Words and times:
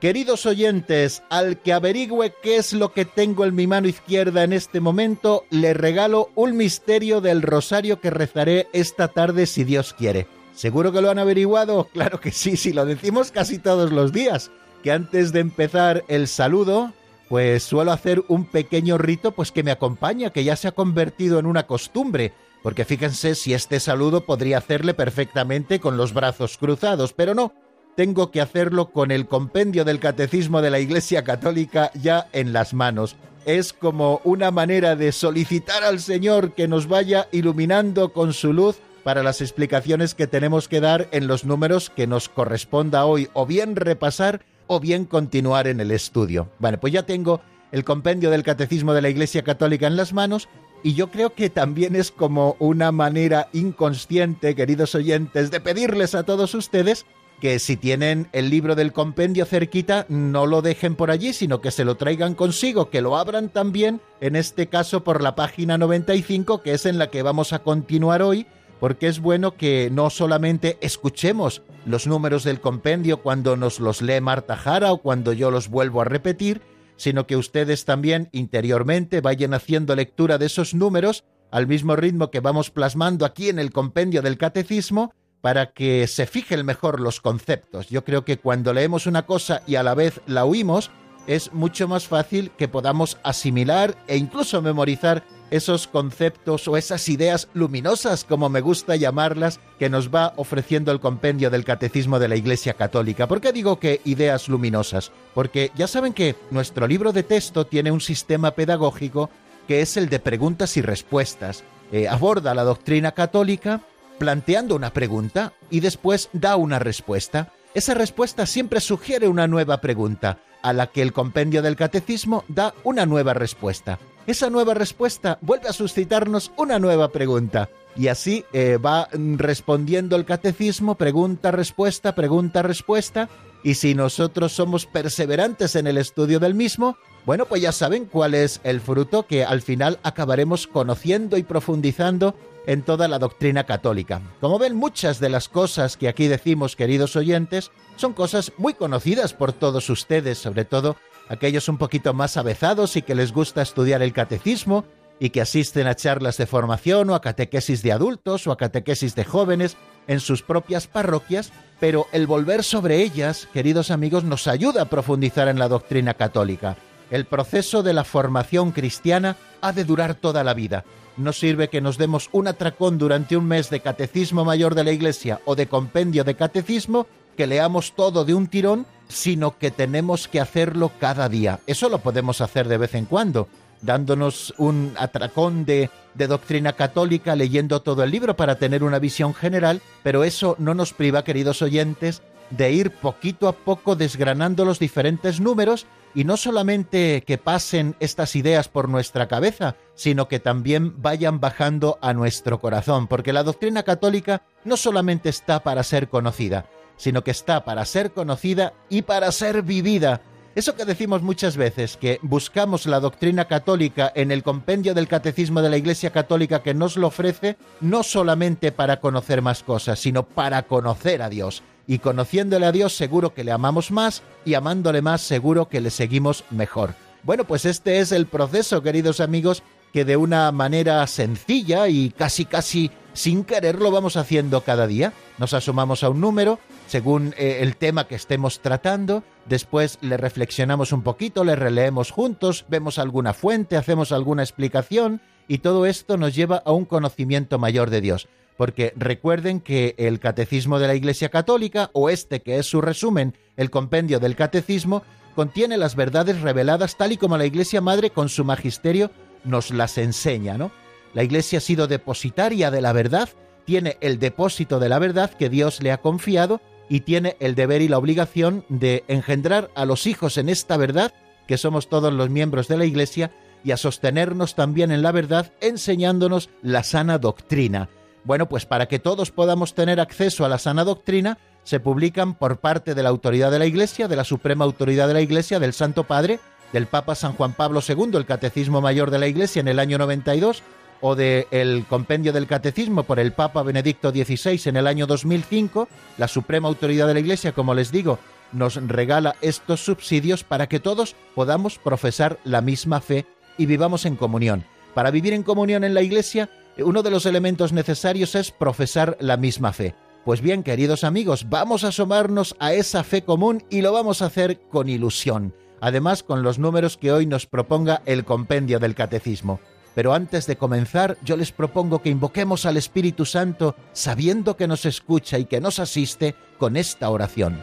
Queridos 0.00 0.46
oyentes, 0.46 1.24
al 1.28 1.58
que 1.58 1.72
averigüe 1.72 2.32
qué 2.40 2.56
es 2.56 2.72
lo 2.72 2.92
que 2.92 3.04
tengo 3.04 3.44
en 3.44 3.56
mi 3.56 3.66
mano 3.66 3.88
izquierda 3.88 4.44
en 4.44 4.52
este 4.52 4.78
momento, 4.78 5.44
le 5.50 5.74
regalo 5.74 6.30
un 6.36 6.56
misterio 6.56 7.20
del 7.20 7.42
rosario 7.42 8.00
que 8.00 8.10
rezaré 8.10 8.68
esta 8.72 9.08
tarde 9.08 9.46
si 9.46 9.64
Dios 9.64 9.94
quiere. 9.94 10.28
¿Seguro 10.54 10.92
que 10.92 11.02
lo 11.02 11.10
han 11.10 11.18
averiguado? 11.18 11.88
Claro 11.92 12.20
que 12.20 12.30
sí, 12.30 12.56
si 12.56 12.72
lo 12.72 12.86
decimos 12.86 13.32
casi 13.32 13.58
todos 13.58 13.90
los 13.90 14.12
días, 14.12 14.52
que 14.84 14.92
antes 14.92 15.32
de 15.32 15.40
empezar 15.40 16.04
el 16.06 16.28
saludo, 16.28 16.92
pues 17.28 17.64
suelo 17.64 17.90
hacer 17.90 18.22
un 18.28 18.44
pequeño 18.44 18.98
rito 18.98 19.32
pues 19.32 19.50
que 19.50 19.64
me 19.64 19.72
acompaña, 19.72 20.30
que 20.30 20.44
ya 20.44 20.54
se 20.54 20.68
ha 20.68 20.72
convertido 20.72 21.40
en 21.40 21.46
una 21.46 21.66
costumbre, 21.66 22.32
porque 22.62 22.84
fíjense 22.84 23.34
si 23.34 23.52
este 23.52 23.80
saludo 23.80 24.24
podría 24.24 24.58
hacerle 24.58 24.94
perfectamente 24.94 25.80
con 25.80 25.96
los 25.96 26.14
brazos 26.14 26.56
cruzados, 26.56 27.12
pero 27.14 27.34
no, 27.34 27.52
tengo 27.98 28.30
que 28.30 28.40
hacerlo 28.40 28.92
con 28.92 29.10
el 29.10 29.26
compendio 29.26 29.84
del 29.84 29.98
Catecismo 29.98 30.62
de 30.62 30.70
la 30.70 30.78
Iglesia 30.78 31.24
Católica 31.24 31.90
ya 32.00 32.28
en 32.32 32.52
las 32.52 32.72
manos. 32.72 33.16
Es 33.44 33.72
como 33.72 34.20
una 34.22 34.52
manera 34.52 34.94
de 34.94 35.10
solicitar 35.10 35.82
al 35.82 35.98
Señor 35.98 36.52
que 36.52 36.68
nos 36.68 36.86
vaya 36.86 37.26
iluminando 37.32 38.12
con 38.12 38.32
su 38.34 38.52
luz 38.52 38.76
para 39.02 39.24
las 39.24 39.40
explicaciones 39.40 40.14
que 40.14 40.28
tenemos 40.28 40.68
que 40.68 40.80
dar 40.80 41.08
en 41.10 41.26
los 41.26 41.44
números 41.44 41.90
que 41.90 42.06
nos 42.06 42.28
corresponda 42.28 43.04
hoy 43.04 43.30
o 43.32 43.46
bien 43.46 43.74
repasar 43.74 44.42
o 44.68 44.78
bien 44.78 45.04
continuar 45.04 45.66
en 45.66 45.80
el 45.80 45.90
estudio. 45.90 46.48
Bueno, 46.60 46.78
pues 46.78 46.92
ya 46.92 47.02
tengo 47.02 47.40
el 47.72 47.82
compendio 47.82 48.30
del 48.30 48.44
Catecismo 48.44 48.94
de 48.94 49.02
la 49.02 49.08
Iglesia 49.08 49.42
Católica 49.42 49.88
en 49.88 49.96
las 49.96 50.12
manos 50.12 50.48
y 50.84 50.94
yo 50.94 51.10
creo 51.10 51.34
que 51.34 51.50
también 51.50 51.96
es 51.96 52.12
como 52.12 52.54
una 52.60 52.92
manera 52.92 53.48
inconsciente, 53.52 54.54
queridos 54.54 54.94
oyentes, 54.94 55.50
de 55.50 55.60
pedirles 55.60 56.14
a 56.14 56.22
todos 56.22 56.54
ustedes 56.54 57.04
que 57.40 57.58
si 57.58 57.76
tienen 57.76 58.28
el 58.32 58.50
libro 58.50 58.74
del 58.74 58.92
compendio 58.92 59.44
cerquita, 59.44 60.06
no 60.08 60.46
lo 60.46 60.62
dejen 60.62 60.96
por 60.96 61.10
allí, 61.10 61.32
sino 61.32 61.60
que 61.60 61.70
se 61.70 61.84
lo 61.84 61.96
traigan 61.96 62.34
consigo, 62.34 62.90
que 62.90 63.00
lo 63.00 63.16
abran 63.16 63.48
también, 63.48 64.00
en 64.20 64.36
este 64.36 64.66
caso 64.66 65.04
por 65.04 65.22
la 65.22 65.34
página 65.34 65.78
95, 65.78 66.62
que 66.62 66.72
es 66.72 66.86
en 66.86 66.98
la 66.98 67.10
que 67.10 67.22
vamos 67.22 67.52
a 67.52 67.60
continuar 67.60 68.22
hoy, 68.22 68.46
porque 68.80 69.08
es 69.08 69.20
bueno 69.20 69.56
que 69.56 69.90
no 69.92 70.10
solamente 70.10 70.78
escuchemos 70.80 71.62
los 71.84 72.06
números 72.06 72.44
del 72.44 72.60
compendio 72.60 73.22
cuando 73.22 73.56
nos 73.56 73.80
los 73.80 74.02
lee 74.02 74.20
Marta 74.20 74.56
Jara 74.56 74.92
o 74.92 74.98
cuando 74.98 75.32
yo 75.32 75.50
los 75.50 75.68
vuelvo 75.68 76.00
a 76.00 76.04
repetir, 76.04 76.60
sino 76.96 77.26
que 77.26 77.36
ustedes 77.36 77.84
también 77.84 78.28
interiormente 78.32 79.20
vayan 79.20 79.54
haciendo 79.54 79.94
lectura 79.94 80.38
de 80.38 80.46
esos 80.46 80.74
números 80.74 81.24
al 81.50 81.66
mismo 81.66 81.96
ritmo 81.96 82.30
que 82.30 82.40
vamos 82.40 82.70
plasmando 82.70 83.24
aquí 83.24 83.48
en 83.48 83.58
el 83.58 83.72
compendio 83.72 84.22
del 84.22 84.36
catecismo 84.36 85.14
para 85.40 85.72
que 85.72 86.06
se 86.06 86.26
fijen 86.26 86.64
mejor 86.66 87.00
los 87.00 87.20
conceptos. 87.20 87.88
Yo 87.88 88.04
creo 88.04 88.24
que 88.24 88.38
cuando 88.38 88.72
leemos 88.72 89.06
una 89.06 89.26
cosa 89.26 89.62
y 89.66 89.76
a 89.76 89.82
la 89.82 89.94
vez 89.94 90.20
la 90.26 90.44
oímos, 90.44 90.90
es 91.26 91.52
mucho 91.52 91.86
más 91.86 92.08
fácil 92.08 92.50
que 92.56 92.68
podamos 92.68 93.18
asimilar 93.22 93.94
e 94.06 94.16
incluso 94.16 94.62
memorizar 94.62 95.22
esos 95.50 95.86
conceptos 95.86 96.68
o 96.68 96.76
esas 96.76 97.08
ideas 97.08 97.48
luminosas, 97.54 98.24
como 98.24 98.48
me 98.48 98.60
gusta 98.60 98.96
llamarlas, 98.96 99.60
que 99.78 99.88
nos 99.88 100.12
va 100.14 100.32
ofreciendo 100.36 100.92
el 100.92 101.00
compendio 101.00 101.50
del 101.50 101.64
Catecismo 101.64 102.18
de 102.18 102.28
la 102.28 102.36
Iglesia 102.36 102.74
Católica. 102.74 103.28
¿Por 103.28 103.40
qué 103.40 103.52
digo 103.52 103.78
que 103.78 104.00
ideas 104.04 104.48
luminosas? 104.48 105.12
Porque 105.34 105.70
ya 105.74 105.86
saben 105.86 106.12
que 106.12 106.36
nuestro 106.50 106.86
libro 106.86 107.12
de 107.12 107.22
texto 107.22 107.66
tiene 107.66 107.90
un 107.90 108.00
sistema 108.00 108.52
pedagógico 108.52 109.30
que 109.66 109.82
es 109.82 109.96
el 109.96 110.08
de 110.08 110.18
preguntas 110.18 110.76
y 110.76 110.82
respuestas. 110.82 111.62
Eh, 111.92 112.08
aborda 112.08 112.54
la 112.54 112.64
doctrina 112.64 113.12
católica 113.12 113.82
planteando 114.18 114.76
una 114.76 114.92
pregunta 114.92 115.52
y 115.70 115.80
después 115.80 116.28
da 116.32 116.56
una 116.56 116.78
respuesta. 116.78 117.52
Esa 117.74 117.94
respuesta 117.94 118.46
siempre 118.46 118.80
sugiere 118.80 119.28
una 119.28 119.46
nueva 119.46 119.80
pregunta, 119.80 120.38
a 120.62 120.72
la 120.72 120.88
que 120.88 121.02
el 121.02 121.12
compendio 121.12 121.62
del 121.62 121.76
catecismo 121.76 122.44
da 122.48 122.74
una 122.84 123.06
nueva 123.06 123.34
respuesta. 123.34 123.98
Esa 124.26 124.50
nueva 124.50 124.74
respuesta 124.74 125.38
vuelve 125.40 125.68
a 125.68 125.72
suscitarnos 125.72 126.52
una 126.56 126.78
nueva 126.78 127.08
pregunta. 127.08 127.70
Y 127.96 128.08
así 128.08 128.44
eh, 128.52 128.76
va 128.76 129.08
respondiendo 129.12 130.16
el 130.16 130.24
catecismo, 130.24 130.96
pregunta, 130.96 131.50
respuesta, 131.50 132.14
pregunta, 132.14 132.62
respuesta. 132.62 133.28
Y 133.64 133.74
si 133.74 133.94
nosotros 133.94 134.52
somos 134.52 134.86
perseverantes 134.86 135.74
en 135.76 135.86
el 135.86 135.98
estudio 135.98 136.38
del 136.40 136.54
mismo, 136.54 136.96
bueno, 137.24 137.46
pues 137.46 137.62
ya 137.62 137.72
saben 137.72 138.04
cuál 138.04 138.34
es 138.34 138.60
el 138.64 138.80
fruto 138.80 139.26
que 139.26 139.44
al 139.44 139.62
final 139.62 139.98
acabaremos 140.02 140.66
conociendo 140.66 141.36
y 141.36 141.42
profundizando 141.42 142.34
en 142.68 142.82
toda 142.82 143.08
la 143.08 143.18
doctrina 143.18 143.64
católica. 143.64 144.20
Como 144.42 144.58
ven, 144.58 144.76
muchas 144.76 145.20
de 145.20 145.30
las 145.30 145.48
cosas 145.48 145.96
que 145.96 146.06
aquí 146.06 146.28
decimos, 146.28 146.76
queridos 146.76 147.16
oyentes, 147.16 147.70
son 147.96 148.12
cosas 148.12 148.52
muy 148.58 148.74
conocidas 148.74 149.32
por 149.32 149.54
todos 149.54 149.88
ustedes, 149.88 150.36
sobre 150.36 150.66
todo 150.66 150.96
aquellos 151.30 151.70
un 151.70 151.78
poquito 151.78 152.12
más 152.12 152.36
avezados 152.36 152.96
y 152.96 153.02
que 153.02 153.14
les 153.14 153.32
gusta 153.32 153.62
estudiar 153.62 154.02
el 154.02 154.12
catecismo 154.12 154.84
y 155.18 155.30
que 155.30 155.40
asisten 155.40 155.86
a 155.86 155.94
charlas 155.94 156.36
de 156.36 156.44
formación 156.44 157.08
o 157.08 157.14
a 157.14 157.22
catequesis 157.22 157.82
de 157.82 157.92
adultos 157.92 158.46
o 158.46 158.52
a 158.52 158.58
catequesis 158.58 159.14
de 159.14 159.24
jóvenes 159.24 159.78
en 160.06 160.20
sus 160.20 160.42
propias 160.42 160.86
parroquias, 160.86 161.52
pero 161.80 162.06
el 162.12 162.26
volver 162.26 162.62
sobre 162.62 163.00
ellas, 163.00 163.48
queridos 163.54 163.90
amigos, 163.90 164.24
nos 164.24 164.46
ayuda 164.46 164.82
a 164.82 164.90
profundizar 164.90 165.48
en 165.48 165.58
la 165.58 165.68
doctrina 165.68 166.12
católica. 166.12 166.76
El 167.10 167.24
proceso 167.24 167.82
de 167.82 167.94
la 167.94 168.04
formación 168.04 168.72
cristiana 168.72 169.36
ha 169.62 169.72
de 169.72 169.84
durar 169.84 170.14
toda 170.16 170.44
la 170.44 170.52
vida 170.52 170.84
no 171.18 171.32
sirve 171.32 171.68
que 171.68 171.80
nos 171.80 171.98
demos 171.98 172.28
un 172.32 172.48
atracón 172.48 172.98
durante 172.98 173.36
un 173.36 173.46
mes 173.46 173.70
de 173.70 173.80
catecismo 173.80 174.44
mayor 174.44 174.74
de 174.74 174.84
la 174.84 174.92
Iglesia 174.92 175.40
o 175.44 175.56
de 175.56 175.66
compendio 175.66 176.24
de 176.24 176.34
catecismo, 176.34 177.06
que 177.36 177.46
leamos 177.46 177.92
todo 177.92 178.24
de 178.24 178.34
un 178.34 178.46
tirón, 178.46 178.86
sino 179.08 179.58
que 179.58 179.70
tenemos 179.70 180.28
que 180.28 180.40
hacerlo 180.40 180.92
cada 180.98 181.28
día. 181.28 181.60
Eso 181.66 181.88
lo 181.88 181.98
podemos 181.98 182.40
hacer 182.40 182.68
de 182.68 182.78
vez 182.78 182.94
en 182.94 183.04
cuando, 183.04 183.48
dándonos 183.80 184.54
un 184.58 184.92
atracón 184.98 185.64
de, 185.64 185.90
doctrina 186.14 186.72
católica, 186.72 187.36
leyendo 187.36 187.80
todo 187.80 188.02
el 188.02 188.10
libro 188.10 188.34
para 188.34 188.56
tener 188.56 188.82
una 188.82 188.98
visión 188.98 189.34
general, 189.34 189.80
pero 190.02 190.24
eso 190.24 190.56
no 190.58 190.74
nos 190.74 190.92
priva, 190.92 191.22
queridos 191.22 191.62
oyentes, 191.62 192.22
de 192.50 192.72
ir 192.72 192.90
poquito 192.90 193.46
a 193.46 193.52
poco 193.52 193.94
desgranando 193.94 194.64
los 194.64 194.78
diferentes 194.78 195.38
números 195.38 195.86
y 196.14 196.24
no 196.24 196.36
solamente 196.36 197.22
que 197.26 197.38
pasen 197.38 197.96
estas 198.00 198.36
ideas 198.36 198.68
por 198.68 198.88
nuestra 198.88 199.28
cabeza, 199.28 199.76
sino 199.94 200.28
que 200.28 200.40
también 200.40 201.00
vayan 201.00 201.40
bajando 201.40 201.98
a 202.00 202.12
nuestro 202.12 202.60
corazón, 202.60 203.06
porque 203.06 203.32
la 203.32 203.42
doctrina 203.42 203.82
católica 203.82 204.42
no 204.64 204.76
solamente 204.76 205.28
está 205.28 205.62
para 205.62 205.82
ser 205.82 206.08
conocida, 206.08 206.66
sino 206.96 207.22
que 207.24 207.30
está 207.30 207.64
para 207.64 207.84
ser 207.84 208.12
conocida 208.12 208.72
y 208.88 209.02
para 209.02 209.30
ser 209.32 209.62
vivida. 209.62 210.20
Eso 210.54 210.74
que 210.74 210.84
decimos 210.84 211.22
muchas 211.22 211.56
veces, 211.56 211.96
que 211.96 212.18
buscamos 212.22 212.86
la 212.86 212.98
doctrina 212.98 213.44
católica 213.44 214.10
en 214.14 214.32
el 214.32 214.42
compendio 214.42 214.92
del 214.92 215.06
catecismo 215.06 215.62
de 215.62 215.70
la 215.70 215.76
Iglesia 215.76 216.10
Católica 216.10 216.62
que 216.64 216.74
nos 216.74 216.96
lo 216.96 217.06
ofrece, 217.06 217.56
no 217.80 218.02
solamente 218.02 218.72
para 218.72 218.98
conocer 218.98 219.40
más 219.40 219.62
cosas, 219.62 220.00
sino 220.00 220.24
para 220.24 220.64
conocer 220.64 221.22
a 221.22 221.28
Dios 221.28 221.62
y 221.88 221.98
conociéndole 221.98 222.66
a 222.66 222.72
Dios 222.72 222.94
seguro 222.94 223.34
que 223.34 223.42
le 223.42 223.50
amamos 223.50 223.90
más 223.90 224.22
y 224.44 224.54
amándole 224.54 225.02
más 225.02 225.22
seguro 225.22 225.68
que 225.68 225.80
le 225.80 225.90
seguimos 225.90 226.44
mejor. 226.50 226.94
Bueno, 227.24 227.44
pues 227.44 227.64
este 227.64 227.98
es 227.98 228.12
el 228.12 228.26
proceso, 228.26 228.82
queridos 228.82 229.18
amigos, 229.18 229.64
que 229.92 230.04
de 230.04 230.16
una 230.16 230.52
manera 230.52 231.04
sencilla 231.06 231.88
y 231.88 232.10
casi 232.10 232.44
casi 232.44 232.90
sin 233.14 233.42
quererlo 233.42 233.90
vamos 233.90 234.16
haciendo 234.16 234.60
cada 234.60 234.86
día. 234.86 235.14
Nos 235.38 235.54
asomamos 235.54 236.04
a 236.04 236.10
un 236.10 236.20
número 236.20 236.60
según 236.86 237.34
eh, 237.36 237.58
el 237.62 237.76
tema 237.76 238.06
que 238.06 238.14
estemos 238.14 238.60
tratando, 238.60 239.24
después 239.46 239.98
le 240.00 240.16
reflexionamos 240.16 240.92
un 240.92 241.02
poquito, 241.02 241.42
le 241.42 241.56
releemos 241.56 242.10
juntos, 242.10 242.66
vemos 242.68 242.98
alguna 242.98 243.32
fuente, 243.32 243.76
hacemos 243.76 244.12
alguna 244.12 244.42
explicación 244.42 245.20
y 245.48 245.58
todo 245.58 245.86
esto 245.86 246.16
nos 246.16 246.34
lleva 246.34 246.62
a 246.64 246.72
un 246.72 246.84
conocimiento 246.84 247.58
mayor 247.58 247.90
de 247.90 248.02
Dios. 248.02 248.28
Porque 248.58 248.92
recuerden 248.96 249.60
que 249.60 249.94
el 249.98 250.18
Catecismo 250.18 250.80
de 250.80 250.88
la 250.88 250.96
Iglesia 250.96 251.28
Católica, 251.28 251.90
o 251.92 252.10
este 252.10 252.42
que 252.42 252.58
es 252.58 252.66
su 252.66 252.80
resumen, 252.80 253.34
el 253.56 253.70
compendio 253.70 254.18
del 254.18 254.34
Catecismo, 254.34 255.04
contiene 255.36 255.76
las 255.76 255.94
verdades 255.94 256.40
reveladas 256.40 256.96
tal 256.96 257.12
y 257.12 257.16
como 257.16 257.38
la 257.38 257.46
Iglesia 257.46 257.80
Madre 257.80 258.10
con 258.10 258.28
su 258.28 258.44
magisterio 258.44 259.12
nos 259.44 259.70
las 259.70 259.96
enseña, 259.96 260.58
¿no? 260.58 260.72
La 261.14 261.22
Iglesia 261.22 261.58
ha 261.58 261.60
sido 261.60 261.86
depositaria 261.86 262.72
de 262.72 262.80
la 262.80 262.92
verdad, 262.92 263.28
tiene 263.64 263.96
el 264.00 264.18
depósito 264.18 264.80
de 264.80 264.88
la 264.88 264.98
verdad 264.98 265.30
que 265.30 265.48
Dios 265.48 265.80
le 265.80 265.92
ha 265.92 265.98
confiado 265.98 266.60
y 266.88 267.00
tiene 267.00 267.36
el 267.38 267.54
deber 267.54 267.80
y 267.80 267.86
la 267.86 267.98
obligación 267.98 268.64
de 268.68 269.04
engendrar 269.06 269.70
a 269.76 269.84
los 269.84 270.08
hijos 270.08 270.36
en 270.36 270.48
esta 270.48 270.76
verdad, 270.76 271.14
que 271.46 271.58
somos 271.58 271.88
todos 271.88 272.12
los 272.12 272.28
miembros 272.28 272.66
de 272.66 272.76
la 272.76 272.86
Iglesia, 272.86 273.30
y 273.62 273.70
a 273.70 273.76
sostenernos 273.76 274.56
también 274.56 274.90
en 274.90 275.02
la 275.02 275.12
verdad, 275.12 275.52
enseñándonos 275.60 276.50
la 276.62 276.82
sana 276.82 277.18
doctrina. 277.18 277.88
Bueno, 278.24 278.48
pues 278.48 278.66
para 278.66 278.86
que 278.86 278.98
todos 278.98 279.30
podamos 279.30 279.74
tener 279.74 280.00
acceso 280.00 280.44
a 280.44 280.48
la 280.48 280.58
sana 280.58 280.84
doctrina, 280.84 281.38
se 281.64 281.80
publican 281.80 282.34
por 282.34 282.58
parte 282.58 282.94
de 282.94 283.02
la 283.02 283.08
autoridad 283.08 283.50
de 283.50 283.58
la 283.58 283.66
Iglesia, 283.66 284.08
de 284.08 284.16
la 284.16 284.24
suprema 284.24 284.64
autoridad 284.64 285.08
de 285.08 285.14
la 285.14 285.20
Iglesia, 285.20 285.58
del 285.60 285.72
Santo 285.72 286.04
Padre, 286.04 286.40
del 286.72 286.86
Papa 286.86 287.14
San 287.14 287.32
Juan 287.34 287.52
Pablo 287.52 287.80
II, 287.86 288.10
el 288.14 288.26
Catecismo 288.26 288.80
Mayor 288.80 289.10
de 289.10 289.18
la 289.18 289.28
Iglesia 289.28 289.60
en 289.60 289.68
el 289.68 289.78
año 289.78 289.98
92, 289.98 290.62
o 291.00 291.14
del 291.14 291.84
Compendio 291.88 292.32
del 292.32 292.46
Catecismo 292.46 293.04
por 293.04 293.20
el 293.20 293.32
Papa 293.32 293.62
Benedicto 293.62 294.10
XVI 294.10 294.60
en 294.64 294.76
el 294.76 294.86
año 294.86 295.06
2005, 295.06 295.88
la 296.16 296.28
suprema 296.28 296.68
autoridad 296.68 297.06
de 297.06 297.14
la 297.14 297.20
Iglesia, 297.20 297.52
como 297.52 297.74
les 297.74 297.92
digo, 297.92 298.18
nos 298.52 298.76
regala 298.76 299.36
estos 299.40 299.84
subsidios 299.84 300.44
para 300.44 300.68
que 300.68 300.80
todos 300.80 301.14
podamos 301.34 301.78
profesar 301.78 302.38
la 302.44 302.60
misma 302.60 303.00
fe 303.00 303.26
y 303.56 303.66
vivamos 303.66 304.06
en 304.06 304.16
comunión. 304.16 304.64
Para 304.94 305.10
vivir 305.10 305.32
en 305.34 305.42
comunión 305.42 305.84
en 305.84 305.94
la 305.94 306.02
Iglesia 306.02 306.48
uno 306.82 307.02
de 307.02 307.10
los 307.10 307.26
elementos 307.26 307.72
necesarios 307.72 308.34
es 308.34 308.50
profesar 308.50 309.16
la 309.20 309.36
misma 309.36 309.72
fe. 309.72 309.94
Pues 310.24 310.40
bien, 310.40 310.62
queridos 310.62 311.04
amigos, 311.04 311.48
vamos 311.48 311.84
a 311.84 311.88
asomarnos 311.88 312.54
a 312.58 312.72
esa 312.72 313.04
fe 313.04 313.22
común 313.22 313.64
y 313.70 313.80
lo 313.82 313.92
vamos 313.92 314.20
a 314.20 314.26
hacer 314.26 314.60
con 314.70 314.88
ilusión, 314.88 315.54
además 315.80 316.22
con 316.22 316.42
los 316.42 316.58
números 316.58 316.96
que 316.96 317.12
hoy 317.12 317.26
nos 317.26 317.46
proponga 317.46 318.02
el 318.04 318.24
compendio 318.24 318.78
del 318.78 318.94
catecismo. 318.94 319.60
Pero 319.94 320.12
antes 320.12 320.46
de 320.46 320.56
comenzar, 320.56 321.16
yo 321.24 321.36
les 321.36 321.50
propongo 321.50 322.02
que 322.02 322.10
invoquemos 322.10 322.66
al 322.66 322.76
Espíritu 322.76 323.24
Santo 323.24 323.74
sabiendo 323.92 324.56
que 324.56 324.68
nos 324.68 324.84
escucha 324.84 325.38
y 325.38 325.46
que 325.46 325.60
nos 325.60 325.78
asiste 325.78 326.34
con 326.58 326.76
esta 326.76 327.10
oración. 327.10 327.62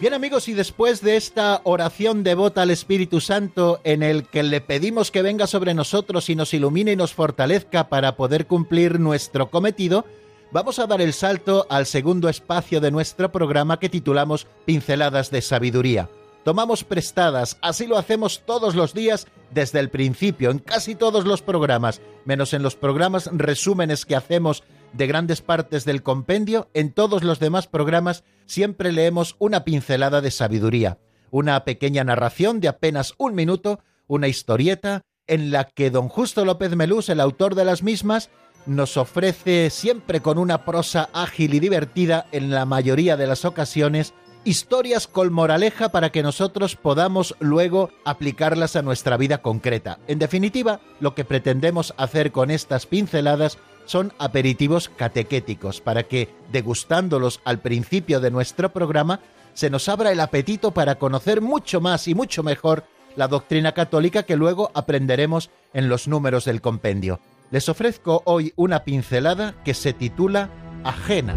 Bien 0.00 0.14
amigos, 0.14 0.46
y 0.46 0.54
después 0.54 1.00
de 1.00 1.16
esta 1.16 1.60
oración 1.64 2.22
devota 2.22 2.62
al 2.62 2.70
Espíritu 2.70 3.20
Santo 3.20 3.80
en 3.82 4.04
el 4.04 4.22
que 4.28 4.44
le 4.44 4.60
pedimos 4.60 5.10
que 5.10 5.22
venga 5.22 5.48
sobre 5.48 5.74
nosotros 5.74 6.30
y 6.30 6.36
nos 6.36 6.54
ilumine 6.54 6.92
y 6.92 6.96
nos 6.96 7.14
fortalezca 7.14 7.88
para 7.88 8.14
poder 8.14 8.46
cumplir 8.46 9.00
nuestro 9.00 9.50
cometido, 9.50 10.04
vamos 10.52 10.78
a 10.78 10.86
dar 10.86 11.00
el 11.00 11.12
salto 11.12 11.66
al 11.68 11.84
segundo 11.84 12.28
espacio 12.28 12.80
de 12.80 12.92
nuestro 12.92 13.32
programa 13.32 13.80
que 13.80 13.88
titulamos 13.88 14.46
Pinceladas 14.66 15.32
de 15.32 15.42
Sabiduría. 15.42 16.08
Tomamos 16.44 16.84
prestadas, 16.84 17.58
así 17.60 17.88
lo 17.88 17.98
hacemos 17.98 18.42
todos 18.46 18.76
los 18.76 18.94
días 18.94 19.26
desde 19.50 19.80
el 19.80 19.90
principio, 19.90 20.52
en 20.52 20.60
casi 20.60 20.94
todos 20.94 21.24
los 21.24 21.42
programas, 21.42 22.00
menos 22.24 22.54
en 22.54 22.62
los 22.62 22.76
programas 22.76 23.28
resúmenes 23.32 24.06
que 24.06 24.14
hacemos 24.14 24.62
de 24.92 25.06
grandes 25.06 25.42
partes 25.42 25.84
del 25.84 26.02
compendio, 26.02 26.68
en 26.74 26.92
todos 26.92 27.22
los 27.22 27.38
demás 27.38 27.66
programas 27.66 28.24
siempre 28.46 28.92
leemos 28.92 29.36
una 29.38 29.64
pincelada 29.64 30.20
de 30.20 30.30
sabiduría, 30.30 30.98
una 31.30 31.64
pequeña 31.64 32.04
narración 32.04 32.60
de 32.60 32.68
apenas 32.68 33.14
un 33.18 33.34
minuto, 33.34 33.80
una 34.06 34.28
historieta, 34.28 35.02
en 35.26 35.50
la 35.50 35.64
que 35.64 35.90
don 35.90 36.08
Justo 36.08 36.44
López 36.44 36.74
Melús, 36.74 37.08
el 37.10 37.20
autor 37.20 37.54
de 37.54 37.64
las 37.64 37.82
mismas, 37.82 38.30
nos 38.66 38.96
ofrece 38.96 39.70
siempre 39.70 40.20
con 40.20 40.38
una 40.38 40.64
prosa 40.64 41.08
ágil 41.12 41.54
y 41.54 41.60
divertida 41.60 42.26
en 42.32 42.50
la 42.50 42.64
mayoría 42.64 43.16
de 43.16 43.26
las 43.26 43.44
ocasiones 43.44 44.14
historias 44.44 45.06
con 45.06 45.32
moraleja 45.32 45.90
para 45.90 46.10
que 46.10 46.22
nosotros 46.22 46.76
podamos 46.76 47.34
luego 47.40 47.90
aplicarlas 48.04 48.76
a 48.76 48.82
nuestra 48.82 49.16
vida 49.16 49.38
concreta. 49.38 49.98
En 50.06 50.18
definitiva, 50.18 50.80
lo 51.00 51.14
que 51.14 51.24
pretendemos 51.24 51.94
hacer 51.96 52.32
con 52.32 52.50
estas 52.50 52.86
pinceladas 52.86 53.58
son 53.88 54.12
aperitivos 54.18 54.90
catequéticos 54.90 55.80
para 55.80 56.02
que, 56.02 56.28
degustándolos 56.52 57.40
al 57.44 57.60
principio 57.60 58.20
de 58.20 58.30
nuestro 58.30 58.68
programa, 58.70 59.20
se 59.54 59.70
nos 59.70 59.88
abra 59.88 60.12
el 60.12 60.20
apetito 60.20 60.72
para 60.72 60.96
conocer 60.96 61.40
mucho 61.40 61.80
más 61.80 62.06
y 62.06 62.14
mucho 62.14 62.42
mejor 62.42 62.84
la 63.16 63.28
doctrina 63.28 63.72
católica 63.72 64.24
que 64.24 64.36
luego 64.36 64.70
aprenderemos 64.74 65.50
en 65.72 65.88
los 65.88 66.06
números 66.06 66.44
del 66.44 66.60
compendio. 66.60 67.20
Les 67.50 67.70
ofrezco 67.70 68.22
hoy 68.26 68.52
una 68.56 68.84
pincelada 68.84 69.54
que 69.64 69.72
se 69.72 69.94
titula 69.94 70.50
Ajena. 70.84 71.36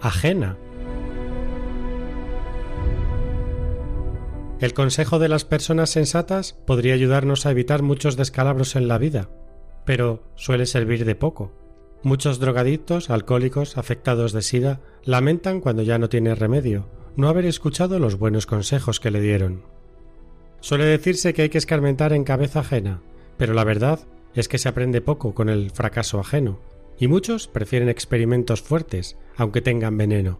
Ajena 0.00 0.56
El 4.60 4.74
consejo 4.74 5.18
de 5.18 5.30
las 5.30 5.46
personas 5.46 5.88
sensatas 5.88 6.52
podría 6.52 6.92
ayudarnos 6.92 7.46
a 7.46 7.50
evitar 7.50 7.82
muchos 7.82 8.18
descalabros 8.18 8.76
en 8.76 8.88
la 8.88 8.98
vida, 8.98 9.30
pero 9.86 10.22
suele 10.34 10.66
servir 10.66 11.06
de 11.06 11.14
poco. 11.14 11.50
Muchos 12.02 12.40
drogadictos, 12.40 13.08
alcohólicos, 13.08 13.78
afectados 13.78 14.32
de 14.32 14.42
sida, 14.42 14.80
lamentan 15.02 15.62
cuando 15.62 15.82
ya 15.82 15.98
no 15.98 16.10
tiene 16.10 16.34
remedio, 16.34 16.90
no 17.16 17.30
haber 17.30 17.46
escuchado 17.46 17.98
los 17.98 18.18
buenos 18.18 18.44
consejos 18.44 19.00
que 19.00 19.10
le 19.10 19.22
dieron. 19.22 19.64
Suele 20.60 20.84
decirse 20.84 21.32
que 21.32 21.42
hay 21.42 21.48
que 21.48 21.58
escarmentar 21.58 22.12
en 22.12 22.24
cabeza 22.24 22.60
ajena, 22.60 23.00
pero 23.38 23.54
la 23.54 23.64
verdad 23.64 24.00
es 24.34 24.46
que 24.46 24.58
se 24.58 24.68
aprende 24.68 25.00
poco 25.00 25.34
con 25.34 25.48
el 25.48 25.70
fracaso 25.70 26.20
ajeno, 26.20 26.60
y 26.98 27.08
muchos 27.08 27.48
prefieren 27.48 27.88
experimentos 27.88 28.60
fuertes, 28.60 29.16
aunque 29.38 29.62
tengan 29.62 29.96
veneno. 29.96 30.38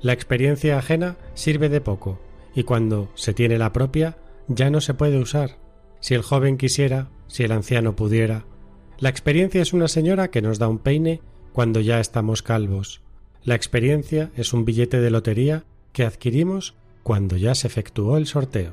La 0.00 0.14
experiencia 0.14 0.78
ajena 0.78 1.18
sirve 1.34 1.68
de 1.68 1.82
poco, 1.82 2.20
y 2.54 2.64
cuando 2.64 3.10
se 3.14 3.34
tiene 3.34 3.58
la 3.58 3.72
propia 3.72 4.18
ya 4.48 4.70
no 4.70 4.80
se 4.80 4.94
puede 4.94 5.18
usar. 5.18 5.58
Si 6.00 6.14
el 6.14 6.22
joven 6.22 6.56
quisiera, 6.56 7.08
si 7.26 7.44
el 7.44 7.52
anciano 7.52 7.94
pudiera. 7.94 8.44
La 8.98 9.08
experiencia 9.08 9.62
es 9.62 9.72
una 9.72 9.88
señora 9.88 10.30
que 10.30 10.42
nos 10.42 10.58
da 10.58 10.68
un 10.68 10.78
peine 10.78 11.20
cuando 11.52 11.80
ya 11.80 12.00
estamos 12.00 12.42
calvos. 12.42 13.02
La 13.44 13.54
experiencia 13.54 14.30
es 14.36 14.52
un 14.52 14.64
billete 14.64 15.00
de 15.00 15.10
lotería 15.10 15.64
que 15.92 16.04
adquirimos 16.04 16.74
cuando 17.02 17.36
ya 17.36 17.54
se 17.54 17.66
efectuó 17.66 18.16
el 18.16 18.26
sorteo. 18.26 18.72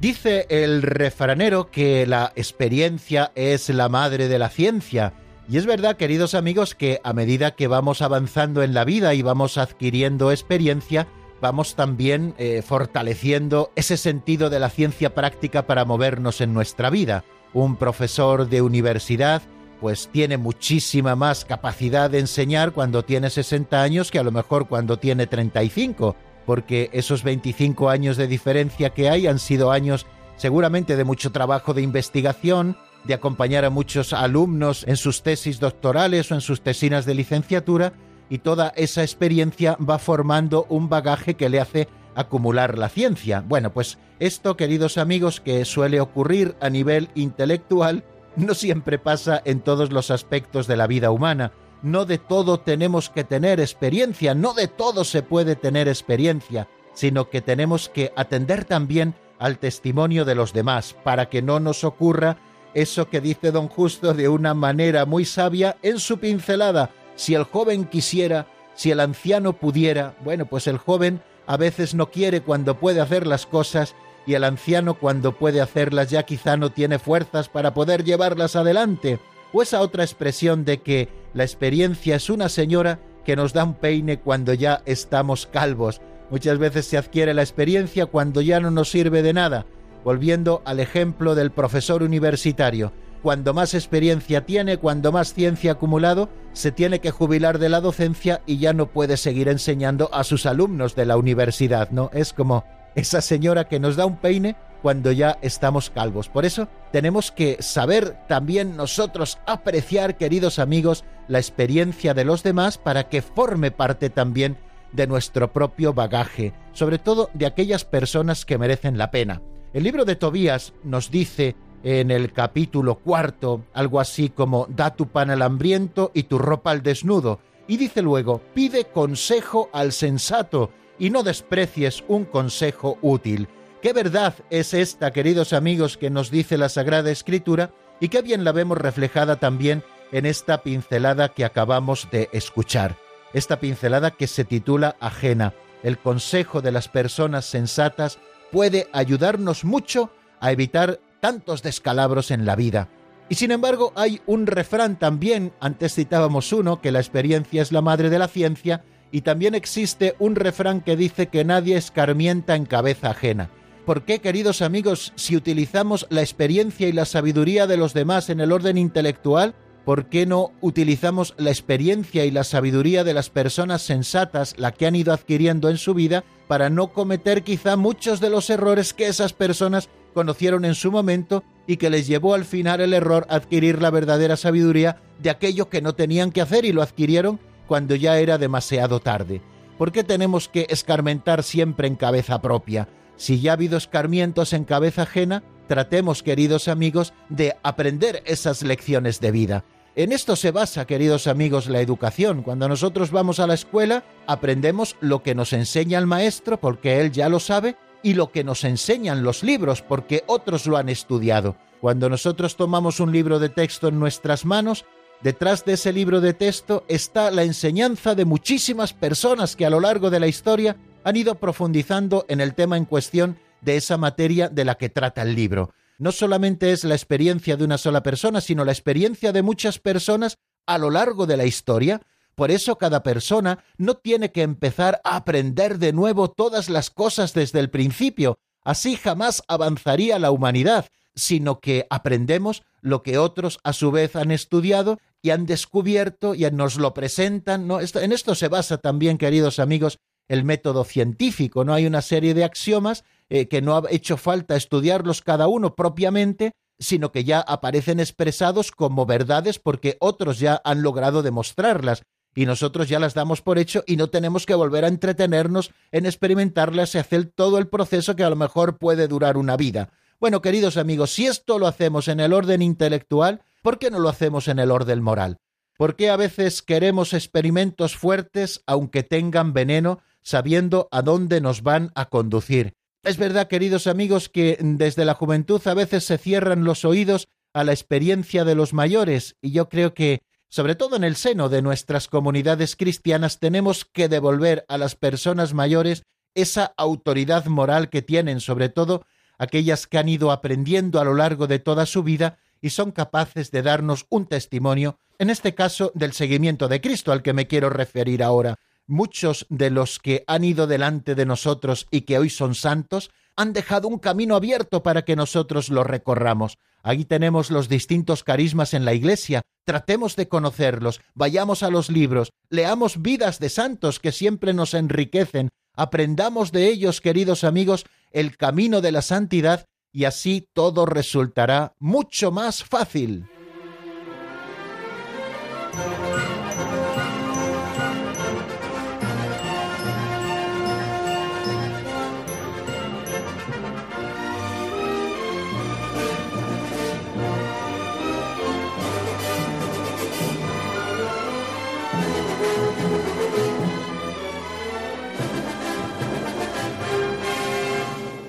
Dice 0.00 0.46
el 0.48 0.80
refranero 0.80 1.70
que 1.70 2.06
la 2.06 2.32
experiencia 2.34 3.32
es 3.34 3.68
la 3.68 3.90
madre 3.90 4.28
de 4.28 4.38
la 4.38 4.48
ciencia 4.48 5.12
y 5.50 5.56
es 5.56 5.66
verdad, 5.66 5.96
queridos 5.96 6.34
amigos, 6.34 6.76
que 6.76 7.00
a 7.02 7.12
medida 7.12 7.56
que 7.56 7.66
vamos 7.66 8.02
avanzando 8.02 8.62
en 8.62 8.72
la 8.72 8.84
vida 8.84 9.14
y 9.14 9.22
vamos 9.22 9.58
adquiriendo 9.58 10.30
experiencia, 10.30 11.08
vamos 11.40 11.74
también 11.74 12.34
eh, 12.38 12.62
fortaleciendo 12.62 13.72
ese 13.74 13.96
sentido 13.96 14.48
de 14.48 14.60
la 14.60 14.70
ciencia 14.70 15.12
práctica 15.12 15.66
para 15.66 15.84
movernos 15.84 16.40
en 16.40 16.54
nuestra 16.54 16.88
vida. 16.88 17.24
Un 17.52 17.74
profesor 17.74 18.48
de 18.48 18.62
universidad 18.62 19.42
pues 19.80 20.08
tiene 20.12 20.36
muchísima 20.36 21.16
más 21.16 21.44
capacidad 21.44 22.10
de 22.10 22.20
enseñar 22.20 22.70
cuando 22.70 23.04
tiene 23.04 23.28
60 23.28 23.82
años 23.82 24.12
que 24.12 24.20
a 24.20 24.22
lo 24.22 24.30
mejor 24.30 24.68
cuando 24.68 24.98
tiene 24.98 25.26
35 25.26 26.14
porque 26.46 26.90
esos 26.92 27.24
25 27.24 27.88
años 27.90 28.16
de 28.16 28.26
diferencia 28.26 28.90
que 28.90 29.08
hay 29.08 29.26
han 29.26 29.38
sido 29.38 29.72
años 29.72 30.06
seguramente 30.36 30.96
de 30.96 31.04
mucho 31.04 31.32
trabajo 31.32 31.74
de 31.74 31.82
investigación, 31.82 32.76
de 33.04 33.14
acompañar 33.14 33.64
a 33.64 33.70
muchos 33.70 34.12
alumnos 34.12 34.84
en 34.86 34.96
sus 34.96 35.22
tesis 35.22 35.60
doctorales 35.60 36.30
o 36.30 36.34
en 36.34 36.40
sus 36.40 36.60
tesinas 36.60 37.06
de 37.06 37.14
licenciatura, 37.14 37.92
y 38.28 38.38
toda 38.38 38.72
esa 38.76 39.02
experiencia 39.02 39.76
va 39.76 39.98
formando 39.98 40.66
un 40.68 40.88
bagaje 40.88 41.34
que 41.34 41.48
le 41.48 41.60
hace 41.60 41.88
acumular 42.14 42.78
la 42.78 42.88
ciencia. 42.88 43.44
Bueno, 43.46 43.72
pues 43.72 43.98
esto, 44.18 44.56
queridos 44.56 44.98
amigos, 44.98 45.40
que 45.40 45.64
suele 45.64 46.00
ocurrir 46.00 46.54
a 46.60 46.70
nivel 46.70 47.08
intelectual, 47.14 48.04
no 48.36 48.54
siempre 48.54 48.98
pasa 48.98 49.42
en 49.44 49.60
todos 49.60 49.92
los 49.92 50.10
aspectos 50.10 50.66
de 50.66 50.76
la 50.76 50.86
vida 50.86 51.10
humana. 51.10 51.52
No 51.82 52.04
de 52.04 52.18
todo 52.18 52.60
tenemos 52.60 53.10
que 53.10 53.24
tener 53.24 53.58
experiencia, 53.58 54.34
no 54.34 54.54
de 54.54 54.68
todo 54.68 55.04
se 55.04 55.22
puede 55.22 55.56
tener 55.56 55.88
experiencia, 55.88 56.68
sino 56.92 57.30
que 57.30 57.40
tenemos 57.40 57.88
que 57.88 58.12
atender 58.16 58.64
también 58.64 59.14
al 59.38 59.58
testimonio 59.58 60.24
de 60.24 60.34
los 60.34 60.52
demás, 60.52 60.94
para 61.02 61.30
que 61.30 61.40
no 61.40 61.58
nos 61.58 61.82
ocurra 61.82 62.36
eso 62.74 63.08
que 63.08 63.20
dice 63.20 63.50
don 63.50 63.68
Justo 63.68 64.14
de 64.14 64.28
una 64.28 64.54
manera 64.54 65.06
muy 65.06 65.24
sabia 65.24 65.76
en 65.82 65.98
su 65.98 66.18
pincelada. 66.18 66.90
Si 67.16 67.34
el 67.34 67.44
joven 67.44 67.84
quisiera, 67.84 68.46
si 68.74 68.90
el 68.90 69.00
anciano 69.00 69.52
pudiera, 69.54 70.14
bueno, 70.24 70.46
pues 70.46 70.66
el 70.66 70.78
joven 70.78 71.20
a 71.46 71.56
veces 71.56 71.94
no 71.94 72.10
quiere 72.10 72.42
cuando 72.42 72.78
puede 72.78 73.00
hacer 73.00 73.26
las 73.26 73.46
cosas 73.46 73.94
y 74.26 74.34
el 74.34 74.44
anciano 74.44 74.94
cuando 74.94 75.36
puede 75.36 75.60
hacerlas 75.60 76.10
ya 76.10 76.22
quizá 76.22 76.56
no 76.56 76.70
tiene 76.70 76.98
fuerzas 76.98 77.48
para 77.48 77.74
poder 77.74 78.04
llevarlas 78.04 78.56
adelante. 78.56 79.18
O 79.52 79.62
esa 79.62 79.80
otra 79.80 80.04
expresión 80.04 80.64
de 80.64 80.80
que 80.80 81.08
la 81.34 81.42
experiencia 81.42 82.16
es 82.16 82.30
una 82.30 82.48
señora 82.48 83.00
que 83.24 83.36
nos 83.36 83.52
da 83.52 83.64
un 83.64 83.74
peine 83.74 84.20
cuando 84.20 84.54
ya 84.54 84.82
estamos 84.86 85.46
calvos. 85.46 86.00
Muchas 86.30 86.58
veces 86.58 86.86
se 86.86 86.96
adquiere 86.96 87.34
la 87.34 87.42
experiencia 87.42 88.06
cuando 88.06 88.40
ya 88.40 88.60
no 88.60 88.70
nos 88.70 88.90
sirve 88.90 89.22
de 89.22 89.32
nada. 89.32 89.66
Volviendo 90.04 90.62
al 90.64 90.80
ejemplo 90.80 91.34
del 91.34 91.50
profesor 91.50 92.02
universitario. 92.02 92.92
Cuando 93.22 93.52
más 93.52 93.74
experiencia 93.74 94.46
tiene, 94.46 94.78
cuando 94.78 95.12
más 95.12 95.34
ciencia 95.34 95.72
acumulado, 95.72 96.30
se 96.54 96.72
tiene 96.72 97.00
que 97.00 97.10
jubilar 97.10 97.58
de 97.58 97.68
la 97.68 97.80
docencia 97.80 98.40
y 98.46 98.58
ya 98.58 98.72
no 98.72 98.86
puede 98.86 99.18
seguir 99.18 99.48
enseñando 99.48 100.08
a 100.14 100.24
sus 100.24 100.46
alumnos 100.46 100.94
de 100.94 101.04
la 101.04 101.18
universidad, 101.18 101.90
¿no? 101.90 102.10
Es 102.14 102.32
como 102.32 102.64
esa 102.94 103.20
señora 103.20 103.68
que 103.68 103.78
nos 103.78 103.96
da 103.96 104.06
un 104.06 104.16
peine 104.16 104.56
cuando 104.82 105.12
ya 105.12 105.38
estamos 105.42 105.90
calvos. 105.90 106.28
Por 106.28 106.44
eso 106.46 106.68
tenemos 106.92 107.30
que 107.30 107.58
saber 107.60 108.16
también 108.26 108.76
nosotros 108.76 109.38
apreciar, 109.46 110.16
queridos 110.16 110.58
amigos, 110.58 111.04
la 111.28 111.38
experiencia 111.38 112.14
de 112.14 112.24
los 112.24 112.42
demás 112.42 112.78
para 112.78 113.08
que 113.08 113.22
forme 113.22 113.70
parte 113.70 114.10
también 114.10 114.56
de 114.92 115.06
nuestro 115.06 115.52
propio 115.52 115.92
bagaje, 115.92 116.52
sobre 116.72 116.98
todo 116.98 117.30
de 117.34 117.46
aquellas 117.46 117.84
personas 117.84 118.44
que 118.44 118.58
merecen 118.58 118.98
la 118.98 119.10
pena. 119.10 119.42
El 119.72 119.84
libro 119.84 120.04
de 120.04 120.16
Tobías 120.16 120.72
nos 120.82 121.12
dice 121.12 121.54
en 121.84 122.10
el 122.10 122.32
capítulo 122.32 122.96
cuarto 122.96 123.66
algo 123.72 124.00
así 124.00 124.28
como 124.28 124.66
da 124.68 124.96
tu 124.96 125.06
pan 125.06 125.30
al 125.30 125.42
hambriento 125.42 126.10
y 126.12 126.24
tu 126.24 126.38
ropa 126.38 126.72
al 126.72 126.82
desnudo, 126.82 127.38
y 127.68 127.76
dice 127.76 128.02
luego 128.02 128.42
pide 128.52 128.86
consejo 128.86 129.70
al 129.72 129.92
sensato 129.92 130.72
y 130.98 131.10
no 131.10 131.22
desprecies 131.22 132.02
un 132.08 132.24
consejo 132.24 132.98
útil. 133.00 133.46
Qué 133.80 133.92
verdad 133.92 134.34
es 134.50 134.74
esta, 134.74 135.12
queridos 135.12 135.52
amigos, 135.52 135.96
que 135.96 136.10
nos 136.10 136.32
dice 136.32 136.58
la 136.58 136.68
Sagrada 136.68 137.12
Escritura 137.12 137.70
y 138.00 138.08
qué 138.08 138.22
bien 138.22 138.42
la 138.42 138.50
vemos 138.50 138.76
reflejada 138.76 139.36
también 139.36 139.84
en 140.10 140.26
esta 140.26 140.64
pincelada 140.64 141.28
que 141.28 141.44
acabamos 141.44 142.08
de 142.10 142.28
escuchar. 142.32 142.96
Esta 143.34 143.60
pincelada 143.60 144.10
que 144.10 144.26
se 144.26 144.44
titula 144.44 144.96
Ajena. 144.98 145.54
El 145.84 145.96
consejo 145.96 146.60
de 146.60 146.72
las 146.72 146.88
personas 146.88 147.46
sensatas 147.46 148.18
puede 148.50 148.88
ayudarnos 148.92 149.64
mucho 149.64 150.10
a 150.40 150.52
evitar 150.52 151.00
tantos 151.20 151.62
descalabros 151.62 152.30
en 152.30 152.46
la 152.46 152.56
vida. 152.56 152.88
Y 153.28 153.36
sin 153.36 153.52
embargo 153.52 153.92
hay 153.94 154.20
un 154.26 154.46
refrán 154.46 154.98
también, 154.98 155.52
antes 155.60 155.94
citábamos 155.94 156.52
uno, 156.52 156.80
que 156.80 156.90
la 156.90 156.98
experiencia 156.98 157.62
es 157.62 157.70
la 157.70 157.80
madre 157.80 158.10
de 158.10 158.18
la 158.18 158.26
ciencia, 158.26 158.84
y 159.12 159.22
también 159.22 159.54
existe 159.54 160.14
un 160.18 160.36
refrán 160.36 160.80
que 160.80 160.96
dice 160.96 161.28
que 161.28 161.44
nadie 161.44 161.76
escarmienta 161.76 162.56
en 162.56 162.66
cabeza 162.66 163.10
ajena. 163.10 163.50
¿Por 163.86 164.04
qué, 164.04 164.20
queridos 164.20 164.62
amigos, 164.62 165.12
si 165.16 165.36
utilizamos 165.36 166.06
la 166.10 166.20
experiencia 166.20 166.88
y 166.88 166.92
la 166.92 167.04
sabiduría 167.04 167.66
de 167.66 167.76
los 167.76 167.94
demás 167.94 168.30
en 168.30 168.40
el 168.40 168.52
orden 168.52 168.78
intelectual, 168.78 169.54
¿por 169.84 170.06
qué 170.06 170.26
no 170.26 170.52
utilizamos 170.60 171.34
la 171.38 171.50
experiencia 171.50 172.24
y 172.24 172.30
la 172.30 172.44
sabiduría 172.44 173.04
de 173.04 173.14
las 173.14 173.30
personas 173.30 173.82
sensatas, 173.82 174.54
la 174.58 174.72
que 174.72 174.86
han 174.86 174.96
ido 174.96 175.12
adquiriendo 175.12 175.70
en 175.70 175.78
su 175.78 175.94
vida, 175.94 176.24
para 176.50 176.68
no 176.68 176.92
cometer 176.92 177.44
quizá 177.44 177.76
muchos 177.76 178.18
de 178.18 178.28
los 178.28 178.50
errores 178.50 178.92
que 178.92 179.06
esas 179.06 179.32
personas 179.32 179.88
conocieron 180.14 180.64
en 180.64 180.74
su 180.74 180.90
momento 180.90 181.44
y 181.68 181.76
que 181.76 181.90
les 181.90 182.08
llevó 182.08 182.34
al 182.34 182.44
final 182.44 182.80
el 182.80 182.92
error 182.92 183.24
adquirir 183.30 183.80
la 183.80 183.90
verdadera 183.90 184.36
sabiduría 184.36 185.00
de 185.20 185.30
aquello 185.30 185.68
que 185.68 185.80
no 185.80 185.94
tenían 185.94 186.32
que 186.32 186.40
hacer 186.40 186.64
y 186.64 186.72
lo 186.72 186.82
adquirieron 186.82 187.38
cuando 187.68 187.94
ya 187.94 188.18
era 188.18 188.36
demasiado 188.36 188.98
tarde. 188.98 189.42
¿Por 189.78 189.92
qué 189.92 190.02
tenemos 190.02 190.48
que 190.48 190.66
escarmentar 190.70 191.44
siempre 191.44 191.86
en 191.86 191.94
cabeza 191.94 192.42
propia? 192.42 192.88
Si 193.14 193.40
ya 193.40 193.52
ha 193.52 193.54
habido 193.54 193.78
escarmientos 193.78 194.52
en 194.52 194.64
cabeza 194.64 195.02
ajena, 195.02 195.44
tratemos, 195.68 196.24
queridos 196.24 196.66
amigos, 196.66 197.12
de 197.28 197.54
aprender 197.62 198.24
esas 198.26 198.64
lecciones 198.64 199.20
de 199.20 199.30
vida. 199.30 199.64
En 199.96 200.12
esto 200.12 200.36
se 200.36 200.50
basa, 200.52 200.86
queridos 200.86 201.26
amigos, 201.26 201.68
la 201.68 201.80
educación. 201.80 202.42
Cuando 202.42 202.68
nosotros 202.68 203.10
vamos 203.10 203.40
a 203.40 203.46
la 203.46 203.54
escuela, 203.54 204.04
aprendemos 204.26 204.96
lo 205.00 205.22
que 205.22 205.34
nos 205.34 205.52
enseña 205.52 205.98
el 205.98 206.06
maestro, 206.06 206.60
porque 206.60 207.00
él 207.00 207.10
ya 207.10 207.28
lo 207.28 207.40
sabe, 207.40 207.76
y 208.02 208.14
lo 208.14 208.30
que 208.30 208.44
nos 208.44 208.64
enseñan 208.64 209.22
los 209.22 209.42
libros, 209.42 209.82
porque 209.82 210.22
otros 210.26 210.66
lo 210.66 210.76
han 210.76 210.88
estudiado. 210.88 211.56
Cuando 211.80 212.08
nosotros 212.08 212.56
tomamos 212.56 213.00
un 213.00 213.12
libro 213.12 213.38
de 213.38 213.48
texto 213.48 213.88
en 213.88 213.98
nuestras 213.98 214.44
manos, 214.44 214.84
Detrás 215.22 215.66
de 215.66 215.74
ese 215.74 215.92
libro 215.92 216.22
de 216.22 216.32
texto 216.32 216.84
está 216.88 217.30
la 217.30 217.42
enseñanza 217.42 218.14
de 218.14 218.24
muchísimas 218.24 218.94
personas 218.94 219.54
que 219.54 219.66
a 219.66 219.70
lo 219.70 219.78
largo 219.78 220.08
de 220.08 220.18
la 220.18 220.28
historia 220.28 220.76
han 221.04 221.16
ido 221.16 221.34
profundizando 221.34 222.24
en 222.28 222.40
el 222.40 222.54
tema 222.54 222.78
en 222.78 222.86
cuestión 222.86 223.36
de 223.60 223.76
esa 223.76 223.98
materia 223.98 224.48
de 224.48 224.64
la 224.64 224.76
que 224.76 224.88
trata 224.88 225.20
el 225.20 225.34
libro. 225.34 225.74
No 226.00 226.12
solamente 226.12 226.72
es 226.72 226.84
la 226.84 226.94
experiencia 226.94 227.58
de 227.58 227.64
una 227.64 227.76
sola 227.76 228.02
persona, 228.02 228.40
sino 228.40 228.64
la 228.64 228.72
experiencia 228.72 229.32
de 229.32 229.42
muchas 229.42 229.78
personas 229.78 230.38
a 230.64 230.78
lo 230.78 230.88
largo 230.88 231.26
de 231.26 231.36
la 231.36 231.44
historia. 231.44 232.00
Por 232.34 232.50
eso 232.50 232.78
cada 232.78 233.02
persona 233.02 233.62
no 233.76 233.96
tiene 233.96 234.32
que 234.32 234.40
empezar 234.40 235.02
a 235.04 235.16
aprender 235.16 235.76
de 235.76 235.92
nuevo 235.92 236.30
todas 236.30 236.70
las 236.70 236.88
cosas 236.88 237.34
desde 237.34 237.60
el 237.60 237.68
principio. 237.68 238.38
Así 238.62 238.96
jamás 238.96 239.42
avanzaría 239.46 240.18
la 240.18 240.30
humanidad, 240.30 240.86
sino 241.14 241.60
que 241.60 241.86
aprendemos 241.90 242.62
lo 242.80 243.02
que 243.02 243.18
otros 243.18 243.58
a 243.62 243.74
su 243.74 243.90
vez 243.90 244.16
han 244.16 244.30
estudiado 244.30 244.98
y 245.20 245.30
han 245.30 245.44
descubierto 245.44 246.34
y 246.34 246.50
nos 246.50 246.76
lo 246.76 246.94
presentan. 246.94 247.68
¿no? 247.68 247.78
en 247.78 248.12
esto 248.12 248.34
se 248.34 248.48
basa 248.48 248.78
también, 248.78 249.18
queridos 249.18 249.58
amigos, 249.58 249.98
el 250.28 250.44
método 250.44 250.84
científico. 250.84 251.62
No 251.66 251.74
hay 251.74 251.84
una 251.84 252.00
serie 252.00 252.32
de 252.32 252.44
axiomas 252.44 253.04
eh, 253.30 253.48
que 253.48 253.62
no 253.62 253.76
ha 253.76 253.82
hecho 253.90 254.16
falta 254.16 254.56
estudiarlos 254.56 255.22
cada 255.22 255.48
uno 255.48 255.74
propiamente, 255.74 256.52
sino 256.78 257.12
que 257.12 257.24
ya 257.24 257.40
aparecen 257.40 258.00
expresados 258.00 258.72
como 258.72 259.06
verdades 259.06 259.58
porque 259.58 259.96
otros 260.00 260.38
ya 260.38 260.60
han 260.64 260.82
logrado 260.82 261.22
demostrarlas 261.22 262.02
y 262.34 262.46
nosotros 262.46 262.88
ya 262.88 262.98
las 262.98 263.14
damos 263.14 263.42
por 263.42 263.58
hecho 263.58 263.82
y 263.86 263.96
no 263.96 264.08
tenemos 264.08 264.46
que 264.46 264.54
volver 264.54 264.84
a 264.84 264.88
entretenernos 264.88 265.72
en 265.92 266.06
experimentarlas 266.06 266.94
y 266.94 266.98
hacer 266.98 267.26
todo 267.26 267.58
el 267.58 267.68
proceso 267.68 268.16
que 268.16 268.24
a 268.24 268.30
lo 268.30 268.36
mejor 268.36 268.78
puede 268.78 269.08
durar 269.08 269.36
una 269.36 269.56
vida. 269.56 269.90
Bueno, 270.18 270.42
queridos 270.42 270.76
amigos, 270.76 271.12
si 271.12 271.26
esto 271.26 271.58
lo 271.58 271.66
hacemos 271.66 272.08
en 272.08 272.20
el 272.20 272.32
orden 272.32 272.62
intelectual, 272.62 273.42
¿por 273.62 273.78
qué 273.78 273.90
no 273.90 273.98
lo 273.98 274.08
hacemos 274.08 274.48
en 274.48 274.58
el 274.58 274.70
orden 274.70 275.02
moral? 275.02 275.38
¿Por 275.76 275.96
qué 275.96 276.10
a 276.10 276.16
veces 276.16 276.62
queremos 276.62 277.14
experimentos 277.14 277.96
fuertes 277.96 278.62
aunque 278.66 279.02
tengan 279.02 279.52
veneno, 279.52 280.00
sabiendo 280.20 280.88
a 280.90 281.02
dónde 281.02 281.40
nos 281.40 281.62
van 281.62 281.90
a 281.94 282.10
conducir? 282.10 282.74
Es 283.02 283.16
verdad, 283.16 283.48
queridos 283.48 283.86
amigos, 283.86 284.28
que 284.28 284.58
desde 284.60 285.06
la 285.06 285.14
juventud 285.14 285.60
a 285.66 285.72
veces 285.72 286.04
se 286.04 286.18
cierran 286.18 286.64
los 286.64 286.84
oídos 286.84 287.28
a 287.54 287.64
la 287.64 287.72
experiencia 287.72 288.44
de 288.44 288.54
los 288.54 288.74
mayores, 288.74 289.36
y 289.40 289.52
yo 289.52 289.70
creo 289.70 289.94
que, 289.94 290.20
sobre 290.50 290.74
todo 290.74 290.96
en 290.96 291.04
el 291.04 291.16
seno 291.16 291.48
de 291.48 291.62
nuestras 291.62 292.08
comunidades 292.08 292.76
cristianas, 292.76 293.38
tenemos 293.38 293.86
que 293.86 294.10
devolver 294.10 294.66
a 294.68 294.76
las 294.76 294.96
personas 294.96 295.54
mayores 295.54 296.02
esa 296.34 296.74
autoridad 296.76 297.46
moral 297.46 297.88
que 297.88 298.02
tienen, 298.02 298.38
sobre 298.38 298.68
todo 298.68 299.06
aquellas 299.38 299.86
que 299.86 299.96
han 299.96 300.10
ido 300.10 300.30
aprendiendo 300.30 301.00
a 301.00 301.04
lo 301.04 301.14
largo 301.14 301.46
de 301.46 301.58
toda 301.58 301.86
su 301.86 302.02
vida 302.02 302.38
y 302.60 302.68
son 302.68 302.92
capaces 302.92 303.50
de 303.50 303.62
darnos 303.62 304.04
un 304.10 304.26
testimonio, 304.26 304.98
en 305.18 305.30
este 305.30 305.54
caso 305.54 305.90
del 305.94 306.12
seguimiento 306.12 306.68
de 306.68 306.82
Cristo 306.82 307.12
al 307.12 307.22
que 307.22 307.32
me 307.32 307.46
quiero 307.46 307.70
referir 307.70 308.22
ahora. 308.22 308.58
Muchos 308.90 309.46
de 309.48 309.70
los 309.70 309.98
que 309.98 310.24
han 310.26 310.42
ido 310.42 310.66
delante 310.66 311.14
de 311.14 311.24
nosotros 311.24 311.86
y 311.90 312.00
que 312.02 312.18
hoy 312.18 312.28
son 312.28 312.54
santos 312.54 313.10
han 313.36 313.52
dejado 313.52 313.86
un 313.88 313.98
camino 313.98 314.34
abierto 314.34 314.82
para 314.82 315.02
que 315.02 315.14
nosotros 315.14 315.68
lo 315.68 315.84
recorramos. 315.84 316.58
Ahí 316.82 317.04
tenemos 317.04 317.50
los 317.50 317.68
distintos 317.68 318.24
carismas 318.24 318.74
en 318.74 318.84
la 318.84 318.92
Iglesia. 318.92 319.42
Tratemos 319.64 320.16
de 320.16 320.28
conocerlos, 320.28 321.00
vayamos 321.14 321.62
a 321.62 321.70
los 321.70 321.88
libros, 321.88 322.32
leamos 322.48 323.00
vidas 323.00 323.38
de 323.38 323.48
santos 323.48 324.00
que 324.00 324.10
siempre 324.10 324.52
nos 324.52 324.74
enriquecen 324.74 325.50
aprendamos 325.80 326.52
de 326.52 326.68
ellos, 326.68 327.00
queridos 327.00 327.44
amigos, 327.44 327.86
el 328.10 328.36
camino 328.36 328.80
de 328.80 328.92
la 328.92 329.02
santidad 329.02 329.64
y 329.92 330.04
así 330.04 330.46
todo 330.52 330.84
resultará 330.84 331.74
mucho 331.78 332.30
más 332.30 332.62
fácil. 332.64 333.26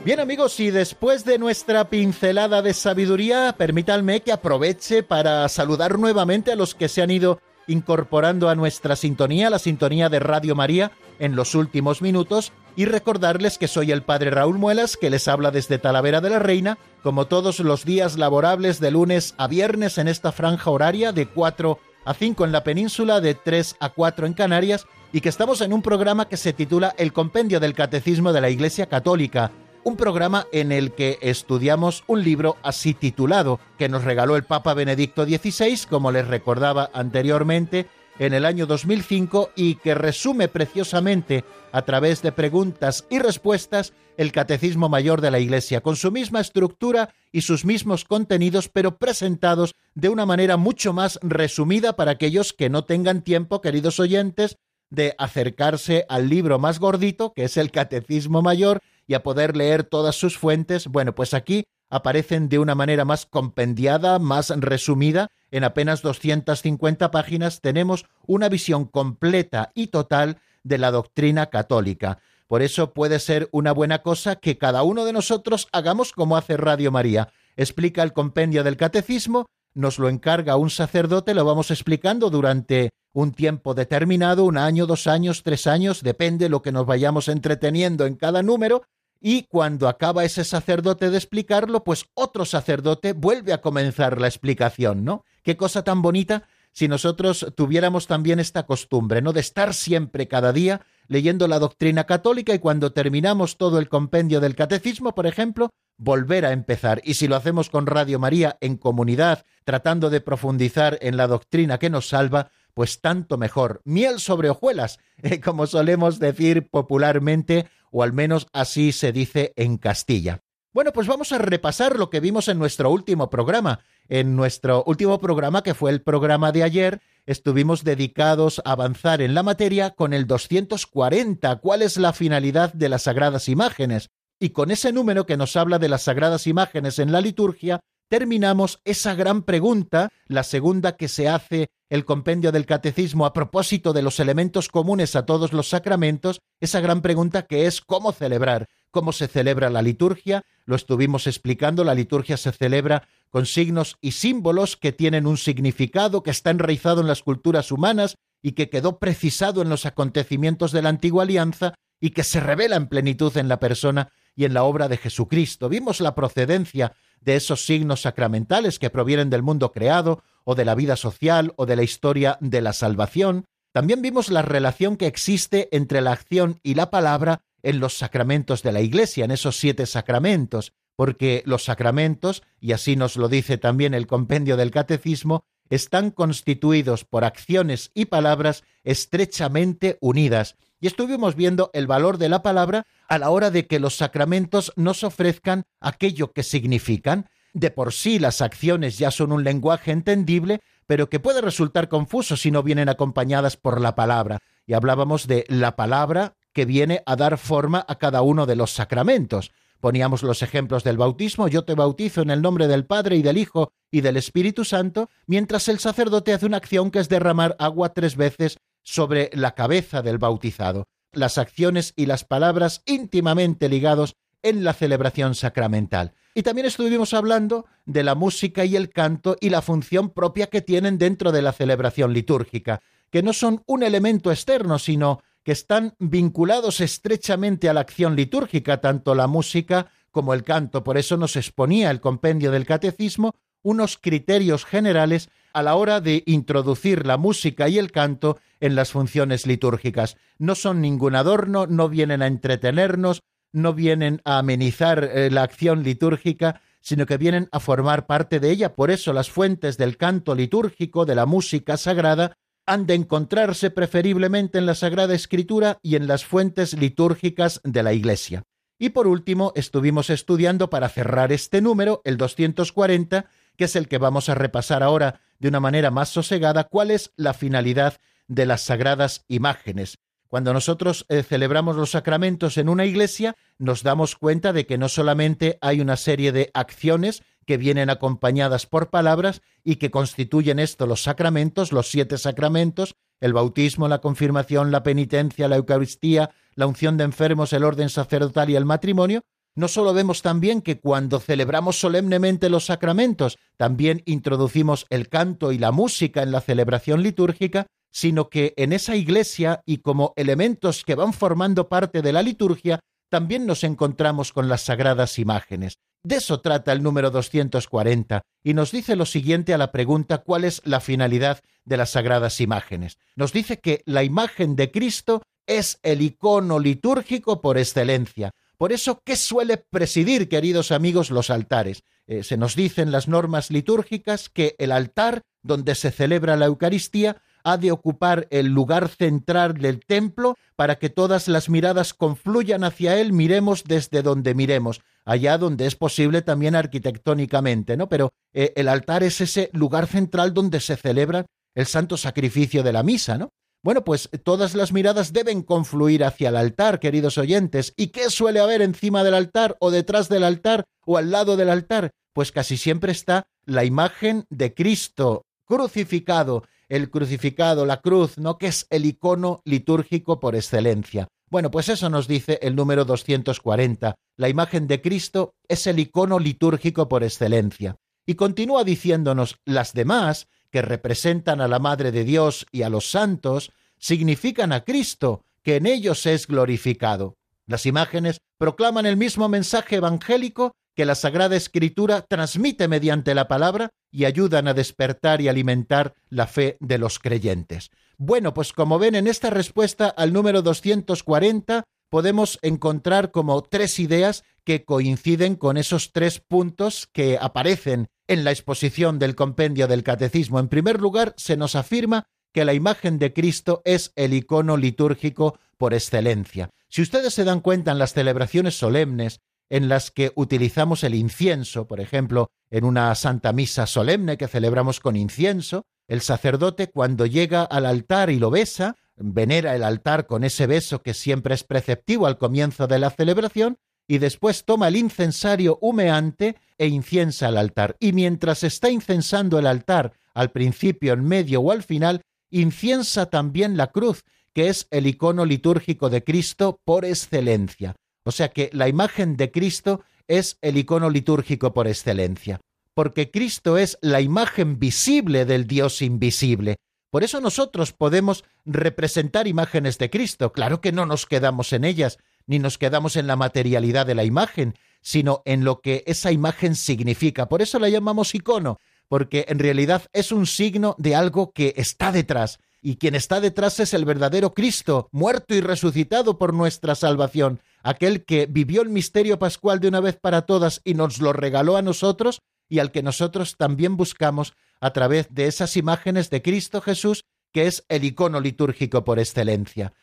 Bien 0.03 0.20
amigos, 0.20 0.60
y 0.60 0.72
después 0.72 1.25
de 1.25 1.38
nuestra 1.38 1.88
pincelada 1.88 2.63
de 2.63 2.74
sabiduría, 2.74 3.53
permítanme 3.55 4.22
que 4.22 4.31
aproveche 4.31 5.03
para 5.03 5.48
saludar 5.48 6.00
nuevamente 6.00 6.51
a 6.51 6.55
los 6.55 6.74
que 6.74 6.89
se 6.89 7.03
han 7.03 7.12
ido 7.12 7.39
incorporando 7.67 8.50
a 8.50 8.55
nuestra 8.55 8.96
sintonía, 8.96 9.51
la 9.51 9.60
sintonía 9.60 10.10
de 10.10 10.20
Radio 10.20 10.55
María, 10.55 10.91
en 11.20 11.36
los 11.36 11.53
últimos 11.53 12.01
minutos, 12.01 12.51
y 12.75 12.86
recordarles 12.86 13.60
que 13.60 13.67
soy 13.67 13.91
el 13.91 14.01
Padre 14.01 14.31
Raúl 14.31 14.58
Muelas, 14.58 14.98
que 14.98 15.12
les 15.12 15.27
habla 15.27 15.51
desde 15.51 15.77
Talavera 15.77 16.20
de 16.20 16.31
la 16.31 16.39
Reina, 16.39 16.79
como 17.03 17.27
todos 17.27 17.60
los 17.60 17.86
días 17.86 18.17
laborables 18.17 18.79
de 18.79 18.89
lunes 18.89 19.36
a 19.38 19.48
viernes 19.48 20.00
en 20.00 20.08
esta 20.08 20.31
franja 20.31 20.72
horaria 20.72 21.12
de 21.12 21.27
4 21.27 21.77
a 22.05 22.13
5 22.15 22.43
en 22.43 22.51
la 22.51 22.63
península, 22.63 23.22
de 23.22 23.36
3 23.36 23.75
a 23.79 23.89
4 23.89 24.25
en 24.25 24.34
Canarias, 24.34 24.88
y 25.13 25.22
que 25.22 25.29
estamos 25.29 25.62
en 25.62 25.74
un 25.74 25.84
programa 25.84 26.27
que 26.27 26.38
se 26.38 26.53
titula 26.53 26.96
El 26.98 27.13
Compendio 27.13 27.60
del 27.60 27.75
Catecismo 27.75 28.34
de 28.34 28.41
la 28.41 28.50
Iglesia 28.50 28.88
Católica 28.88 29.51
un 29.84 29.98
programa 29.98 30.48
en 30.52 30.72
el 30.72 30.92
que 30.94 31.18
estudiamos 31.22 32.04
un 32.08 32.24
libro 32.24 32.58
así 32.64 32.94
titulado, 32.94 33.60
que 33.78 33.90
nos 33.90 34.04
regaló 34.04 34.36
el 34.36 34.44
Papa 34.44 34.74
Benedicto 34.74 35.26
XVI, 35.26 35.80
como 35.90 36.12
les 36.12 36.28
recordaba 36.28 36.90
anteriormente, 36.94 37.88
en 38.20 38.34
el 38.34 38.46
año 38.46 38.68
2005 38.68 39.52
y 39.56 39.76
que 39.76 39.96
resume 39.96 40.48
preciosamente 40.48 41.44
a 41.72 41.82
través 41.84 42.22
de 42.22 42.32
preguntas 42.32 43.06
y 43.10 43.20
respuestas 43.20 43.94
el 44.18 44.32
Catecismo 44.32 44.90
Mayor 44.90 45.22
de 45.22 45.32
la 45.32 45.40
Iglesia, 45.40 45.82
con 45.82 45.96
su 45.96 46.12
misma 46.12 46.42
estructura 46.42 47.14
y 47.32 47.42
sus 47.42 47.66
mismos 47.66 48.06
contenidos, 48.06 48.70
pero 48.70 48.98
presentados 48.98 49.76
de 49.96 50.10
una 50.10 50.26
manera 50.26 50.58
mucho 50.58 50.94
más 50.94 51.18
resumida 51.24 51.96
para 51.96 52.12
aquellos 52.12 52.54
que 52.54 52.70
no 52.70 52.84
tengan 52.84 53.24
tiempo, 53.24 53.62
queridos 53.62 54.00
oyentes, 54.00 54.58
de 54.92 55.16
acercarse 55.18 56.06
al 56.10 56.30
libro 56.30 56.60
más 56.60 56.80
gordito, 56.80 57.34
que 57.34 57.46
es 57.46 57.58
el 57.58 57.72
Catecismo 57.72 58.42
Mayor, 58.42 58.82
y 59.08 59.13
a 59.13 59.24
poder 59.24 59.55
leer 59.58 59.84
todas 59.84 60.15
sus 60.15 60.38
fuentes, 60.38 60.88
bueno, 60.88 61.13
pues 61.15 61.34
aquí 61.34 61.63
aparecen 61.89 62.50
de 62.50 62.58
una 62.58 62.74
manera 62.74 63.05
más 63.05 63.25
compendiada, 63.25 64.17
más 64.17 64.50
resumida. 64.50 65.27
En 65.51 65.63
apenas 65.63 66.01
250 66.01 67.12
páginas 67.12 67.62
tenemos 67.62 68.05
una 68.25 68.50
visión 68.50 68.86
completa 68.86 69.72
y 69.75 69.88
total 69.88 70.38
de 70.63 70.77
la 70.77 70.91
doctrina 70.91 71.48
católica. 71.48 72.20
Por 72.48 72.62
eso 72.62 72.93
puede 72.93 73.20
ser 73.20 73.50
una 73.51 73.72
buena 73.72 74.01
cosa 74.01 74.38
que 74.38 74.58
cada 74.58 74.84
uno 74.84 75.05
de 75.05 75.13
nosotros 75.13 75.67
hagamos 75.72 76.12
como 76.12 76.38
hace 76.38 76.58
Radio 76.58 76.91
María. 76.91 77.29
Explica 77.55 78.03
el 78.03 78.13
compendio 78.13 78.63
del 78.63 78.77
catecismo, 78.77 79.46
nos 79.74 80.00
lo 80.00 80.10
encarga 80.10 80.58
un 80.58 80.70
sacerdote, 80.70 81.34
lo 81.34 81.46
vamos 81.46 81.72
explicando 81.72 82.30
durante 82.30 82.92
un 83.13 83.34
tiempo 83.34 83.74
determinado, 83.74 84.46
un 84.46 84.58
año, 84.58 84.86
dos 84.86 85.08
años, 85.08 85.44
tres 85.44 85.68
años, 85.68 86.01
depende 86.01 86.50
lo 86.50 86.62
que 86.62 86.72
nos 86.72 86.86
vayamos 86.86 87.28
entreteniendo 87.28 88.06
en 88.06 88.16
cada 88.16 88.44
número, 88.44 88.84
y 89.20 89.44
cuando 89.44 89.88
acaba 89.88 90.26
ese 90.26 90.43
sacerdote 90.43 91.12
de 91.12 91.17
explicarlo, 91.17 91.84
pues 91.84 92.06
otro 92.15 92.43
sacerdote 92.43 93.13
vuelve 93.13 93.54
a 93.54 93.62
comenzar 93.62 94.19
la 94.19 94.28
explicación, 94.28 95.06
¿no? 95.06 95.24
Qué 95.43 95.56
cosa 95.56 95.84
tan 95.84 96.02
bonita 96.02 96.48
si 96.72 96.88
nosotros 96.88 97.45
tuviéramos 97.56 98.08
también 98.08 98.39
esta 98.39 98.65
costumbre, 98.65 99.22
¿no? 99.22 99.32
De 99.32 99.41
estar 99.41 99.74
siempre 99.74 100.28
cada 100.28 100.54
día 100.54 100.82
leyendo 101.12 101.50
la 101.50 101.60
doctrina 101.60 102.06
católica 102.06 102.54
y 102.54 102.60
cuando 102.60 102.93
terminamos 102.93 103.58
todo 103.58 103.80
el 103.80 103.89
compendio 103.89 104.39
del 104.39 104.56
catecismo, 104.56 105.13
por 105.13 105.28
ejemplo, 105.28 105.69
volver 105.97 106.45
a 106.45 106.54
empezar. 106.54 107.02
Y 107.04 107.15
si 107.15 107.28
lo 107.28 107.36
hacemos 107.36 107.69
con 107.69 107.86
Radio 107.86 108.17
María 108.17 108.58
en 108.62 108.78
comunidad, 108.78 109.43
tratando 109.65 110.10
de 110.10 110.21
profundizar 110.21 110.97
en 111.02 111.17
la 111.17 111.28
doctrina 111.28 111.80
que 111.80 111.89
nos 111.89 112.08
salva, 112.08 112.50
pues 112.74 113.02
tanto 113.02 113.38
mejor. 113.38 113.82
Miel 113.84 114.21
sobre 114.21 114.50
hojuelas, 114.50 115.00
eh, 115.21 115.41
como 115.41 115.67
solemos 115.67 116.17
decir 116.17 116.69
popularmente, 116.69 117.67
o 117.91 118.04
al 118.04 118.13
menos 118.13 118.47
así 118.54 118.93
se 118.93 119.12
dice 119.12 119.52
en 119.58 119.78
Castilla. 119.78 120.39
Bueno, 120.74 120.93
pues 120.93 121.08
vamos 121.08 121.34
a 121.34 121.39
repasar 121.39 122.00
lo 122.00 122.10
que 122.10 122.21
vimos 122.21 122.47
en 122.47 122.58
nuestro 122.58 122.89
último 122.89 123.30
programa. 123.30 123.82
En 124.12 124.36
nuestro 124.36 124.84
último 124.88 125.21
programa, 125.21 125.63
que 125.63 125.74
fue 125.74 125.89
el 125.89 126.02
programa 126.02 126.52
de 126.52 126.63
ayer, 126.63 127.02
estuvimos 127.26 127.86
dedicados 127.86 128.62
a 128.65 128.74
avanzar 128.74 129.21
en 129.21 129.34
la 129.34 129.41
materia 129.41 129.91
con 129.91 130.12
el 130.12 130.28
240, 130.28 131.56
cuál 131.60 131.82
es 131.82 131.95
la 131.95 132.12
finalidad 132.12 132.74
de 132.74 132.89
las 132.89 133.04
sagradas 133.04 133.47
imágenes. 133.47 134.10
Y 134.38 134.50
con 134.50 134.69
ese 134.69 134.91
número 134.91 135.26
que 135.26 135.38
nos 135.38 135.56
habla 135.56 135.80
de 135.80 135.88
las 135.88 136.02
sagradas 136.02 136.45
imágenes 136.45 137.00
en 137.00 137.13
la 137.13 137.21
liturgia, 137.21 137.80
terminamos 138.10 138.82
esa 138.84 139.15
gran 139.15 139.43
pregunta, 139.43 140.10
la 140.28 140.43
segunda 140.43 140.97
que 140.97 141.08
se 141.08 141.30
hace 141.30 141.69
el 141.89 142.04
compendio 142.04 142.52
del 142.52 142.65
catecismo 142.65 143.26
a 143.26 143.32
propósito 143.32 143.93
de 143.93 144.02
los 144.02 144.19
elementos 144.19 144.67
comunes 144.67 145.15
a 145.15 145.26
todos 145.26 145.54
los 145.54 145.69
sacramentos, 145.69 146.41
esa 146.60 146.82
gran 146.82 147.02
pregunta 147.02 147.43
que 147.43 147.65
es 147.65 147.80
cómo 147.80 148.12
celebrar, 148.12 148.67
cómo 148.91 149.13
se 149.13 149.27
celebra 149.27 149.69
la 149.69 149.82
liturgia, 149.82 150.43
lo 150.65 150.75
estuvimos 150.75 151.27
explicando, 151.27 151.84
la 151.84 151.95
liturgia 151.95 152.38
se 152.38 152.51
celebra 152.51 153.08
con 153.30 153.45
signos 153.45 153.97
y 154.01 154.12
símbolos 154.12 154.77
que 154.77 154.91
tienen 154.91 155.25
un 155.25 155.38
significado 155.38 156.21
que 156.21 156.32
está 156.32 156.51
enraizado 156.51 157.01
en 157.01 157.08
las 157.08 157.23
culturas 157.23 157.71
humanas 157.71 158.17
y 158.41 158.51
que 158.51 158.69
quedó 158.69 158.99
precisado 158.99 159.62
en 159.62 159.69
los 159.69 159.86
acontecimientos 159.86 160.71
de 160.71 160.82
la 160.82 160.89
antigua 160.89 161.23
alianza 161.23 161.73
y 161.99 162.12
que 162.12 162.23
se 162.23 162.39
revela 162.39 162.75
en 162.75 162.88
plenitud 162.88 163.36
en 163.38 163.47
la 163.47 163.60
persona 163.60 164.12
y 164.36 164.45
en 164.45 164.54
la 164.54 164.63
obra 164.63 164.88
de 164.88 164.97
Jesucristo. 164.97 165.69
Vimos 165.69 166.01
la 166.01 166.15
procedencia 166.15 166.93
de 167.21 167.36
esos 167.36 167.65
signos 167.65 168.01
sacramentales 168.01 168.80
que 168.80 168.89
provienen 168.89 169.30
del 169.30 169.43
mundo 169.43 169.71
creado, 169.71 170.23
o 170.43 170.56
de 170.56 170.65
la 170.65 170.75
vida 170.75 170.95
social, 170.95 171.54
o 171.56 171.65
de 171.67 171.75
la 171.75 171.84
historia 171.84 172.38
de 172.41 172.62
la 172.62 172.73
salvación. 172.73 173.45
También 173.71 174.01
vimos 174.01 174.30
la 174.30 174.41
relación 174.41 174.97
que 174.97 175.08
existe 175.08 175.69
entre 175.71 176.01
la 176.01 176.12
acción 176.12 176.60
y 176.63 176.73
la 176.73 176.89
palabra 176.89 177.41
en 177.63 177.80
los 177.80 177.97
sacramentos 177.97 178.63
de 178.63 178.71
la 178.71 178.82
Iglesia, 178.82 179.26
en 179.26 179.32
esos 179.32 179.58
siete 179.58 179.86
sacramentos, 179.86 180.74
porque 180.95 181.43
los 181.45 181.63
sacramentos, 181.63 182.43
y 182.60 182.74
así 182.74 182.95
nos 182.95 183.15
lo 183.15 183.28
dice 183.28 183.58
también 183.58 183.93
el 183.93 184.08
compendio 184.08 184.58
del 184.58 184.71
Catecismo, 184.71 185.45
están 185.69 186.12
constituidos 186.12 187.06
por 187.06 187.24
acciones 187.24 187.91
y 187.93 188.06
palabras 188.06 188.63
estrechamente 188.84 189.97
unidas. 190.02 190.58
Y 190.82 190.88
estuvimos 190.88 191.36
viendo 191.36 191.69
el 191.74 191.88
valor 191.88 192.17
de 192.17 192.28
la 192.28 192.41
palabra 192.41 192.86
a 193.08 193.17
la 193.17 193.30
hora 193.30 193.52
de 193.52 193.67
que 193.67 193.80
los 193.80 193.95
sacramentos 193.95 194.74
nos 194.76 195.04
ofrezcan 195.04 195.63
aquello 195.80 196.34
que 196.34 196.43
significan. 196.43 197.30
De 197.54 197.71
por 197.71 197.93
sí 197.93 198.19
las 198.19 198.41
acciones 198.41 198.97
ya 198.97 199.12
son 199.12 199.32
un 199.32 199.43
lenguaje 199.43 199.91
entendible, 199.91 200.60
pero 200.88 201.10
que 201.10 201.19
puede 201.19 201.41
resultar 201.41 201.88
confuso 201.88 202.36
si 202.36 202.52
no 202.52 202.63
vienen 202.63 202.89
acompañadas 202.89 203.58
por 203.58 203.80
la 203.80 203.95
palabra. 203.95 204.39
Y 204.65 204.74
hablábamos 204.74 205.28
de 205.28 205.45
la 205.47 205.76
palabra 205.76 206.36
que 206.54 206.66
viene 206.66 207.04
a 207.06 207.16
dar 207.16 207.38
forma 207.38 207.86
a 207.88 207.96
cada 207.96 208.22
uno 208.22 208.46
de 208.46 208.56
los 208.56 208.72
sacramentos. 208.72 209.52
Poníamos 209.80 210.22
los 210.24 210.44
ejemplos 210.44 210.84
del 210.84 210.98
bautismo, 210.98 211.48
yo 211.48 211.64
te 211.64 211.74
bautizo 211.74 212.22
en 212.22 212.30
el 212.30 212.42
nombre 212.42 212.68
del 212.68 212.86
Padre 212.86 213.16
y 213.16 213.22
del 213.22 213.38
Hijo 213.38 213.72
y 213.90 214.02
del 214.02 214.18
Espíritu 214.18 214.64
Santo, 214.64 215.10
mientras 215.26 215.68
el 215.68 215.80
sacerdote 215.80 216.34
hace 216.34 216.46
una 216.46 216.58
acción 216.58 216.92
que 216.92 217.00
es 217.00 217.10
derramar 217.10 217.56
agua 217.60 217.94
tres 217.94 218.16
veces 218.16 218.58
sobre 218.84 219.30
la 219.34 219.56
cabeza 219.56 220.02
del 220.02 220.18
bautizado 220.18 220.88
las 221.14 221.38
acciones 221.38 221.94
y 221.96 222.06
las 222.06 222.24
palabras 222.24 222.84
íntimamente 222.86 223.70
ligados 223.70 224.16
en 224.44 224.64
la 224.64 224.74
celebración 224.74 225.36
sacramental. 225.36 226.14
Y 226.34 226.44
también 226.44 226.68
estuvimos 226.68 227.14
hablando 227.14 227.66
de 227.86 228.04
la 228.04 228.16
música 228.16 228.64
y 228.66 228.76
el 228.76 228.90
canto 228.90 229.36
y 229.40 229.50
la 229.50 229.62
función 229.62 230.10
propia 230.10 230.48
que 230.48 230.62
tienen 230.62 230.98
dentro 230.98 231.32
de 231.32 231.42
la 231.42 231.52
celebración 231.52 232.14
litúrgica, 232.14 232.82
que 233.10 233.22
no 233.22 233.34
son 233.34 233.64
un 233.66 233.84
elemento 233.84 234.32
externo, 234.32 234.80
sino 234.80 235.22
que 235.43 235.51
están 235.51 235.95
vinculados 235.99 236.82
estrechamente 236.82 237.69
a 237.69 237.73
la 237.73 237.82
acción 237.82 238.15
litúrgica, 238.15 238.82
tanto 238.82 239.15
la 239.15 239.27
música 239.27 239.91
como 240.12 240.34
el 240.34 240.43
canto. 240.43 240.84
Por 240.84 240.97
eso 240.97 241.17
nos 241.17 241.36
exponía 241.36 241.89
el 241.91 242.01
compendio 242.01 242.51
del 242.51 242.65
catecismo 242.65 243.36
unos 243.63 243.97
criterios 243.97 244.65
generales 244.65 245.30
a 245.54 245.62
la 245.63 245.75
hora 245.75 246.01
de 246.01 246.23
introducir 246.25 247.06
la 247.06 247.17
música 247.17 247.67
y 247.69 247.77
el 247.77 247.91
canto 247.91 248.39
en 248.60 248.75
las 248.75 248.91
funciones 248.91 249.45
litúrgicas. 249.45 250.17
No 250.38 250.56
son 250.56 250.82
ningún 250.82 251.15
adorno, 251.15 251.67
no 251.67 251.89
vienen 251.89 252.21
a 252.21 252.27
entretenernos, 252.27 253.21
no 253.51 253.73
vienen 253.73 254.21
a 254.23 254.38
amenizar 254.38 255.04
eh, 255.04 255.30
la 255.30 255.43
acción 255.43 255.84
litúrgica, 255.84 256.62
sino 256.80 257.06
que 257.06 257.17
vienen 257.17 257.49
a 257.51 257.60
formar 257.60 258.08
parte 258.08 258.39
de 258.39 258.49
ella. 258.49 258.73
Por 258.73 258.91
eso 258.91 259.13
las 259.13 259.30
fuentes 259.30 259.77
del 259.77 259.97
canto 259.97 260.36
litúrgico, 260.36 261.06
de 261.06 261.15
la 261.15 261.25
música 261.25 261.77
sagrada, 261.77 262.38
han 262.71 262.86
de 262.86 262.93
encontrarse 262.93 263.69
preferiblemente 263.69 264.57
en 264.57 264.65
la 264.65 264.75
Sagrada 264.75 265.13
Escritura 265.13 265.79
y 265.81 265.97
en 265.97 266.07
las 266.07 266.23
fuentes 266.23 266.73
litúrgicas 266.73 267.60
de 267.65 267.84
la 267.84 267.91
Iglesia. 267.91 268.43
Y 268.79 268.91
por 268.91 269.07
último, 269.07 269.51
estuvimos 269.55 270.10
estudiando 270.10 270.69
para 270.69 270.88
cerrar 270.88 271.34
este 271.34 271.60
número, 271.60 272.01
el 272.05 272.15
240, 272.15 273.25
que 273.57 273.65
es 273.65 273.75
el 273.75 273.89
que 273.89 273.97
vamos 273.97 274.29
a 274.29 274.36
repasar 274.36 274.84
ahora 274.84 275.19
de 275.38 275.49
una 275.49 275.60
manera 275.60 275.91
más 275.91 276.07
sosegada, 276.07 276.63
cuál 276.63 276.91
es 276.91 277.12
la 277.17 277.34
finalidad 277.34 277.99
de 278.29 278.45
las 278.45 278.62
sagradas 278.62 279.25
imágenes. 279.27 279.97
Cuando 280.29 280.53
nosotros 280.53 281.05
eh, 281.10 281.23
celebramos 281.23 281.75
los 281.75 281.91
sacramentos 281.91 282.57
en 282.57 282.69
una 282.69 282.86
iglesia, 282.86 283.36
nos 283.57 283.84
damos 283.84 284.15
cuenta 284.15 284.53
de 284.53 284.65
que 284.65 284.77
no 284.77 284.88
solamente 284.88 285.57
hay 285.60 285.81
una 285.81 285.97
serie 285.97 286.31
de 286.31 286.51
acciones 286.53 287.21
que 287.45 287.58
vienen 287.58 287.89
acompañadas 287.89 288.65
por 288.65 288.89
palabras 288.89 289.41
y 289.63 289.75
que 289.75 289.91
constituyen 289.91 290.60
esto 290.60 290.86
los 290.86 291.04
sacramentos, 291.04 291.71
los 291.71 291.89
siete 291.89 292.17
sacramentos, 292.17 292.95
el 293.19 293.34
bautismo, 293.34 293.88
la 293.88 293.99
confirmación, 293.99 294.71
la 294.71 294.84
penitencia, 294.84 295.47
la 295.47 295.58
Eucaristía, 295.58 296.32
la 296.56 296.67
unción 296.67 296.97
de 296.97 297.04
enfermos, 297.04 297.54
el 297.54 297.63
orden 297.63 297.89
sacerdotal 297.89 298.49
y 298.49 298.56
el 298.56 298.65
matrimonio, 298.65 299.21
no 299.54 299.67
solo 299.67 299.93
vemos 299.93 300.21
también 300.21 300.62
que 300.62 300.80
cuando 300.80 301.19
celebramos 301.19 301.80
solemnemente 301.80 302.49
los 302.49 302.65
sacramentos, 302.65 303.38
también 303.58 304.01
introducimos 304.06 304.86
el 304.89 305.10
canto 305.10 305.51
y 305.51 305.58
la 305.58 305.71
música 305.71 306.23
en 306.23 306.32
la 306.32 306.39
celebración 306.39 307.04
litúrgica, 307.04 307.67
sino 307.91 308.30
que 308.30 308.54
en 308.56 308.71
esa 308.71 308.95
iglesia 308.95 309.62
y 309.65 309.80
como 309.80 310.13
elementos 310.15 310.86
que 310.86 310.95
van 310.95 311.12
formando 311.12 311.67
parte 311.67 312.01
de 312.01 312.13
la 312.13 312.21
liturgia, 312.21 312.80
también 313.12 313.45
nos 313.45 313.65
encontramos 313.65 314.32
con 314.32 314.47
las 314.47 314.62
sagradas 314.62 315.19
imágenes. 315.19 315.78
De 316.02 316.15
eso 316.15 316.39
trata 316.39 316.71
el 316.71 316.82
número 316.82 317.12
240 317.12 318.21
y 318.41 318.54
nos 318.54 318.71
dice 318.71 318.95
lo 318.95 319.06
siguiente 319.06 319.54
a 319.54 319.58
la 319.58 319.71
pregunta 319.71 320.19
¿cuál 320.19 320.45
es 320.45 320.62
la 320.63 320.80
finalidad 320.80 321.41
de 321.65 321.78
las 321.78 321.91
sagradas 321.91 322.39
imágenes? 322.39 322.97
Nos 323.15 323.34
dice 323.34 323.60
que 323.60 323.84
la 323.86 324.04
imagen 324.04 324.56
de 324.56 324.71
Cristo 324.71 325.21
es 325.45 325.78
el 325.84 326.02
icono 326.02 326.58
litúrgico 326.58 327.41
por 327.41 327.58
excelencia. 327.58 328.32
Por 328.58 328.71
eso, 328.71 329.02
¿qué 329.04 329.17
suele 329.17 329.58
presidir, 329.58 330.30
queridos 330.30 330.71
amigos, 330.71 331.12
los 331.12 331.30
altares? 331.30 331.84
Eh, 332.08 332.24
se 332.24 332.38
nos 332.38 332.56
dice 332.56 332.82
en 332.82 332.91
las 332.91 333.08
normas 333.10 333.52
litúrgicas 333.52 334.30
que 334.30 334.56
el 334.58 334.71
altar 334.71 335.24
donde 335.43 335.76
se 335.76 335.91
celebra 335.91 336.38
la 336.38 336.45
Eucaristía 336.45 337.21
ha 337.43 337.58
de 337.58 337.71
ocupar 337.71 338.27
el 338.32 338.47
lugar 338.47 338.89
central 338.89 339.56
del 339.56 339.86
templo 339.86 340.38
para 340.56 340.77
que 340.77 340.89
todas 340.89 341.27
las 341.27 341.49
miradas 341.49 341.93
confluyan 341.93 342.63
hacia 342.63 342.99
él, 342.99 343.13
miremos 343.13 343.63
desde 343.63 344.01
donde 344.01 344.34
miremos, 344.34 344.82
allá 345.06 345.38
donde 345.38 345.65
es 345.65 345.75
posible 345.75 346.21
también 346.21 346.56
arquitectónicamente, 346.56 347.77
¿no? 347.77 347.89
Pero 347.89 348.13
eh, 348.34 348.54
el 348.56 348.67
altar 348.67 349.04
es 349.04 349.21
ese 349.21 349.49
lugar 349.54 349.88
central 349.88 350.34
donde 350.34 350.60
se 350.60 350.75
celebra 350.75 351.25
el 351.56 351.65
santo 351.65 351.97
sacrificio 351.97 352.63
de 352.63 352.73
la 352.73 352.84
misa, 352.84 353.17
¿no? 353.17 353.30
Bueno, 353.63 353.84
pues 353.84 354.10
todas 354.23 354.56
las 354.56 354.73
miradas 354.73 355.13
deben 355.13 355.43
confluir 355.43 356.04
hacia 356.04 356.30
el 356.30 356.36
altar, 356.36 356.80
queridos 356.80 357.19
oyentes. 357.19 357.73
¿Y 357.77 357.88
qué 357.88 358.10
suele 358.10 358.39
haber 358.39 358.63
encima 358.63 359.04
del 359.04 359.13
altar 359.13 359.56
o 359.60 359.69
detrás 359.69 360.10
del 360.10 360.23
altar 360.23 360.65
o 360.84 360.97
al 360.97 361.12
lado 361.12 361.38
del 361.38 361.49
altar? 361.49 361.91
Pues 362.13 362.32
casi 362.32 362.58
siempre 362.58 362.91
está 362.91 363.27
la 363.45 363.63
imagen 363.63 364.25
de 364.30 364.56
Cristo 364.56 365.25
crucificado, 365.45 366.43
el 366.71 366.89
crucificado, 366.89 367.65
la 367.65 367.81
cruz, 367.81 368.17
¿no? 368.17 368.38
Que 368.38 368.47
es 368.47 368.65
el 368.69 368.86
icono 368.86 369.41
litúrgico 369.43 370.21
por 370.21 370.36
excelencia. 370.36 371.10
Bueno, 371.29 371.51
pues 371.51 371.67
eso 371.67 371.89
nos 371.89 372.07
dice 372.07 372.39
el 372.41 372.55
número 372.55 372.86
240. 372.86 373.93
La 374.15 374.29
imagen 374.29 374.67
de 374.67 374.81
Cristo 374.81 375.34
es 375.49 375.67
el 375.67 375.79
icono 375.79 376.17
litúrgico 376.17 376.88
por 376.88 377.03
excelencia. 377.03 377.75
Y 378.05 378.15
continúa 378.15 378.63
diciéndonos 378.63 379.36
las 379.43 379.73
demás 379.73 380.29
que 380.49 380.62
representan 380.62 381.41
a 381.41 381.49
la 381.49 381.60
Madre 381.60 381.91
de 381.91 382.05
Dios 382.05 382.45
y 382.53 382.62
a 382.62 382.69
los 382.69 382.89
santos, 382.89 383.51
significan 383.77 384.53
a 384.53 384.63
Cristo, 384.63 385.25
que 385.43 385.57
en 385.57 385.65
ellos 385.65 386.05
es 386.05 386.25
glorificado. 386.25 387.17
Las 387.47 387.65
imágenes 387.65 388.21
proclaman 388.38 388.86
el 388.86 388.95
mismo 388.95 389.27
mensaje 389.27 389.75
evangélico 389.75 390.55
que 390.82 390.86
la 390.88 390.96
Sagrada 390.96 391.36
Escritura 391.36 392.02
transmite 392.02 392.67
mediante 392.67 393.13
la 393.13 393.28
palabra 393.28 393.70
y 393.91 394.06
ayudan 394.06 394.48
a 394.48 394.56
despertar 394.56 395.22
y 395.22 395.28
alimentar 395.28 395.94
la 396.10 396.26
fe 396.26 396.58
de 396.60 396.80
los 396.80 396.98
creyentes. 396.98 397.70
Bueno, 398.00 398.34
pues 398.34 398.52
como 398.52 398.80
ven 398.80 398.96
en 398.96 399.06
esta 399.06 399.30
respuesta 399.30 399.89
al 399.89 400.12
número 400.12 400.41
240 400.41 401.65
podemos 401.88 402.39
encontrar 402.41 403.12
como 403.12 403.44
tres 403.44 403.78
ideas 403.78 404.24
que 404.44 404.65
coinciden 404.65 405.36
con 405.36 405.58
esos 405.58 405.91
tres 405.94 406.20
puntos 406.20 406.89
que 406.91 407.20
aparecen 407.22 407.88
en 408.08 408.24
la 408.24 408.32
exposición 408.32 408.98
del 408.98 409.13
compendio 409.13 409.67
del 409.67 409.84
catecismo. 409.84 410.39
En 410.39 410.48
primer 410.48 410.82
lugar, 410.82 411.13
se 411.15 411.38
nos 411.38 411.54
afirma 411.54 412.06
que 412.34 412.44
la 412.44 412.56
imagen 412.56 412.98
de 412.98 413.13
Cristo 413.13 413.62
es 413.65 413.91
el 413.96 414.15
icono 414.15 414.58
litúrgico 414.58 415.38
por 415.60 415.76
excelencia. 415.76 416.50
Si 416.70 416.82
ustedes 416.82 417.13
se 417.13 417.24
dan 417.24 417.41
cuenta 417.41 417.72
en 417.72 417.78
las 417.78 417.94
celebraciones 417.94 418.58
solemnes 418.58 419.20
en 419.52 419.68
las 419.68 419.92
que 419.92 420.14
utilizamos 420.16 420.86
el 420.86 420.96
incienso, 420.96 421.68
por 421.68 421.82
ejemplo, 421.82 422.32
en 422.50 422.64
una 422.64 422.96
santa 422.96 423.34
misa 423.34 423.68
solemne 423.68 424.16
que 424.16 424.30
celebramos 424.30 424.80
con 424.80 424.96
incienso, 424.96 425.66
el 425.90 426.00
sacerdote 426.00 426.72
cuando 426.72 427.06
llega 427.06 427.44
al 427.44 427.66
altar 427.66 428.10
y 428.10 428.18
lo 428.18 428.32
besa, 428.32 428.78
venera 428.96 429.54
el 429.54 429.66
altar 429.66 430.08
con 430.08 430.24
ese 430.24 430.48
beso 430.48 430.82
que 430.82 430.94
siempre 430.94 431.36
es 431.36 431.44
preceptivo 431.44 432.08
al 432.08 432.18
comienzo 432.18 432.66
de 432.66 432.80
la 432.80 432.92
celebración, 432.92 433.58
y 433.90 433.98
después 433.98 434.46
toma 434.46 434.70
el 434.70 434.78
incensario 434.78 435.58
humeante 435.60 436.38
e 436.58 436.68
inciensa 436.68 437.28
el 437.28 437.36
altar. 437.36 437.76
Y 437.78 437.92
mientras 437.92 438.46
está 438.46 438.70
incensando 438.70 439.38
el 439.38 439.48
altar, 439.48 439.92
al 440.14 440.32
principio, 440.32 440.94
en 440.94 441.04
medio 441.04 441.42
o 441.42 441.52
al 441.52 441.64
final, 441.64 442.04
inciensa 442.30 443.08
también 443.08 443.58
la 443.58 443.68
cruz, 443.68 444.06
que 444.34 444.48
es 444.48 444.68
el 444.72 444.88
icono 444.88 445.26
litúrgico 445.26 445.90
de 445.90 446.06
Cristo 446.06 446.62
por 446.64 446.86
excelencia. 446.86 447.76
O 448.04 448.12
sea 448.12 448.30
que 448.30 448.50
la 448.54 448.68
imagen 448.68 449.18
de 449.18 449.32
Cristo 449.32 449.82
es 450.08 450.38
el 450.42 450.58
icono 450.58 450.90
litúrgico 450.90 451.54
por 451.54 451.68
excelencia, 451.68 452.42
porque 452.74 453.12
Cristo 453.12 453.58
es 453.58 453.78
la 453.82 454.02
imagen 454.02 454.60
visible 454.60 455.26
del 455.26 455.48
Dios 455.48 455.82
invisible. 455.82 456.58
Por 456.90 457.04
eso 457.04 457.22
nosotros 457.22 457.72
podemos 457.72 458.26
representar 458.44 459.28
imágenes 459.28 459.78
de 459.78 459.90
Cristo. 459.90 460.34
Claro 460.34 460.60
que 460.60 460.74
no 460.74 460.86
nos 460.86 461.06
quedamos 461.06 461.54
en 461.54 461.64
ellas, 461.64 462.00
ni 462.28 462.40
nos 462.40 462.58
quedamos 462.58 462.98
en 462.98 463.08
la 463.08 463.16
materialidad 463.16 463.86
de 463.86 463.96
la 463.96 464.04
imagen, 464.04 464.56
sino 464.82 465.22
en 465.26 465.46
lo 465.46 465.62
que 465.62 465.84
esa 465.88 466.12
imagen 466.12 466.56
significa. 466.56 467.30
Por 467.30 467.42
eso 467.42 467.60
la 467.60 467.70
llamamos 467.70 468.14
icono, 468.14 468.60
porque 468.90 469.26
en 469.30 469.40
realidad 469.40 469.84
es 469.94 470.12
un 470.12 470.26
signo 470.26 470.76
de 470.78 470.96
algo 470.96 471.32
que 471.32 471.54
está 471.56 471.94
detrás, 471.94 472.40
y 472.62 472.76
quien 472.76 472.95
está 472.95 473.19
detrás 473.19 473.60
es 473.60 473.74
el 473.74 473.86
verdadero 473.86 474.34
Cristo, 474.34 474.88
muerto 474.91 475.34
y 475.34 475.41
resucitado 475.41 476.17
por 476.17 476.34
nuestra 476.34 476.76
salvación, 476.76 477.41
aquel 477.63 478.06
que 478.06 478.28
vivió 478.28 478.62
el 478.62 478.69
misterio 478.69 479.17
pascual 479.17 479.60
de 479.60 479.67
una 479.67 479.80
vez 479.80 479.97
para 480.00 480.24
todas 480.24 480.62
y 480.63 480.76
nos 480.76 481.00
lo 481.00 481.12
regaló 481.12 481.58
a 481.58 481.62
nosotros, 481.62 482.21
y 482.47 482.60
al 482.60 482.71
que 482.71 482.84
nosotros 482.84 483.38
también 483.38 483.78
buscamos 483.78 484.34
a 484.60 484.74
través 484.74 485.08
de 485.13 485.26
esas 485.26 485.58
imágenes 485.58 486.10
de 486.10 486.21
Cristo 486.21 486.62
Jesús, 486.62 487.04
que 487.32 487.47
es 487.47 487.65
el 487.69 487.84
icono 487.84 488.19
litúrgico 488.19 488.84
por 488.84 489.00
excelencia. 489.00 489.74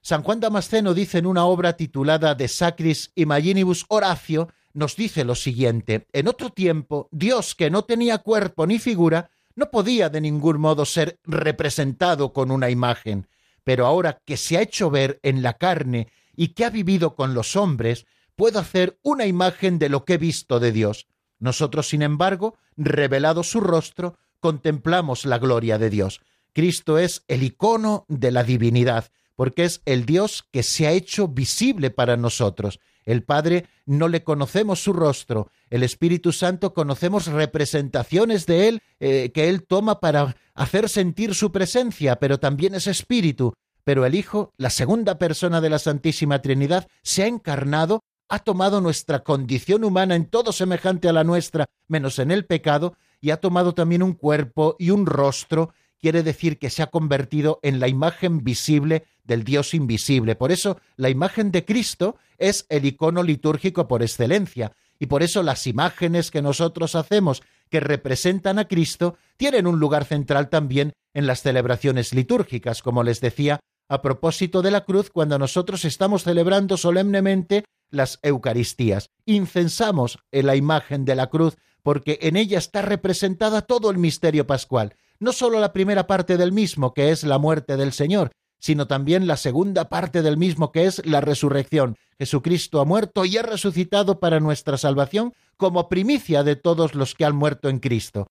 San 0.00 0.22
Juan 0.22 0.38
Damasceno 0.38 0.94
dice 0.94 1.18
en 1.18 1.26
una 1.26 1.44
obra 1.44 1.76
titulada 1.76 2.34
De 2.34 2.46
Sacris 2.46 3.10
Imaginibus 3.16 3.84
Horacio, 3.88 4.48
nos 4.74 4.94
dice 4.94 5.24
lo 5.24 5.34
siguiente, 5.34 6.06
en 6.12 6.28
otro 6.28 6.50
tiempo, 6.50 7.08
Dios 7.10 7.54
que 7.54 7.70
no 7.70 7.84
tenía 7.84 8.18
cuerpo 8.18 8.66
ni 8.66 8.78
figura, 8.78 9.30
no 9.58 9.72
podía 9.72 10.08
de 10.08 10.20
ningún 10.20 10.60
modo 10.60 10.84
ser 10.84 11.18
representado 11.24 12.32
con 12.32 12.52
una 12.52 12.70
imagen, 12.70 13.26
pero 13.64 13.86
ahora 13.86 14.22
que 14.24 14.36
se 14.36 14.56
ha 14.56 14.62
hecho 14.62 14.88
ver 14.88 15.18
en 15.24 15.42
la 15.42 15.54
carne 15.54 16.06
y 16.36 16.54
que 16.54 16.64
ha 16.64 16.70
vivido 16.70 17.16
con 17.16 17.34
los 17.34 17.56
hombres, 17.56 18.06
puedo 18.36 18.60
hacer 18.60 19.00
una 19.02 19.26
imagen 19.26 19.80
de 19.80 19.88
lo 19.88 20.04
que 20.04 20.14
he 20.14 20.18
visto 20.18 20.60
de 20.60 20.70
Dios. 20.70 21.08
Nosotros, 21.40 21.88
sin 21.88 22.02
embargo, 22.02 22.56
revelado 22.76 23.42
su 23.42 23.58
rostro, 23.58 24.16
contemplamos 24.38 25.24
la 25.24 25.38
gloria 25.38 25.76
de 25.76 25.90
Dios. 25.90 26.20
Cristo 26.52 26.96
es 26.96 27.24
el 27.26 27.42
icono 27.42 28.06
de 28.06 28.30
la 28.30 28.44
divinidad, 28.44 29.10
porque 29.34 29.64
es 29.64 29.82
el 29.86 30.06
Dios 30.06 30.46
que 30.52 30.62
se 30.62 30.86
ha 30.86 30.92
hecho 30.92 31.26
visible 31.26 31.90
para 31.90 32.16
nosotros. 32.16 32.78
El 33.08 33.22
Padre 33.22 33.64
no 33.86 34.06
le 34.06 34.22
conocemos 34.22 34.82
su 34.82 34.92
rostro, 34.92 35.50
el 35.70 35.82
Espíritu 35.82 36.30
Santo 36.30 36.74
conocemos 36.74 37.26
representaciones 37.26 38.44
de 38.44 38.68
Él 38.68 38.82
eh, 39.00 39.30
que 39.32 39.48
Él 39.48 39.66
toma 39.66 39.98
para 39.98 40.36
hacer 40.54 40.90
sentir 40.90 41.34
su 41.34 41.50
presencia, 41.50 42.16
pero 42.16 42.38
también 42.38 42.74
es 42.74 42.86
Espíritu. 42.86 43.54
Pero 43.82 44.04
el 44.04 44.14
Hijo, 44.14 44.52
la 44.58 44.68
segunda 44.68 45.16
persona 45.16 45.62
de 45.62 45.70
la 45.70 45.78
Santísima 45.78 46.42
Trinidad, 46.42 46.86
se 47.02 47.22
ha 47.22 47.26
encarnado, 47.26 48.02
ha 48.28 48.40
tomado 48.40 48.82
nuestra 48.82 49.20
condición 49.20 49.84
humana 49.84 50.14
en 50.14 50.26
todo 50.26 50.52
semejante 50.52 51.08
a 51.08 51.14
la 51.14 51.24
nuestra, 51.24 51.64
menos 51.86 52.18
en 52.18 52.30
el 52.30 52.44
pecado, 52.44 52.94
y 53.22 53.30
ha 53.30 53.38
tomado 53.38 53.72
también 53.72 54.02
un 54.02 54.12
cuerpo 54.12 54.76
y 54.78 54.90
un 54.90 55.06
rostro, 55.06 55.72
quiere 55.98 56.22
decir 56.22 56.58
que 56.58 56.68
se 56.68 56.82
ha 56.82 56.88
convertido 56.88 57.58
en 57.62 57.80
la 57.80 57.88
imagen 57.88 58.44
visible 58.44 59.06
del 59.28 59.44
Dios 59.44 59.74
invisible. 59.74 60.34
Por 60.34 60.50
eso 60.50 60.80
la 60.96 61.10
imagen 61.10 61.52
de 61.52 61.64
Cristo 61.64 62.16
es 62.38 62.66
el 62.68 62.84
icono 62.84 63.22
litúrgico 63.22 63.86
por 63.86 64.02
excelencia. 64.02 64.72
Y 64.98 65.06
por 65.06 65.22
eso 65.22 65.44
las 65.44 65.68
imágenes 65.68 66.32
que 66.32 66.42
nosotros 66.42 66.96
hacemos, 66.96 67.42
que 67.70 67.78
representan 67.78 68.58
a 68.58 68.66
Cristo 68.66 69.16
tienen 69.36 69.68
un 69.68 69.78
lugar 69.78 70.04
central 70.04 70.48
también 70.48 70.92
en 71.14 71.28
las 71.28 71.42
celebraciones 71.42 72.12
litúrgicas, 72.12 72.82
como 72.82 73.04
les 73.04 73.20
decía 73.20 73.60
a 73.88 74.02
propósito 74.02 74.62
de 74.62 74.70
la 74.70 74.84
cruz 74.84 75.10
cuando 75.10 75.38
nosotros 75.38 75.84
estamos 75.84 76.24
celebrando 76.24 76.76
solemnemente 76.76 77.64
las 77.90 78.18
Eucaristías. 78.22 79.10
Incensamos 79.24 80.18
en 80.32 80.46
la 80.46 80.56
imagen 80.56 81.04
de 81.04 81.14
la 81.14 81.28
cruz 81.28 81.56
porque 81.82 82.18
en 82.22 82.36
ella 82.36 82.58
está 82.58 82.82
representada 82.82 83.62
todo 83.62 83.90
el 83.90 83.98
misterio 83.98 84.46
pascual, 84.46 84.94
no 85.20 85.32
solo 85.32 85.60
la 85.60 85.72
primera 85.72 86.06
parte 86.06 86.36
del 86.36 86.52
mismo, 86.52 86.92
que 86.92 87.10
es 87.10 87.24
la 87.24 87.38
muerte 87.38 87.76
del 87.76 87.92
Señor, 87.92 88.30
sino 88.58 88.86
también 88.86 89.26
la 89.26 89.36
segunda 89.36 89.88
parte 89.88 90.22
del 90.22 90.36
mismo, 90.36 90.72
que 90.72 90.86
es 90.86 91.04
la 91.06 91.20
resurrección. 91.20 91.96
Jesucristo 92.18 92.80
ha 92.80 92.84
muerto 92.84 93.24
y 93.24 93.36
ha 93.36 93.42
resucitado 93.42 94.20
para 94.20 94.40
nuestra 94.40 94.76
salvación 94.76 95.32
como 95.56 95.88
primicia 95.88 96.42
de 96.42 96.56
todos 96.56 96.94
los 96.94 97.14
que 97.14 97.24
han 97.24 97.36
muerto 97.36 97.68
en 97.68 97.78
Cristo. 97.78 98.26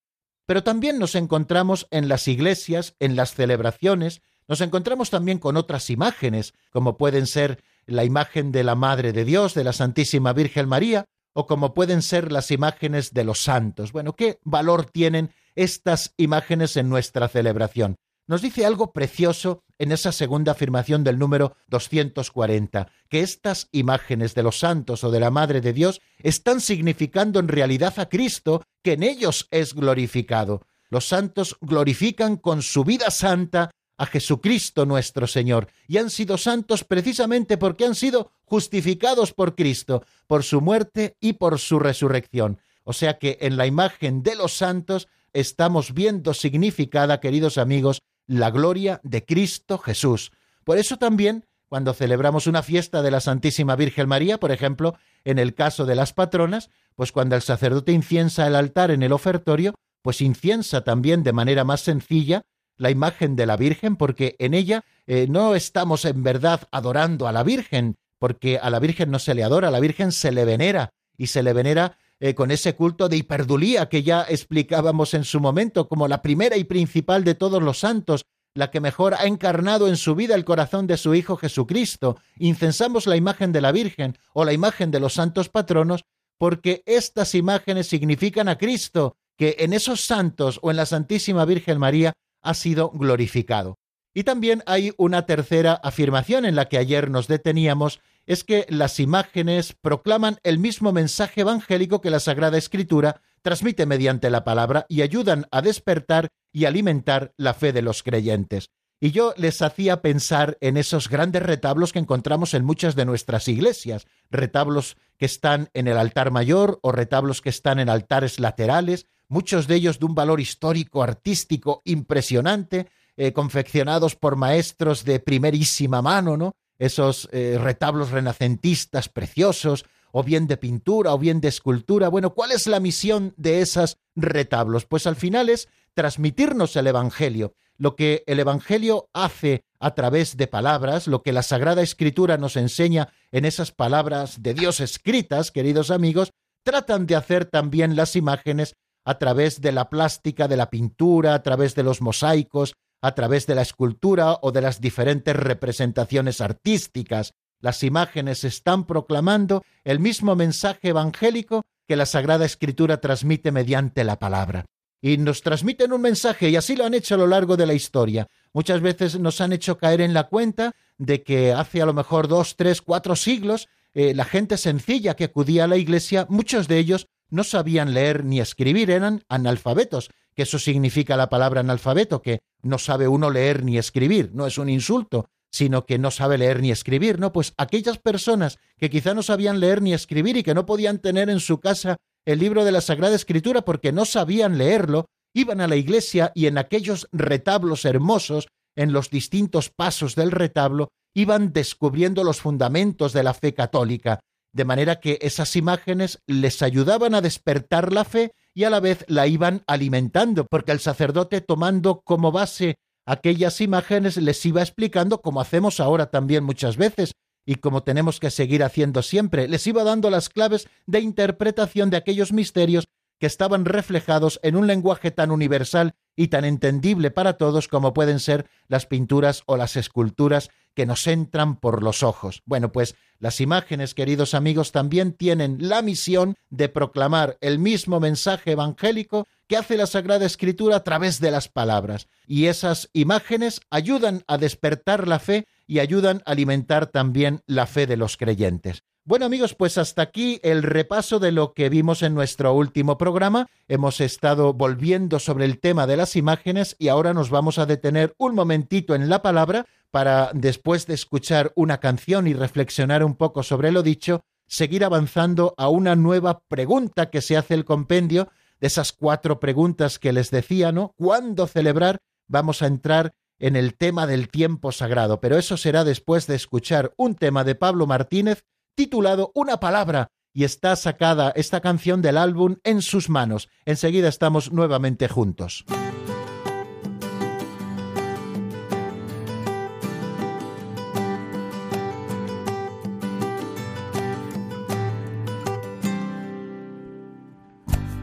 Pero 0.46 0.64
también 0.64 1.00
nos 1.00 1.16
encontramos 1.16 1.88
en 1.92 2.08
las 2.08 2.28
iglesias, 2.28 2.96
en 3.00 3.16
las 3.16 3.34
celebraciones, 3.34 4.22
nos 4.48 4.62
encontramos 4.62 5.10
también 5.10 5.40
con 5.40 5.58
otras 5.58 5.90
imágenes, 5.90 6.54
como 6.72 6.98
pueden 6.98 7.28
ser 7.28 7.62
la 7.86 8.06
imagen 8.06 8.52
de 8.52 8.64
la 8.64 8.76
Madre 8.76 9.12
de 9.12 9.26
Dios, 9.26 9.54
de 9.54 9.66
la 9.66 9.74
Santísima 9.74 10.32
Virgen 10.34 10.68
María, 10.70 11.06
o 11.34 11.48
como 11.48 11.74
pueden 11.74 12.02
ser 12.02 12.32
las 12.32 12.50
imágenes 12.50 13.14
de 13.14 13.24
los 13.24 13.44
santos. 13.44 13.92
Bueno, 13.92 14.14
¿qué 14.14 14.40
valor 14.44 14.86
tienen 14.86 15.32
estas 15.56 16.14
imágenes 16.18 16.78
en 16.78 16.90
nuestra 16.90 17.28
celebración? 17.28 17.98
Nos 18.28 18.42
dice 18.42 18.66
algo 18.66 18.92
precioso 18.92 19.64
en 19.80 19.94
esa 19.94 20.12
segunda 20.12 20.52
afirmación 20.52 21.06
del 21.06 21.18
número 21.18 21.56
240, 21.70 22.92
que 23.08 23.22
estas 23.22 23.70
imágenes 23.72 24.36
de 24.36 24.44
los 24.44 24.60
santos 24.60 25.06
o 25.06 25.12
de 25.12 25.22
la 25.22 25.32
Madre 25.32 25.62
de 25.62 25.72
Dios 25.72 26.02
están 26.20 26.60
significando 26.60 27.40
en 27.40 27.48
realidad 27.48 27.94
a 27.98 28.10
Cristo, 28.10 28.64
que 28.84 28.94
en 28.94 29.04
ellos 29.04 29.48
es 29.50 29.74
glorificado. 29.74 30.64
Los 30.90 31.08
santos 31.08 31.56
glorifican 31.62 32.36
con 32.36 32.64
su 32.64 32.84
vida 32.84 33.12
santa 33.12 33.72
a 33.98 34.06
Jesucristo 34.06 34.86
nuestro 34.86 35.26
Señor, 35.26 35.70
y 35.88 35.98
han 35.98 36.10
sido 36.10 36.38
santos 36.38 36.84
precisamente 36.84 37.58
porque 37.58 37.86
han 37.86 37.96
sido 37.96 38.32
justificados 38.44 39.32
por 39.32 39.56
Cristo, 39.56 40.04
por 40.28 40.44
su 40.44 40.60
muerte 40.60 41.16
y 41.22 41.34
por 41.34 41.60
su 41.60 41.80
resurrección. 41.80 42.60
O 42.84 42.92
sea 42.92 43.20
que 43.20 43.38
en 43.40 43.56
la 43.56 43.68
imagen 43.68 44.22
de 44.22 44.36
los 44.36 44.54
santos 44.54 45.08
estamos 45.34 45.94
viendo 45.94 46.34
significada, 46.34 47.20
queridos 47.20 47.58
amigos, 47.58 48.02
la 48.28 48.52
gloria 48.52 49.00
de 49.04 49.26
Cristo 49.26 49.78
Jesús. 49.78 50.32
Por 50.64 50.78
eso 50.78 50.98
también, 50.98 51.46
cuando 51.68 51.94
celebramos 51.94 52.46
una 52.46 52.62
fiesta 52.62 53.02
de 53.02 53.12
la 53.12 53.22
Santísima 53.22 53.76
Virgen 53.76 54.08
María, 54.08 54.40
por 54.40 54.52
ejemplo, 54.52 54.96
en 55.24 55.40
el 55.40 55.56
caso 55.56 55.86
de 55.86 55.96
las 55.96 56.14
patronas, 56.14 56.70
pues 56.96 57.12
cuando 57.12 57.36
el 57.36 57.42
sacerdote 57.42 57.92
inciensa 57.92 58.48
el 58.48 58.56
altar 58.56 58.92
en 58.92 59.04
el 59.04 59.14
ofertorio, 59.14 59.74
pues 60.02 60.22
inciensa 60.22 60.84
también 60.84 61.24
de 61.24 61.34
manera 61.34 61.64
más 61.64 61.82
sencilla 61.82 62.44
la 62.78 62.92
imagen 62.92 63.36
de 63.36 63.46
la 63.46 63.58
Virgen, 63.58 63.96
porque 63.96 64.36
en 64.40 64.54
ella 64.54 64.84
eh, 65.08 65.28
no 65.30 65.56
estamos 65.56 66.06
en 66.06 66.22
verdad 66.22 66.62
adorando 66.72 67.28
a 67.28 67.32
la 67.32 67.44
Virgen, 67.44 67.96
porque 68.20 68.60
a 68.60 68.70
la 68.70 68.80
Virgen 68.80 69.10
no 69.10 69.20
se 69.20 69.34
le 69.34 69.44
adora, 69.44 69.70
a 69.70 69.72
la 69.72 69.80
Virgen 69.80 70.12
se 70.12 70.32
le 70.32 70.46
venera, 70.46 70.92
y 71.18 71.28
se 71.28 71.44
le 71.44 71.54
venera 71.54 71.98
eh, 72.20 72.34
con 72.34 72.52
ese 72.52 72.76
culto 72.76 73.10
de 73.10 73.18
hiperdulía 73.18 73.90
que 73.90 74.04
ya 74.04 74.26
explicábamos 74.28 75.14
en 75.14 75.24
su 75.24 75.40
momento 75.40 75.88
como 75.88 76.08
la 76.08 76.22
primera 76.22 76.58
y 76.58 76.64
principal 76.64 77.24
de 77.24 77.36
todos 77.36 77.62
los 77.62 77.80
santos, 77.80 78.26
la 78.56 78.72
que 78.72 78.80
mejor 78.80 79.14
ha 79.14 79.26
encarnado 79.26 79.88
en 79.88 79.98
su 79.98 80.16
vida 80.16 80.36
el 80.36 80.46
corazón 80.46 80.88
de 80.88 80.98
su 80.98 81.14
Hijo 81.14 81.38
Jesucristo. 81.38 82.18
Incensamos 82.40 83.06
la 83.06 83.16
imagen 83.16 83.52
de 83.52 83.62
la 83.62 83.72
Virgen 83.72 84.18
o 84.34 84.46
la 84.46 84.54
imagen 84.54 84.90
de 84.90 85.00
los 85.00 85.14
santos 85.14 85.50
patronos 85.50 86.06
porque 86.38 86.84
estas 86.86 87.36
imágenes 87.36 87.88
significan 87.88 88.48
a 88.48 88.58
Cristo, 88.58 89.16
que 89.38 89.58
en 89.60 89.74
esos 89.74 90.02
santos 90.02 90.60
o 90.62 90.72
en 90.72 90.78
la 90.78 90.86
Santísima 90.86 91.46
Virgen 91.46 91.80
María 91.80 92.14
ha 92.42 92.54
sido 92.54 92.90
glorificado. 92.90 93.78
Y 94.14 94.24
también 94.24 94.64
hay 94.66 94.94
una 94.98 95.26
tercera 95.26 95.74
afirmación 95.74 96.46
en 96.46 96.56
la 96.56 96.66
que 96.66 96.78
ayer 96.78 97.12
nos 97.12 97.28
deteníamos, 97.28 98.00
es 98.28 98.44
que 98.44 98.68
las 98.70 99.00
imágenes 99.00 99.74
proclaman 99.74 100.38
el 100.44 100.60
mismo 100.60 100.92
mensaje 100.92 101.42
evangélico 101.42 102.02
que 102.02 102.12
la 102.12 102.20
Sagrada 102.20 102.58
Escritura 102.58 103.22
transmite 103.42 103.86
mediante 103.86 104.30
la 104.30 104.44
palabra 104.44 104.86
y 104.90 105.02
ayudan 105.02 105.48
a 105.50 105.62
despertar 105.62 106.30
y 106.52 106.66
alimentar 106.66 107.34
la 107.38 107.54
fe 107.54 107.72
de 107.72 107.82
los 107.82 108.04
creyentes. 108.04 108.70
Y 109.00 109.12
yo 109.12 109.34
les 109.38 109.62
hacía 109.62 110.02
pensar 110.02 110.58
en 110.60 110.76
esos 110.76 111.08
grandes 111.08 111.44
retablos 111.44 111.94
que 111.94 112.00
encontramos 112.00 112.54
en 112.54 112.66
muchas 112.66 112.96
de 112.96 113.06
nuestras 113.06 113.48
iglesias, 113.48 114.08
retablos 114.30 114.98
que 115.18 115.26
están 115.26 115.70
en 115.74 115.88
el 115.88 115.98
altar 115.98 116.32
mayor 116.32 116.80
o 116.82 116.92
retablos 116.92 117.42
que 117.42 117.50
están 117.50 117.80
en 117.80 117.90
altares 117.90 118.40
laterales, 118.40 119.06
muchos 119.30 119.68
de 119.68 119.76
ellos 119.76 120.00
de 120.00 120.06
un 120.06 120.16
valor 120.16 120.42
histórico, 120.42 121.04
artístico 121.04 121.82
impresionante, 121.86 122.88
eh, 123.16 123.34
confeccionados 123.34 124.16
por 124.16 124.36
maestros 124.36 125.06
de 125.06 125.20
primerísima 125.20 126.02
mano, 126.02 126.36
¿no? 126.36 126.56
Esos 126.80 127.30
eh, 127.32 127.58
retablos 127.60 128.12
renacentistas 128.12 129.10
preciosos, 129.10 129.86
o 130.12 130.24
bien 130.24 130.48
de 130.48 130.58
pintura, 130.58 131.14
o 131.14 131.20
bien 131.20 131.42
de 131.42 131.48
escultura. 131.48 132.10
Bueno, 132.10 132.34
¿cuál 132.34 132.52
es 132.52 132.68
la 132.68 132.80
misión 132.80 133.34
de 133.38 133.62
esos 133.62 133.98
retablos? 134.16 134.86
Pues 134.86 135.06
al 135.08 135.16
final 135.16 135.50
es 135.50 135.68
transmitirnos 135.94 136.76
el 136.76 136.88
Evangelio. 136.88 137.54
Lo 137.78 137.96
que 137.96 138.24
el 138.28 138.40
Evangelio 138.40 139.10
hace 139.14 139.64
a 139.80 139.94
través 139.94 140.38
de 140.38 140.48
palabras, 140.48 141.08
lo 141.08 141.22
que 141.22 141.32
la 141.32 141.44
Sagrada 141.44 141.82
Escritura 141.82 142.38
nos 142.38 142.56
enseña 142.56 143.10
en 143.32 143.46
esas 143.46 143.72
palabras 143.72 144.42
de 144.42 144.54
Dios 144.54 144.80
escritas, 144.80 145.52
queridos 145.52 145.92
amigos, 145.92 146.32
tratan 146.64 147.06
de 147.06 147.16
hacer 147.16 147.46
también 147.46 147.96
las 147.96 148.16
imágenes 148.16 148.76
a 149.06 149.18
través 149.20 149.62
de 149.62 149.72
la 149.72 149.90
plástica, 149.90 150.48
de 150.48 150.58
la 150.58 150.70
pintura, 150.70 151.34
a 151.34 151.44
través 151.44 151.76
de 151.76 151.84
los 151.84 152.02
mosaicos, 152.02 152.74
a 153.02 153.14
través 153.16 153.48
de 153.48 153.56
la 153.56 153.62
escultura 153.62 154.40
o 154.42 154.52
de 154.52 154.62
las 154.62 154.82
diferentes 154.82 155.36
representaciones 155.36 156.42
artísticas. 156.42 157.34
Las 157.60 157.84
imágenes 157.84 158.44
están 158.44 158.86
proclamando 158.86 159.64
el 159.84 160.00
mismo 160.00 160.36
mensaje 160.36 160.90
evangélico 160.90 161.66
que 161.88 161.96
la 161.96 162.06
Sagrada 162.06 162.46
Escritura 162.46 162.98
transmite 162.98 163.52
mediante 163.52 164.04
la 164.04 164.20
palabra. 164.20 164.66
Y 165.02 165.18
nos 165.18 165.42
transmiten 165.42 165.94
un 165.94 166.02
mensaje, 166.02 166.50
y 166.50 166.56
así 166.56 166.76
lo 166.76 166.86
han 166.86 166.96
hecho 166.96 167.16
a 167.16 167.20
lo 167.20 167.28
largo 167.28 167.56
de 167.56 167.68
la 167.68 167.74
historia. 167.74 168.28
Muchas 168.52 168.82
veces 168.82 169.20
nos 169.20 169.42
han 169.42 169.54
hecho 169.54 169.78
caer 169.78 170.02
en 170.02 170.14
la 170.14 170.24
cuenta 170.24 170.74
de 170.98 171.24
que 171.24 171.54
hace 171.54 171.82
a 171.82 171.86
lo 171.86 171.94
mejor 171.94 172.28
dos, 172.28 172.56
tres, 172.56 172.82
cuatro 172.82 173.16
siglos, 173.16 173.70
eh, 173.94 174.14
la 174.14 174.26
gente 174.26 174.58
sencilla 174.58 175.16
que 175.16 175.26
acudía 175.26 175.64
a 175.66 175.68
la 175.68 175.78
iglesia, 175.78 176.26
muchos 176.30 176.68
de 176.68 176.80
ellos 176.80 177.08
no 177.30 177.44
sabían 177.44 177.94
leer 177.94 178.26
ni 178.26 178.40
escribir, 178.40 178.90
eran 178.90 179.24
analfabetos, 179.30 180.10
que 180.38 180.44
eso 180.44 180.60
significa 180.60 181.18
la 181.18 181.30
palabra 181.30 181.62
analfabeto, 181.62 182.22
que 182.22 182.42
no 182.62 182.78
sabe 182.78 183.08
uno 183.08 183.32
leer 183.32 183.64
ni 183.64 183.80
escribir, 183.80 184.30
no 184.36 184.46
es 184.46 184.60
un 184.60 184.70
insulto, 184.70 185.30
sino 185.52 185.88
que 185.88 185.98
no 185.98 186.12
sabe 186.12 186.38
leer 186.38 186.62
ni 186.62 186.70
escribir, 186.70 187.20
¿no? 187.20 187.34
Pues 187.34 187.56
aquellas 187.58 187.98
personas 187.98 188.60
que 188.78 188.92
quizá 188.92 189.16
no 189.16 189.24
sabían 189.24 189.60
leer 189.60 189.82
ni 189.82 189.96
escribir 189.96 190.38
y 190.38 190.44
que 190.44 190.54
no 190.54 190.68
podían 190.68 191.00
tener 191.00 191.32
en 191.32 191.40
su 191.40 191.60
casa 191.60 191.98
el 192.24 192.38
libro 192.38 192.66
de 192.66 192.72
la 192.72 192.82
Sagrada 192.82 193.16
Escritura 193.16 193.64
porque 193.64 193.92
no 193.92 194.06
sabían 194.06 194.60
leerlo, 194.60 195.08
iban 195.34 195.60
a 195.60 195.68
la 195.68 195.76
iglesia 195.76 196.32
y 196.36 196.46
en 196.46 196.60
aquellos 196.60 197.08
retablos 197.12 197.84
hermosos, 197.84 198.48
en 198.76 198.94
los 198.94 199.10
distintos 199.10 199.72
pasos 199.72 200.14
del 200.14 200.30
retablo, 200.30 200.90
iban 201.16 201.52
descubriendo 201.52 202.24
los 202.24 202.42
fundamentos 202.42 203.12
de 203.12 203.24
la 203.24 203.34
fe 203.34 203.56
católica, 203.56 204.20
de 204.54 204.66
manera 204.66 205.00
que 205.00 205.18
esas 205.24 205.56
imágenes 205.56 206.20
les 206.28 206.62
ayudaban 206.62 207.16
a 207.16 207.22
despertar 207.22 207.92
la 207.92 208.06
fe 208.06 208.34
y 208.58 208.64
a 208.64 208.72
la 208.72 208.80
vez 208.80 209.06
la 209.08 209.28
iban 209.28 209.62
alimentando, 209.68 210.48
porque 210.48 210.72
el 210.72 210.80
sacerdote 210.80 211.42
tomando 211.42 212.02
como 212.02 212.32
base 212.32 212.80
aquellas 213.06 213.62
imágenes 213.62 214.18
les 214.18 214.44
iba 214.48 214.64
explicando 214.64 215.22
como 215.22 215.42
hacemos 215.42 215.80
ahora 215.80 216.10
también 216.10 216.44
muchas 216.44 216.76
veces 216.76 217.12
y 217.46 217.58
como 217.58 217.84
tenemos 217.84 218.20
que 218.20 218.32
seguir 218.32 218.64
haciendo 218.64 219.04
siempre, 219.04 219.48
les 219.48 219.68
iba 219.68 219.84
dando 219.84 220.10
las 220.10 220.30
claves 220.30 220.68
de 220.88 221.02
interpretación 221.02 221.92
de 221.92 221.98
aquellos 221.98 222.34
misterios 222.34 222.88
que 223.20 223.28
estaban 223.28 223.64
reflejados 223.64 224.40
en 224.42 224.56
un 224.56 224.66
lenguaje 224.66 225.12
tan 225.12 225.30
universal 225.30 225.94
y 226.18 226.28
tan 226.28 226.44
entendible 226.44 227.12
para 227.12 227.38
todos 227.38 227.70
como 227.70 227.94
pueden 227.94 228.20
ser 228.20 228.50
las 228.68 228.86
pinturas 228.86 229.44
o 229.46 229.56
las 229.56 229.78
esculturas 229.78 230.50
que 230.74 230.86
nos 230.86 231.08
entran 231.08 231.56
por 231.56 231.82
los 231.82 232.04
ojos. 232.04 232.44
Bueno, 232.46 232.72
pues 232.72 232.96
las 233.20 233.40
imágenes, 233.40 233.94
queridos 233.94 234.34
amigos, 234.34 234.72
también 234.72 235.14
tienen 235.14 235.58
la 235.60 235.82
misión 235.82 236.36
de 236.50 236.70
proclamar 236.70 237.38
el 237.42 237.58
mismo 237.58 238.00
mensaje 238.00 238.52
evangélico 238.52 239.28
que 239.48 239.58
hace 239.58 239.78
la 239.78 239.88
Sagrada 239.88 240.26
Escritura 240.26 240.78
a 240.78 240.84
través 240.84 241.20
de 241.20 241.32
las 241.32 241.48
palabras. 241.48 242.08
Y 242.28 242.46
esas 242.46 242.90
imágenes 242.94 243.62
ayudan 243.70 244.24
a 244.28 244.38
despertar 244.38 245.08
la 245.08 245.20
fe 245.20 245.48
y 245.66 245.80
ayudan 245.80 246.22
a 246.26 246.32
alimentar 246.32 246.88
también 246.88 247.42
la 247.48 247.66
fe 247.66 247.88
de 247.88 247.98
los 247.98 248.18
creyentes. 248.18 248.84
Bueno 249.08 249.26
amigos, 249.26 249.56
pues 249.56 249.78
hasta 249.78 250.02
aquí 250.02 250.42
el 250.44 250.64
repaso 250.64 251.20
de 251.20 251.32
lo 251.32 251.54
que 251.54 251.70
vimos 251.70 252.04
en 252.04 252.14
nuestro 252.14 252.54
último 252.54 252.98
programa. 252.98 253.48
Hemos 253.70 254.02
estado 254.02 254.54
volviendo 254.54 255.20
sobre 255.20 255.46
el 255.46 255.62
tema 255.62 255.88
de 255.88 255.96
las 255.96 256.18
imágenes 256.18 256.76
y 256.78 256.90
ahora 256.90 257.14
nos 257.14 257.30
vamos 257.30 257.58
a 257.58 257.66
detener 257.66 258.14
un 258.18 258.36
momentito 258.36 258.96
en 258.96 259.08
la 259.08 259.22
palabra 259.22 259.66
para, 259.92 260.32
después 260.34 260.88
de 260.88 260.96
escuchar 260.96 261.54
una 261.56 261.78
canción 261.78 262.28
y 262.28 262.34
reflexionar 262.34 263.02
un 263.02 263.16
poco 263.16 263.44
sobre 263.44 263.72
lo 263.72 263.82
dicho, 263.82 264.26
seguir 264.46 264.84
avanzando 264.84 265.54
a 265.56 265.70
una 265.70 265.96
nueva 265.96 266.42
pregunta 266.50 267.10
que 267.10 267.22
se 267.22 267.38
hace 267.38 267.54
el 267.54 267.64
compendio 267.64 268.28
de 268.60 268.68
esas 268.68 268.92
cuatro 268.92 269.40
preguntas 269.40 270.00
que 270.00 270.12
les 270.12 270.32
decía, 270.32 270.74
¿no? 270.74 270.94
¿Cuándo 270.98 271.48
celebrar? 271.48 272.00
Vamos 272.28 272.62
a 272.62 272.68
entrar 272.68 273.14
en 273.40 273.56
el 273.56 273.78
tema 273.78 274.06
del 274.06 274.28
tiempo 274.28 274.74
sagrado, 274.74 275.22
pero 275.22 275.38
eso 275.38 275.56
será 275.56 275.86
después 275.86 276.28
de 276.28 276.36
escuchar 276.36 276.92
un 276.98 277.16
tema 277.16 277.46
de 277.46 277.56
Pablo 277.56 277.88
Martínez 277.88 278.44
titulado 278.78 279.32
Una 279.34 279.60
palabra, 279.60 280.12
y 280.34 280.44
está 280.44 280.76
sacada 280.76 281.34
esta 281.36 281.62
canción 281.62 282.04
del 282.04 282.16
álbum 282.16 282.58
En 282.64 282.84
sus 282.84 283.10
manos. 283.10 283.50
Enseguida 283.66 284.08
estamos 284.08 284.52
nuevamente 284.52 285.08
juntos. 285.08 285.66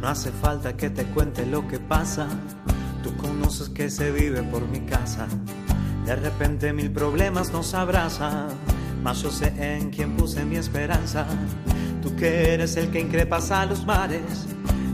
No 0.00 0.08
hace 0.08 0.32
falta 0.32 0.76
que 0.76 0.90
te 0.90 1.04
cuente 1.04 1.46
lo 1.46 1.68
que 1.68 1.78
pasa. 1.78 2.26
Tú 3.04 3.16
conoces 3.16 3.68
que 3.68 3.88
se 3.90 4.10
vive 4.10 4.42
por 4.42 4.66
mi 4.66 4.80
casa. 4.80 5.28
De 6.04 6.16
repente 6.16 6.72
mil 6.72 6.90
problemas 6.90 7.52
nos 7.52 7.74
abrazan. 7.74 8.48
Mas 9.04 9.22
yo 9.22 9.30
sé 9.30 9.52
en 9.58 9.90
quién 9.90 10.16
puse 10.16 10.44
mi 10.44 10.56
esperanza. 10.56 11.26
Tú 12.02 12.16
que 12.16 12.54
eres 12.54 12.76
el 12.76 12.90
que 12.90 12.98
increpas 12.98 13.52
a 13.52 13.66
los 13.66 13.86
mares. 13.86 14.46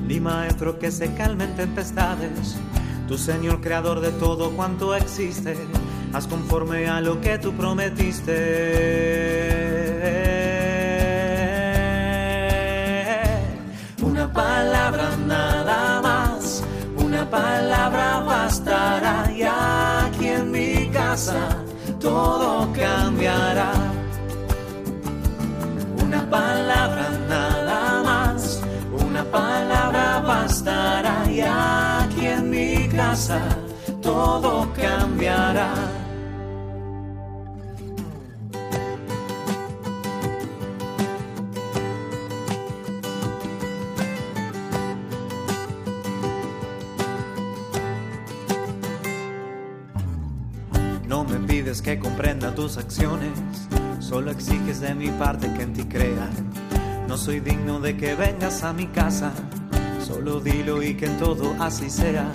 Mi 0.06 0.20
maestro 0.20 0.78
que 0.78 0.90
se 0.90 1.14
calma 1.14 1.44
en 1.44 1.54
tempestades. 1.54 2.56
Tu 3.08 3.16
Señor 3.16 3.62
creador 3.62 4.00
de 4.00 4.10
todo 4.10 4.50
cuanto 4.50 4.94
existe. 4.94 5.56
Haz 6.12 6.26
conforme 6.26 6.88
a 6.88 7.00
lo 7.00 7.20
que 7.22 7.38
tú 7.38 7.52
prometiste. 7.54 8.90
palabra 14.32 15.16
nada 15.26 16.00
más, 16.02 16.62
una 16.96 17.28
palabra 17.28 18.20
bastará 18.20 19.30
y 19.32 19.42
aquí 19.42 20.28
en 20.28 20.50
mi 20.50 20.88
casa 20.90 21.56
todo 21.98 22.72
cambiará. 22.72 23.79
Una 26.10 26.28
palabra 26.28 27.08
nada 27.28 28.02
más, 28.02 28.60
una 28.90 29.22
palabra 29.30 30.18
bastará 30.18 31.24
y 31.30 31.40
aquí 31.40 32.26
en 32.26 32.50
mi 32.50 32.88
casa 32.88 33.40
todo 34.02 34.66
cambiará. 34.74 35.72
que 51.80 52.00
comprenda 52.00 52.52
tus 52.52 52.76
acciones, 52.76 53.30
solo 54.10 54.30
exiges 54.32 54.80
de 54.80 54.92
mi 54.92 55.08
parte 55.08 55.54
que 55.54 55.62
en 55.62 55.72
ti 55.72 55.84
crea. 55.84 56.28
No 57.06 57.16
soy 57.16 57.38
digno 57.38 57.78
de 57.78 57.96
que 57.96 58.16
vengas 58.16 58.64
a 58.64 58.72
mi 58.72 58.88
casa, 58.88 59.30
solo 60.04 60.40
dilo 60.40 60.82
y 60.82 60.96
que 60.96 61.06
en 61.06 61.16
todo 61.16 61.54
así 61.60 61.90
sea. 61.90 62.26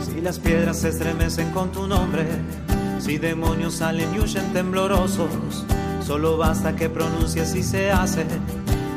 Si 0.00 0.20
las 0.20 0.40
piedras 0.40 0.80
se 0.80 0.88
estremecen 0.88 1.52
con 1.52 1.70
tu 1.70 1.86
nombre, 1.86 2.26
si 2.98 3.18
demonios 3.18 3.74
salen 3.74 4.16
y 4.16 4.18
huyen 4.18 4.52
temblorosos, 4.52 5.64
solo 6.04 6.38
basta 6.38 6.74
que 6.74 6.90
pronuncies 6.90 7.54
y 7.54 7.62
se 7.62 7.92
hace. 7.92 8.26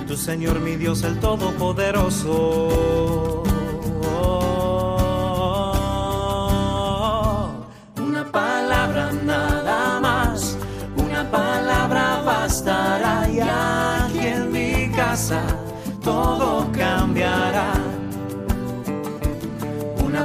Tu 0.08 0.18
Señor 0.18 0.62
mi 0.62 0.78
Dios 0.78 1.04
el 1.04 1.20
Todopoderoso. 1.20 3.44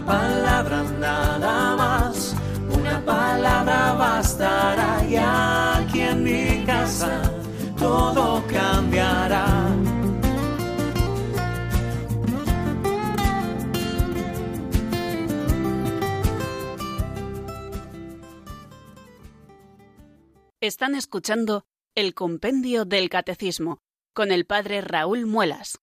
Una 0.04 0.12
palabra 0.12 0.82
nada 1.00 1.76
más, 1.76 2.36
una 2.68 3.02
palabra 3.06 3.94
bastará 3.94 5.02
y 5.08 5.16
aquí 5.16 6.00
en 6.02 6.22
mi 6.22 6.62
casa 6.66 7.22
todo 7.78 8.44
cambiará. 8.46 9.46
Están 20.60 20.94
escuchando 20.96 21.64
el 21.94 22.12
Compendio 22.12 22.84
del 22.84 23.08
Catecismo 23.08 23.80
con 24.12 24.32
el 24.32 24.44
padre 24.44 24.82
Raúl 24.82 25.24
Muelas. 25.24 25.78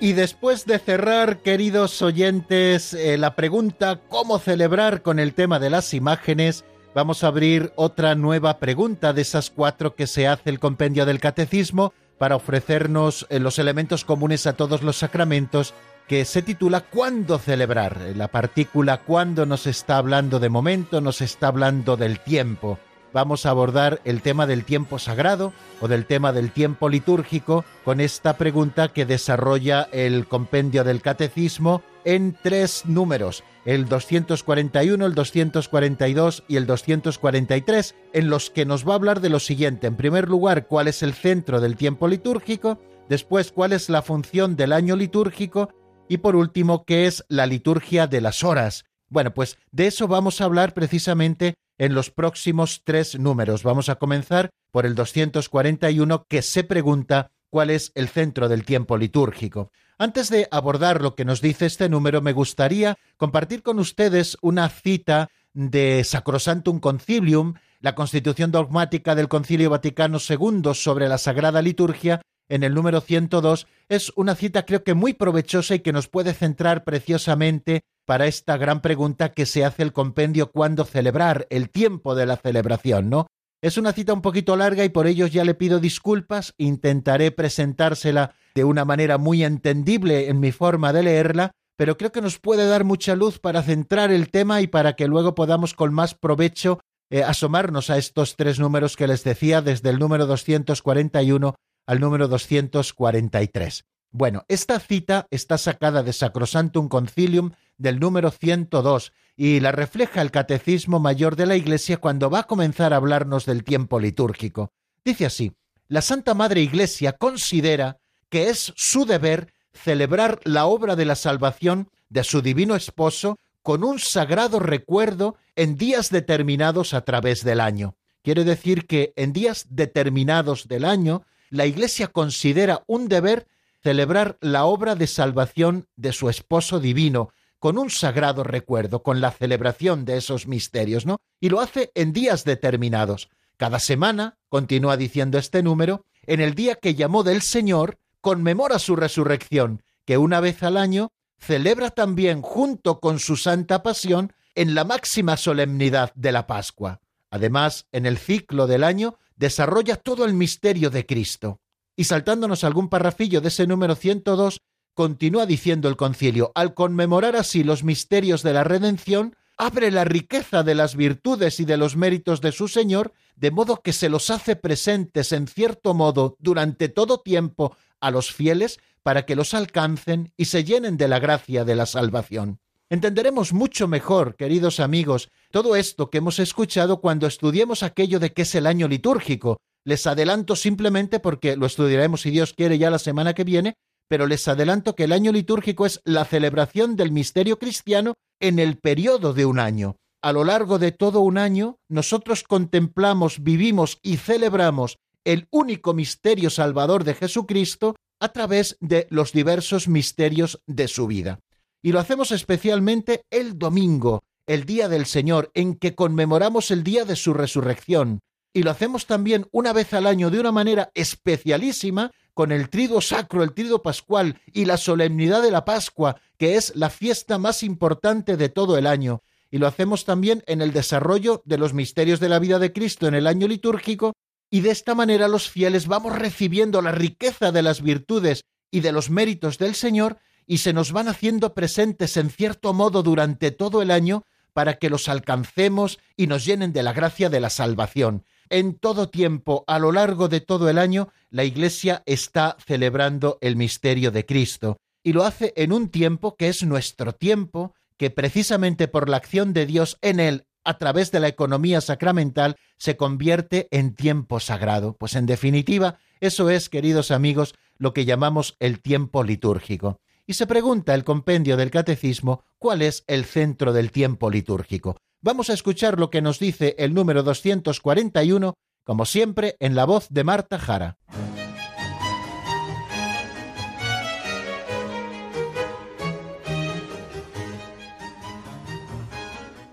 Y 0.00 0.14
después 0.14 0.64
de 0.64 0.78
cerrar, 0.78 1.38
queridos 1.38 2.00
oyentes, 2.00 2.94
eh, 2.94 3.18
la 3.18 3.36
pregunta 3.36 4.00
¿cómo 4.08 4.38
celebrar 4.38 5.02
con 5.02 5.18
el 5.18 5.34
tema 5.34 5.58
de 5.58 5.70
las 5.70 5.92
imágenes? 5.92 6.64
vamos 6.94 7.22
a 7.22 7.28
abrir 7.28 7.72
otra 7.76 8.14
nueva 8.14 8.58
pregunta 8.58 9.12
de 9.12 9.22
esas 9.22 9.50
cuatro 9.50 9.94
que 9.94 10.06
se 10.06 10.26
hace 10.26 10.50
el 10.50 10.58
compendio 10.58 11.06
del 11.06 11.20
catecismo 11.20 11.92
para 12.18 12.36
ofrecernos 12.36 13.26
eh, 13.30 13.38
los 13.38 13.58
elementos 13.58 14.04
comunes 14.04 14.46
a 14.46 14.54
todos 14.54 14.82
los 14.82 14.96
sacramentos 14.96 15.74
que 16.08 16.24
se 16.24 16.42
titula 16.42 16.80
¿Cuándo 16.80 17.38
celebrar? 17.38 17.98
La 18.16 18.28
partícula 18.28 18.98
¿cuándo 18.98 19.46
nos 19.46 19.66
está 19.66 19.98
hablando 19.98 20.40
de 20.40 20.48
momento? 20.48 21.00
Nos 21.00 21.20
está 21.20 21.48
hablando 21.48 21.96
del 21.96 22.20
tiempo. 22.20 22.78
Vamos 23.12 23.44
a 23.44 23.50
abordar 23.50 24.00
el 24.04 24.22
tema 24.22 24.46
del 24.46 24.64
tiempo 24.64 24.98
sagrado 24.98 25.52
o 25.80 25.88
del 25.88 26.06
tema 26.06 26.32
del 26.32 26.52
tiempo 26.52 26.88
litúrgico 26.88 27.64
con 27.84 28.00
esta 28.00 28.36
pregunta 28.36 28.92
que 28.92 29.06
desarrolla 29.06 29.88
el 29.92 30.26
compendio 30.26 30.84
del 30.84 31.02
catecismo 31.02 31.82
en 32.04 32.36
tres 32.40 32.86
números 32.86 33.42
el 33.64 33.86
241, 33.86 35.04
el 35.04 35.14
242 35.14 36.44
y 36.48 36.56
el 36.56 36.66
243, 36.66 37.94
en 38.12 38.30
los 38.30 38.50
que 38.50 38.64
nos 38.64 38.88
va 38.88 38.92
a 38.92 38.96
hablar 38.96 39.20
de 39.20 39.28
lo 39.28 39.38
siguiente. 39.38 39.86
En 39.86 39.96
primer 39.96 40.28
lugar, 40.28 40.66
cuál 40.66 40.88
es 40.88 41.02
el 41.02 41.14
centro 41.14 41.60
del 41.60 41.76
tiempo 41.76 42.08
litúrgico, 42.08 42.80
después 43.08 43.52
cuál 43.52 43.72
es 43.72 43.88
la 43.88 44.02
función 44.02 44.56
del 44.56 44.72
año 44.72 44.96
litúrgico 44.96 45.70
y 46.08 46.18
por 46.18 46.34
último, 46.34 46.84
qué 46.84 47.06
es 47.06 47.24
la 47.28 47.46
liturgia 47.46 48.08
de 48.08 48.20
las 48.20 48.42
horas. 48.42 48.84
Bueno, 49.10 49.34
pues 49.34 49.58
de 49.72 49.88
eso 49.88 50.08
vamos 50.08 50.40
a 50.40 50.44
hablar 50.44 50.72
precisamente 50.72 51.54
en 51.78 51.94
los 51.94 52.10
próximos 52.10 52.82
tres 52.84 53.18
números. 53.18 53.64
Vamos 53.64 53.88
a 53.88 53.96
comenzar 53.96 54.50
por 54.70 54.86
el 54.86 54.94
241 54.94 56.26
que 56.28 56.42
se 56.42 56.62
pregunta 56.62 57.32
cuál 57.50 57.70
es 57.70 57.90
el 57.96 58.08
centro 58.08 58.48
del 58.48 58.64
tiempo 58.64 58.96
litúrgico. 58.96 59.72
Antes 59.98 60.30
de 60.30 60.46
abordar 60.50 61.02
lo 61.02 61.16
que 61.16 61.24
nos 61.24 61.40
dice 61.40 61.66
este 61.66 61.88
número, 61.88 62.22
me 62.22 62.32
gustaría 62.32 62.96
compartir 63.16 63.62
con 63.62 63.80
ustedes 63.80 64.38
una 64.40 64.68
cita 64.68 65.28
de 65.52 66.04
Sacrosantum 66.04 66.78
Concilium, 66.78 67.54
la 67.80 67.96
constitución 67.96 68.52
dogmática 68.52 69.14
del 69.16 69.28
Concilio 69.28 69.70
Vaticano 69.70 70.18
II 70.18 70.74
sobre 70.74 71.08
la 71.08 71.18
Sagrada 71.18 71.60
Liturgia, 71.60 72.22
en 72.48 72.62
el 72.62 72.74
número 72.74 73.00
102, 73.00 73.66
es 73.88 74.12
una 74.16 74.34
cita 74.34 74.66
creo 74.66 74.84
que 74.84 74.94
muy 74.94 75.14
provechosa 75.14 75.76
y 75.76 75.80
que 75.80 75.92
nos 75.92 76.08
puede 76.08 76.34
centrar 76.34 76.84
preciosamente 76.84 77.82
para 78.10 78.26
esta 78.26 78.56
gran 78.56 78.82
pregunta 78.82 79.28
que 79.28 79.46
se 79.46 79.64
hace 79.64 79.84
el 79.84 79.92
compendio 79.92 80.50
cuándo 80.50 80.84
celebrar, 80.84 81.46
el 81.48 81.70
tiempo 81.70 82.16
de 82.16 82.26
la 82.26 82.36
celebración, 82.36 83.08
¿no? 83.08 83.28
Es 83.62 83.78
una 83.78 83.92
cita 83.92 84.12
un 84.12 84.20
poquito 84.20 84.56
larga 84.56 84.84
y 84.84 84.88
por 84.88 85.06
ello 85.06 85.28
ya 85.28 85.44
le 85.44 85.54
pido 85.54 85.78
disculpas, 85.78 86.52
intentaré 86.58 87.30
presentársela 87.30 88.34
de 88.56 88.64
una 88.64 88.84
manera 88.84 89.16
muy 89.16 89.44
entendible 89.44 90.28
en 90.28 90.40
mi 90.40 90.50
forma 90.50 90.92
de 90.92 91.04
leerla, 91.04 91.52
pero 91.76 91.96
creo 91.96 92.10
que 92.10 92.20
nos 92.20 92.40
puede 92.40 92.66
dar 92.66 92.82
mucha 92.82 93.14
luz 93.14 93.38
para 93.38 93.62
centrar 93.62 94.10
el 94.10 94.28
tema 94.32 94.60
y 94.60 94.66
para 94.66 94.94
que 94.94 95.06
luego 95.06 95.36
podamos 95.36 95.74
con 95.74 95.94
más 95.94 96.16
provecho 96.16 96.80
eh, 97.10 97.22
asomarnos 97.22 97.90
a 97.90 97.96
estos 97.96 98.34
tres 98.34 98.58
números 98.58 98.96
que 98.96 99.06
les 99.06 99.22
decía 99.22 99.62
desde 99.62 99.88
el 99.88 100.00
número 100.00 100.26
241 100.26 101.54
al 101.86 102.00
número 102.00 102.26
243. 102.26 103.84
Bueno, 104.12 104.44
esta 104.48 104.80
cita 104.80 105.28
está 105.30 105.56
sacada 105.56 106.02
de 106.02 106.12
Sacrosantum 106.12 106.88
Concilium 106.88 107.52
del 107.78 108.00
número 108.00 108.32
102 108.32 109.12
y 109.36 109.60
la 109.60 109.70
refleja 109.70 110.20
el 110.20 110.32
Catecismo 110.32 110.98
Mayor 110.98 111.36
de 111.36 111.46
la 111.46 111.54
Iglesia 111.54 111.98
cuando 111.98 112.28
va 112.28 112.40
a 112.40 112.46
comenzar 112.46 112.92
a 112.92 112.96
hablarnos 112.96 113.46
del 113.46 113.62
tiempo 113.62 114.00
litúrgico. 114.00 114.72
Dice 115.04 115.26
así, 115.26 115.52
la 115.86 116.02
Santa 116.02 116.34
Madre 116.34 116.60
Iglesia 116.60 117.12
considera 117.12 117.98
que 118.28 118.48
es 118.48 118.72
su 118.76 119.06
deber 119.06 119.52
celebrar 119.72 120.40
la 120.44 120.66
obra 120.66 120.96
de 120.96 121.04
la 121.04 121.14
salvación 121.14 121.88
de 122.08 122.24
su 122.24 122.42
divino 122.42 122.74
esposo 122.74 123.38
con 123.62 123.84
un 123.84 124.00
sagrado 124.00 124.58
recuerdo 124.58 125.36
en 125.54 125.76
días 125.76 126.10
determinados 126.10 126.94
a 126.94 127.04
través 127.04 127.44
del 127.44 127.60
año. 127.60 127.94
Quiere 128.22 128.42
decir 128.42 128.86
que 128.86 129.12
en 129.16 129.32
días 129.32 129.66
determinados 129.70 130.66
del 130.66 130.84
año 130.84 131.22
la 131.48 131.66
Iglesia 131.66 132.08
considera 132.08 132.82
un 132.86 133.08
deber 133.08 133.46
celebrar 133.82 134.38
la 134.40 134.64
obra 134.64 134.94
de 134.94 135.06
salvación 135.06 135.86
de 135.96 136.12
su 136.12 136.28
esposo 136.28 136.80
divino 136.80 137.30
con 137.58 137.78
un 137.78 137.90
sagrado 137.90 138.42
recuerdo, 138.42 139.02
con 139.02 139.20
la 139.20 139.30
celebración 139.30 140.04
de 140.04 140.16
esos 140.16 140.46
misterios, 140.46 141.04
¿no? 141.04 141.20
Y 141.40 141.50
lo 141.50 141.60
hace 141.60 141.92
en 141.94 142.12
días 142.12 142.44
determinados. 142.44 143.28
Cada 143.56 143.78
semana, 143.78 144.38
continúa 144.48 144.96
diciendo 144.96 145.36
este 145.36 145.62
número, 145.62 146.06
en 146.22 146.40
el 146.40 146.54
día 146.54 146.76
que 146.76 146.94
llamó 146.94 147.22
del 147.22 147.42
Señor, 147.42 147.98
conmemora 148.22 148.78
su 148.78 148.96
resurrección, 148.96 149.82
que 150.06 150.16
una 150.16 150.40
vez 150.40 150.62
al 150.62 150.78
año 150.78 151.12
celebra 151.38 151.90
también 151.90 152.40
junto 152.42 153.00
con 153.00 153.18
su 153.18 153.36
santa 153.36 153.82
pasión 153.82 154.32
en 154.54 154.74
la 154.74 154.84
máxima 154.84 155.36
solemnidad 155.36 156.12
de 156.14 156.32
la 156.32 156.46
Pascua. 156.46 157.00
Además, 157.30 157.86
en 157.92 158.06
el 158.06 158.18
ciclo 158.18 158.66
del 158.66 158.84
año 158.84 159.18
desarrolla 159.36 159.96
todo 159.96 160.24
el 160.24 160.34
misterio 160.34 160.90
de 160.90 161.06
Cristo. 161.06 161.60
Y 162.00 162.04
saltándonos 162.04 162.64
algún 162.64 162.88
parrafillo 162.88 163.42
de 163.42 163.48
ese 163.48 163.66
número 163.66 163.94
102, 163.94 164.62
continúa 164.94 165.44
diciendo 165.44 165.86
el 165.86 165.98
concilio, 165.98 166.50
al 166.54 166.72
conmemorar 166.72 167.36
así 167.36 167.62
los 167.62 167.84
misterios 167.84 168.42
de 168.42 168.54
la 168.54 168.64
redención, 168.64 169.36
abre 169.58 169.90
la 169.90 170.04
riqueza 170.04 170.62
de 170.62 170.74
las 170.74 170.96
virtudes 170.96 171.60
y 171.60 171.66
de 171.66 171.76
los 171.76 171.96
méritos 171.96 172.40
de 172.40 172.52
su 172.52 172.68
Señor, 172.68 173.12
de 173.36 173.50
modo 173.50 173.82
que 173.82 173.92
se 173.92 174.08
los 174.08 174.30
hace 174.30 174.56
presentes 174.56 175.32
en 175.32 175.46
cierto 175.46 175.92
modo 175.92 176.36
durante 176.38 176.88
todo 176.88 177.20
tiempo 177.20 177.76
a 178.00 178.10
los 178.10 178.32
fieles 178.32 178.80
para 179.02 179.26
que 179.26 179.36
los 179.36 179.52
alcancen 179.52 180.32
y 180.38 180.46
se 180.46 180.64
llenen 180.64 180.96
de 180.96 181.06
la 181.06 181.18
gracia 181.18 181.66
de 181.66 181.76
la 181.76 181.84
salvación. 181.84 182.60
Entenderemos 182.88 183.52
mucho 183.52 183.88
mejor, 183.88 184.36
queridos 184.36 184.80
amigos, 184.80 185.28
todo 185.50 185.76
esto 185.76 186.08
que 186.08 186.16
hemos 186.16 186.38
escuchado 186.38 187.02
cuando 187.02 187.26
estudiemos 187.26 187.82
aquello 187.82 188.18
de 188.20 188.32
qué 188.32 188.42
es 188.42 188.54
el 188.54 188.66
año 188.66 188.88
litúrgico. 188.88 189.60
Les 189.84 190.06
adelanto 190.06 190.56
simplemente 190.56 191.20
porque 191.20 191.56
lo 191.56 191.66
estudiaremos 191.66 192.22
si 192.22 192.30
Dios 192.30 192.54
quiere 192.54 192.78
ya 192.78 192.90
la 192.90 192.98
semana 192.98 193.34
que 193.34 193.44
viene, 193.44 193.74
pero 194.08 194.26
les 194.26 194.46
adelanto 194.48 194.94
que 194.94 195.04
el 195.04 195.12
año 195.12 195.32
litúrgico 195.32 195.86
es 195.86 196.00
la 196.04 196.24
celebración 196.24 196.96
del 196.96 197.12
misterio 197.12 197.58
cristiano 197.58 198.14
en 198.40 198.58
el 198.58 198.76
periodo 198.78 199.32
de 199.32 199.46
un 199.46 199.58
año. 199.58 199.96
A 200.22 200.32
lo 200.32 200.44
largo 200.44 200.78
de 200.78 200.92
todo 200.92 201.20
un 201.20 201.38
año, 201.38 201.78
nosotros 201.88 202.42
contemplamos, 202.42 203.42
vivimos 203.42 203.98
y 204.02 204.16
celebramos 204.16 204.98
el 205.24 205.46
único 205.50 205.94
misterio 205.94 206.50
salvador 206.50 207.04
de 207.04 207.14
Jesucristo 207.14 207.94
a 208.20 208.32
través 208.32 208.76
de 208.80 209.06
los 209.10 209.32
diversos 209.32 209.88
misterios 209.88 210.60
de 210.66 210.88
su 210.88 211.06
vida. 211.06 211.40
Y 211.82 211.92
lo 211.92 212.00
hacemos 212.00 212.32
especialmente 212.32 213.22
el 213.30 213.58
domingo, 213.58 214.22
el 214.46 214.64
día 214.64 214.88
del 214.88 215.06
Señor, 215.06 215.50
en 215.54 215.74
que 215.74 215.94
conmemoramos 215.94 216.70
el 216.70 216.84
día 216.84 217.04
de 217.04 217.16
su 217.16 217.32
resurrección. 217.32 218.20
Y 218.52 218.62
lo 218.62 218.70
hacemos 218.70 219.06
también 219.06 219.46
una 219.52 219.72
vez 219.72 219.92
al 219.94 220.06
año 220.06 220.30
de 220.30 220.40
una 220.40 220.50
manera 220.50 220.90
especialísima 220.94 222.10
con 222.34 222.52
el 222.52 222.68
trido 222.68 223.00
sacro, 223.00 223.42
el 223.42 223.52
trido 223.52 223.82
pascual 223.82 224.40
y 224.52 224.64
la 224.64 224.76
solemnidad 224.76 225.42
de 225.42 225.50
la 225.50 225.64
Pascua, 225.64 226.16
que 226.36 226.56
es 226.56 226.74
la 226.74 226.90
fiesta 226.90 227.38
más 227.38 227.62
importante 227.62 228.36
de 228.36 228.48
todo 228.48 228.76
el 228.78 228.86
año. 228.86 229.22
Y 229.50 229.58
lo 229.58 229.66
hacemos 229.66 230.04
también 230.04 230.42
en 230.46 230.62
el 230.62 230.72
desarrollo 230.72 231.42
de 231.44 231.58
los 231.58 231.74
misterios 231.74 232.18
de 232.18 232.28
la 232.28 232.38
vida 232.38 232.58
de 232.58 232.72
Cristo 232.72 233.06
en 233.06 233.14
el 233.14 233.26
año 233.26 233.46
litúrgico 233.46 234.14
y 234.50 234.60
de 234.60 234.70
esta 234.70 234.94
manera 234.94 235.28
los 235.28 235.48
fieles 235.48 235.86
vamos 235.86 236.18
recibiendo 236.18 236.82
la 236.82 236.92
riqueza 236.92 237.52
de 237.52 237.62
las 237.62 237.82
virtudes 237.82 238.42
y 238.70 238.80
de 238.80 238.92
los 238.92 239.10
méritos 239.10 239.58
del 239.58 239.74
Señor 239.74 240.18
y 240.46 240.58
se 240.58 240.72
nos 240.72 240.92
van 240.92 241.08
haciendo 241.08 241.54
presentes 241.54 242.16
en 242.16 242.30
cierto 242.30 242.72
modo 242.72 243.02
durante 243.02 243.52
todo 243.52 243.82
el 243.82 243.90
año 243.90 244.24
para 244.52 244.78
que 244.78 244.90
los 244.90 245.08
alcancemos 245.08 245.98
y 246.16 246.26
nos 246.26 246.44
llenen 246.44 246.72
de 246.72 246.82
la 246.82 246.92
gracia 246.92 247.28
de 247.28 247.38
la 247.38 247.50
salvación. 247.50 248.24
En 248.50 248.74
todo 248.74 249.08
tiempo, 249.08 249.62
a 249.68 249.78
lo 249.78 249.92
largo 249.92 250.28
de 250.28 250.40
todo 250.40 250.68
el 250.68 250.78
año, 250.78 251.12
la 251.30 251.44
Iglesia 251.44 252.02
está 252.04 252.56
celebrando 252.66 253.38
el 253.40 253.54
misterio 253.54 254.10
de 254.10 254.26
Cristo 254.26 254.76
y 255.04 255.12
lo 255.12 255.22
hace 255.22 255.52
en 255.54 255.72
un 255.72 255.88
tiempo 255.88 256.34
que 256.34 256.48
es 256.48 256.64
nuestro 256.64 257.14
tiempo, 257.14 257.74
que 257.96 258.10
precisamente 258.10 258.88
por 258.88 259.08
la 259.08 259.18
acción 259.18 259.52
de 259.52 259.66
Dios 259.66 259.98
en 260.02 260.18
él 260.18 260.46
a 260.64 260.78
través 260.78 261.12
de 261.12 261.20
la 261.20 261.28
economía 261.28 261.80
sacramental 261.80 262.56
se 262.76 262.96
convierte 262.96 263.68
en 263.70 263.94
tiempo 263.94 264.40
sagrado. 264.40 264.96
Pues 264.96 265.14
en 265.14 265.26
definitiva, 265.26 266.00
eso 266.18 266.50
es, 266.50 266.68
queridos 266.68 267.12
amigos, 267.12 267.54
lo 267.78 267.94
que 267.94 268.04
llamamos 268.04 268.56
el 268.58 268.80
tiempo 268.80 269.22
litúrgico. 269.22 270.00
Y 270.26 270.34
se 270.34 270.48
pregunta 270.48 270.94
el 270.94 271.04
compendio 271.04 271.56
del 271.56 271.70
catecismo 271.70 272.42
cuál 272.58 272.82
es 272.82 273.04
el 273.06 273.24
centro 273.24 273.72
del 273.72 273.92
tiempo 273.92 274.28
litúrgico. 274.28 274.96
Vamos 275.22 275.50
a 275.50 275.52
escuchar 275.52 276.00
lo 276.00 276.08
que 276.08 276.22
nos 276.22 276.38
dice 276.38 276.74
el 276.78 276.94
número 276.94 277.22
241, 277.22 278.54
como 278.84 279.04
siempre, 279.04 279.54
en 279.60 279.74
la 279.74 279.84
voz 279.84 280.06
de 280.08 280.24
Marta 280.24 280.58
Jara. 280.58 280.96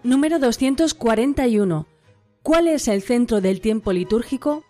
Número 0.03 0.37
241. 0.39 1.87
¿Cuál 2.43 2.67
es 2.67 2.89
el 2.89 3.01
centro 3.01 3.39
del 3.39 3.61
tiempo 3.61 3.93
litúrgico? 3.93 4.65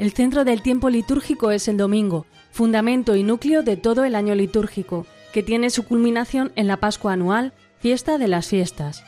El 0.00 0.12
centro 0.12 0.44
del 0.44 0.62
tiempo 0.62 0.90
litúrgico 0.90 1.52
es 1.52 1.68
el 1.68 1.76
domingo, 1.76 2.26
fundamento 2.50 3.14
y 3.14 3.22
núcleo 3.22 3.62
de 3.62 3.76
todo 3.76 4.02
el 4.02 4.16
año 4.16 4.34
litúrgico, 4.34 5.06
que 5.32 5.44
tiene 5.44 5.70
su 5.70 5.84
culminación 5.84 6.50
en 6.56 6.66
la 6.66 6.78
Pascua 6.78 7.12
anual, 7.12 7.52
fiesta 7.78 8.18
de 8.18 8.26
las 8.26 8.48
fiestas. 8.48 9.04